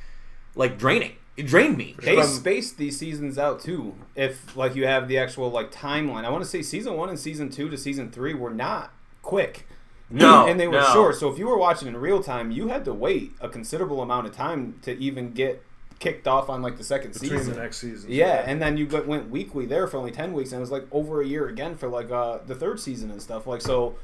[0.54, 1.12] like draining.
[1.36, 1.96] It drained me.
[2.00, 3.94] They From- spaced these seasons out too.
[4.14, 7.18] If like you have the actual like timeline, I want to say season one and
[7.18, 8.92] season two to season three were not
[9.22, 9.66] quick.
[10.10, 10.92] No, and they were no.
[10.92, 11.16] short.
[11.16, 14.26] So if you were watching in real time, you had to wait a considerable amount
[14.26, 15.62] of time to even get
[15.98, 17.54] kicked off on like the second Between season.
[17.54, 18.10] the next season.
[18.10, 20.70] Yeah, and then you went- went weekly there for only ten weeks, and it was
[20.70, 23.46] like over a year again for like uh, the third season and stuff.
[23.46, 23.96] Like so,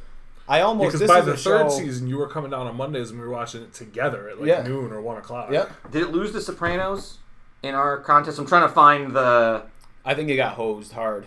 [0.49, 2.77] I almost because this by is the third show- season, you were coming down on
[2.77, 4.63] Mondays and we were watching it together at like Yeah.
[4.63, 5.51] noon or one o'clock.
[5.53, 7.19] Yep, Did it lose The Sopranos
[7.63, 8.39] in our contest?
[8.39, 9.65] I'm trying to find the.
[10.05, 11.27] I think it got hosed hard,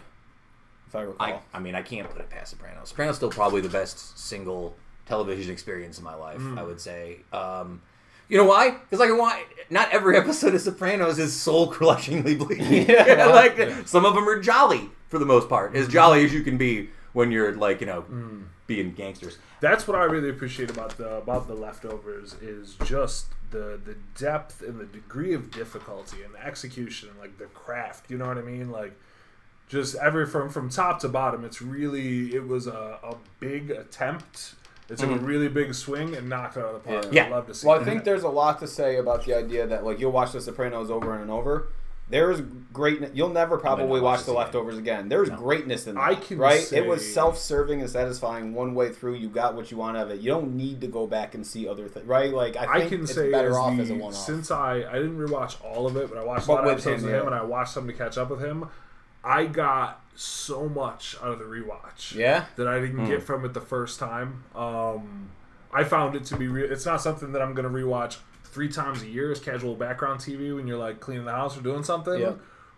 [0.93, 1.27] if I recall.
[1.27, 2.89] I, I mean, I can't put it past Sopranos.
[2.89, 4.75] Sopranos still probably the best single
[5.07, 6.37] television experience in my life.
[6.37, 6.57] Hmm.
[6.57, 7.19] I would say.
[7.31, 7.81] Um,
[8.29, 8.71] you know why?
[8.71, 9.43] Because like, why?
[9.69, 12.87] Not every episode of Sopranos is soul crushingly bleak.
[12.87, 13.25] Yeah.
[13.27, 15.91] like some of them are jolly for the most part, as hmm.
[15.91, 18.43] jolly as you can be when you're like you know hmm.
[18.67, 19.37] being gangsters.
[19.61, 24.61] That's what I really appreciate about the about the leftovers is just the the depth
[24.61, 28.11] and the degree of difficulty and the execution and like the craft.
[28.11, 28.71] You know what I mean?
[28.71, 28.93] Like
[29.73, 31.43] just every from from top to bottom.
[31.43, 34.55] It's really it was a, a big attempt.
[34.89, 37.05] It took a really big swing and knocked it out of the park.
[37.05, 37.13] Mm-hmm.
[37.15, 37.25] Yeah.
[37.25, 37.65] I love to see.
[37.67, 40.33] Well, I think there's a lot to say about the idea that like you'll watch
[40.33, 41.69] The Sopranos over and over.
[42.09, 42.41] There's
[42.73, 43.15] great.
[43.15, 44.33] You'll never probably watch watch The.
[44.33, 45.07] Leftovers again.
[45.07, 46.01] There's greatness in that.
[46.01, 46.59] I can right.
[46.61, 49.15] say- It was self-serving and satisfying one way through.
[49.15, 50.19] You got what you want out of it.
[50.19, 52.05] You don't need to go back and see other things.
[52.05, 52.31] Right.
[52.31, 54.15] Like I I think can it's say better as off the- as a one-off.
[54.21, 56.71] since I I didn't rewatch all of it, but I watched But a lot of
[56.73, 57.25] episodes him, of him, yeah.
[57.27, 58.65] and I watched some to catch up with him.
[59.23, 62.13] I got so much out of the rewatch.
[62.15, 62.45] Yeah?
[62.55, 62.85] that I Hmm.
[62.85, 64.43] didn't get from it the first time.
[64.55, 65.29] Um,
[65.73, 66.47] I found it to be.
[66.47, 66.71] real.
[66.71, 70.19] it's not something that I'm going to rewatch three times a year as casual background
[70.19, 72.19] TV when you're like cleaning the house or doing something.
[72.19, 72.33] Yeah.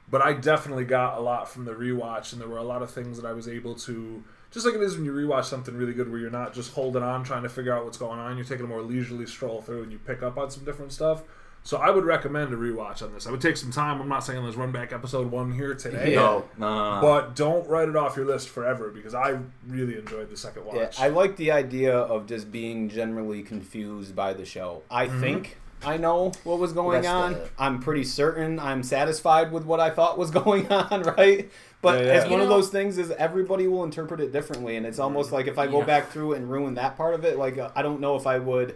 [0.09, 2.91] But I definitely got a lot from the rewatch, and there were a lot of
[2.91, 4.23] things that I was able to.
[4.51, 7.01] Just like it is when you rewatch something really good, where you're not just holding
[7.03, 8.37] on trying to figure out what's going on.
[8.37, 11.23] You're taking a more leisurely stroll through, and you pick up on some different stuff.
[11.65, 13.25] So I would recommend a rewatch on this.
[13.25, 13.99] I would take some time.
[13.99, 16.11] I'm not saying let's run back episode one here today.
[16.13, 16.19] Yeah.
[16.21, 17.01] No, no, no, no.
[17.01, 20.75] But don't write it off your list forever because I really enjoyed the second watch.
[20.99, 24.83] Yeah, I like the idea of just being generally confused by the show.
[24.91, 25.19] I Mm-hmm.
[25.21, 27.37] think I know what was going That's on.
[27.57, 31.49] I'm pretty certain I'm satisfied with what I thought was going on, right?
[31.81, 32.13] But Yeah, yeah.
[32.21, 35.31] it's one You of those things is everybody will interpret it differently, and it's almost
[35.31, 35.85] like if I go Yeah.
[35.85, 38.37] back through and ruin that part of it, like uh, I don't know if I
[38.37, 38.75] would.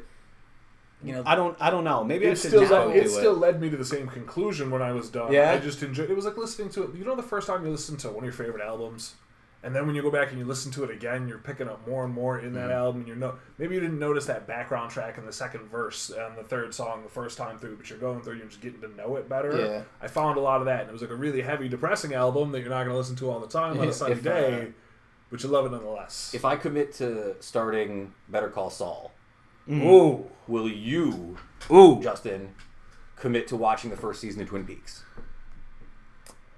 [1.03, 1.55] You know, I don't.
[1.59, 2.03] I don't know.
[2.03, 3.85] Maybe I it should still just led, go it do still led me to the
[3.85, 5.31] same conclusion when I was done.
[5.31, 5.51] Yeah?
[5.51, 6.09] I just enjoyed.
[6.09, 6.95] It was like listening to it.
[6.95, 9.15] You know, the first time you listen to one of your favorite albums,
[9.63, 11.87] and then when you go back and you listen to it again, you're picking up
[11.87, 12.71] more and more in that Mm-hmm.
[12.71, 13.01] album.
[13.01, 16.37] And you know, maybe you didn't notice that background track in the second verse and
[16.37, 18.89] the third song the first time through, but you're going through, you're just getting to
[18.95, 19.57] know it better.
[19.57, 19.81] Yeah.
[20.01, 22.51] I found a lot of that, and it was like a really heavy, depressing album
[22.51, 24.33] that you're not going to listen to all the time on a sunny If, uh,
[24.33, 24.67] day,
[25.31, 26.33] but you love it nonetheless.
[26.33, 29.13] if I commit to starting Better Call Saul,
[29.69, 31.37] Ooh, will you,
[31.71, 32.55] ooh, Justin,
[33.15, 35.03] commit to watching the first season of Twin Peaks?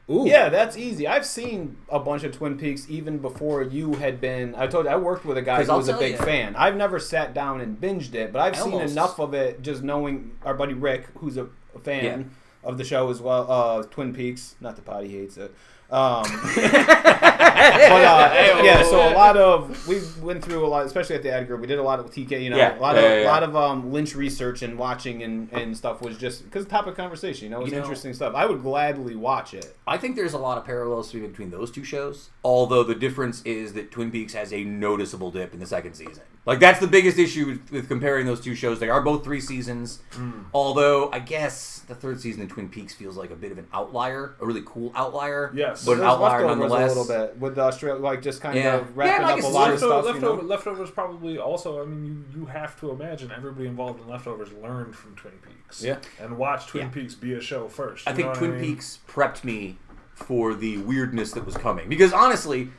[0.09, 0.27] ooh.
[0.27, 1.07] Yeah, that's easy.
[1.07, 4.55] I've seen a bunch of Twin Peaks even before you had been.
[4.55, 6.25] I told you I worked with a guy who I'll was a tell big you-
[6.25, 6.55] fan.
[6.55, 9.61] I've never sat down and binged it, but I've I seen almost- enough of it
[9.61, 12.31] just knowing our buddy Rick, who's a, a fan
[12.63, 13.49] of the show as well.
[13.51, 15.53] Uh, Twin Peaks, not the pot, he hates it.
[15.91, 16.23] Um,
[16.55, 21.31] but uh, yeah, so a lot of we went through a lot, especially at the
[21.33, 21.59] ad group.
[21.61, 23.31] We did a lot of TK, you know, Yeah, a lot yeah, of yeah, yeah.
[23.31, 27.45] lot of um, Lynch research and watching and, and stuff was just because topic conversation.
[27.45, 28.33] You know, it was You know- interesting stuff.
[28.35, 29.75] I would gladly watch it.
[29.85, 32.29] I think there's a lot of parallels between those two shows.
[32.43, 36.23] Although the difference is that Twin Peaks has a noticeable dip in the second season.
[36.45, 38.79] Like that's the biggest issue with, with comparing those two shows.
[38.79, 39.99] They are both three seasons.
[40.53, 43.67] Although I guess the third season of Twin Peaks feels like a bit of an
[43.73, 45.51] outlier, a really cool outlier.
[45.53, 45.85] Yes.
[45.85, 46.95] but an outlier leftovers nonetheless.
[46.95, 48.75] a little bit with the Australia, like just kind Yeah.
[48.77, 50.05] of wrapping Yeah, I up a it's lot of stuff.
[50.05, 50.47] leftover, you know?
[50.47, 51.81] leftovers probably also.
[51.81, 55.83] I mean, you, you have to imagine everybody involved in leftovers learned from Twin Peaks.
[55.83, 55.97] Yeah.
[56.19, 56.89] and watched Twin Yeah.
[56.91, 58.07] Peaks be a show first.
[58.07, 58.61] I think know what Twin mean?
[58.75, 59.77] Peaks prepped me
[60.13, 61.89] for the weirdness that was coming.
[61.89, 62.69] Because honestly,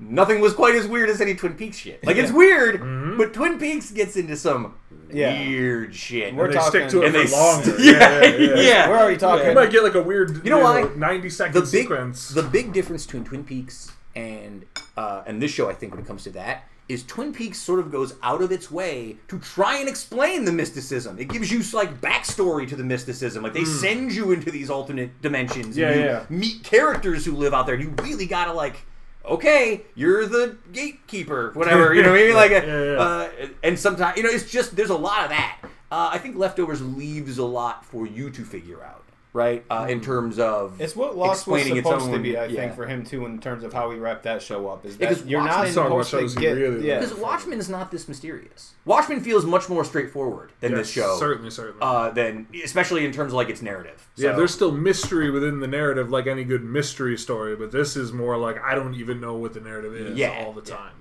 [0.00, 2.04] nothing was quite as weird as any Twin Peaks shit.
[2.04, 2.80] Like it's weird,
[3.18, 4.74] but Twin Peaks gets into some
[5.12, 5.38] Yeah.
[5.46, 6.34] weird shit.
[6.34, 7.64] We're they talking- stick to it and they for longer.
[7.72, 8.60] st- yeah, yeah, yeah.
[8.60, 8.88] yeah.
[8.88, 9.46] We're already talking.
[9.48, 10.88] You might get like a weird, You know why?
[10.96, 12.28] ninety second the big sequence.
[12.30, 14.64] the big difference between Twin Peaks and
[14.96, 17.78] uh, and this show, I think, when it comes to that, is Twin Peaks sort
[17.78, 21.18] of goes out of its way to try and explain the mysticism.
[21.18, 23.42] It gives you like backstory to the mysticism.
[23.44, 25.76] Like they send you into these alternate dimensions.
[25.76, 26.24] Yeah, and you yeah.
[26.28, 27.76] Meet characters who live out there.
[27.76, 28.76] And you really gotta like.
[29.24, 31.94] Okay, you're the gatekeeper, whatever.
[31.94, 32.34] You know what I mean?
[32.34, 32.98] Like, Yeah, yeah.
[32.98, 33.28] Uh,
[33.62, 35.58] and sometimes you know it's just there's a lot of that.
[35.92, 38.99] Uh, I think leftovers leaves a lot for you to figure out,
[39.32, 39.64] right?
[39.70, 40.80] Uh, in terms of.
[40.80, 42.60] It's what Lost was explaining its supposed to be, I yeah.
[42.60, 44.84] think, for him too, in terms of how he wrapped that show up.
[44.84, 46.98] Is that Because you're not Watchmen- Talking about supposed shows to he get really yeah.
[47.00, 48.72] Because Watchmen is not this mysterious.
[48.84, 51.16] Watchmen feels much more straightforward than this show.
[51.18, 51.78] certainly, certainly.
[51.80, 54.08] Uh, than especially in terms of like its narrative.
[54.16, 57.54] yeah, there's still mystery within the narrative, like any good mystery story.
[57.56, 60.52] But this is more like I don't even know what the narrative is Yeah, all
[60.52, 60.76] the yeah.
[60.76, 60.92] time.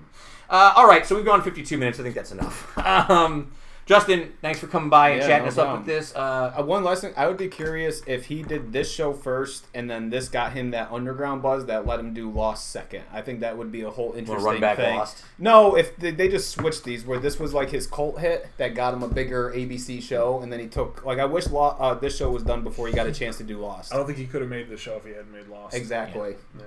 [0.51, 1.99] Uh, all right, so we've gone 52 minutes.
[1.99, 2.75] I think that's enough.
[3.09, 3.51] Um,
[3.89, 6.15] Justin, thanks for coming by and Yeah, chatting no us up with this.
[6.15, 9.65] Uh, Uh, one last thing, I would be curious if he did this show first,
[9.73, 13.01] and then this got him that underground buzz that let him do Lost second.
[13.11, 14.95] I think that would be a whole interesting run back thing.
[14.95, 15.23] Lost?
[15.39, 18.75] No, if they, they just switched these, where this was like his cult hit that
[18.75, 21.95] got him a bigger ABC show, and then he took like I wish Lo- uh,
[21.95, 23.91] this show was done before he got a chance to do Lost.
[23.91, 25.75] I don't think he could have made the show if he hadn't made Lost.
[25.75, 26.35] Exactly.
[26.59, 26.65] Yeah.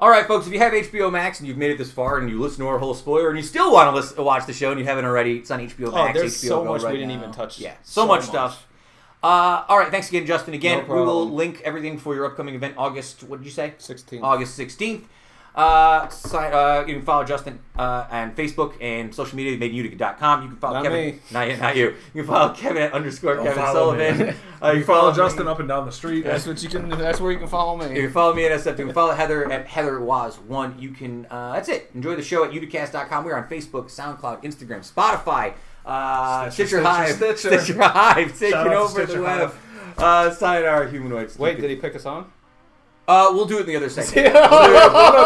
[0.00, 2.28] All right, folks, if you have HBO Max and you've made it this far and
[2.30, 4.70] you listen to our whole spoiler and you still want to listen, watch the show
[4.70, 5.92] and you haven't already, it's on HBO Max.
[5.92, 6.18] Oh, Max.
[6.18, 7.14] there's HBO so Go much we didn't now.
[7.18, 7.58] even touch.
[7.58, 8.28] Yeah, so, So much, much.
[8.28, 8.66] stuff.
[9.22, 10.54] Uh, all right, thanks again, Justin.
[10.54, 13.24] Again, No we will link everything for your upcoming event, August.
[13.24, 13.74] What did you say?
[13.78, 14.22] 16th.
[14.22, 15.08] August sixteenth.
[15.58, 20.42] Uh, si- uh, you can follow Justin uh, on Facebook and social media, madeutica.com.
[20.42, 21.06] You can follow Not Kevin.
[21.16, 21.20] me.
[21.32, 21.86] Not yet, not you.
[22.14, 23.62] You can follow Kevin at underscore Don't Kevin.
[23.64, 24.34] Sullivan.
[24.60, 26.22] Uh, You follow me- Justin up and down the street.
[26.24, 26.88] That's what you can.
[26.88, 27.94] That's where you can follow me.
[27.94, 28.78] You can follow me at SF2.
[28.78, 30.76] You can follow Heather at Heather Was One.
[30.78, 31.26] You can.
[31.30, 31.90] Uh, that's it.
[31.94, 33.24] Enjoy the show at uticast.com.
[33.24, 35.54] We're on Facebook, SoundCloud, Instagram, Spotify,
[35.86, 37.36] uh, Stitcher, Stitcher, Hive, Stitcher.
[37.60, 39.50] Stitcher Hive, taking Shout over the web.
[39.50, 39.98] Hive.
[39.98, 41.38] Uh, Sayonara Humanoids.
[41.38, 42.30] Wait, did he pick a on?
[43.08, 44.34] Uh, we'll do it in the other segment.
[44.34, 44.42] no,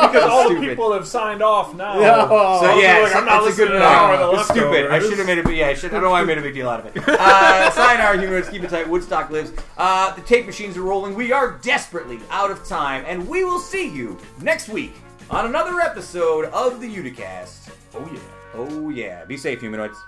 [0.06, 1.98] because all the people have signed off now.
[1.98, 2.60] No.
[2.60, 4.32] So yeah, I'm not it's listening good to the.
[4.38, 4.90] It's stupid.
[4.92, 5.56] I should have made a big.
[5.56, 5.70] Yeah, I.
[5.70, 7.02] I don't know why I made a big deal out of it.
[7.22, 8.42] Uh, our human.
[8.44, 8.88] Keep it tight.
[8.88, 9.52] Woodstock lives.
[9.76, 11.14] Uh, the tape machines are rolling.
[11.14, 14.94] We are desperately out of time, and we will see you next week
[15.30, 17.70] on another episode of the Uticast.
[17.94, 18.20] Oh yeah.
[18.54, 19.24] Oh yeah.
[19.24, 19.98] Be safe, humanoids.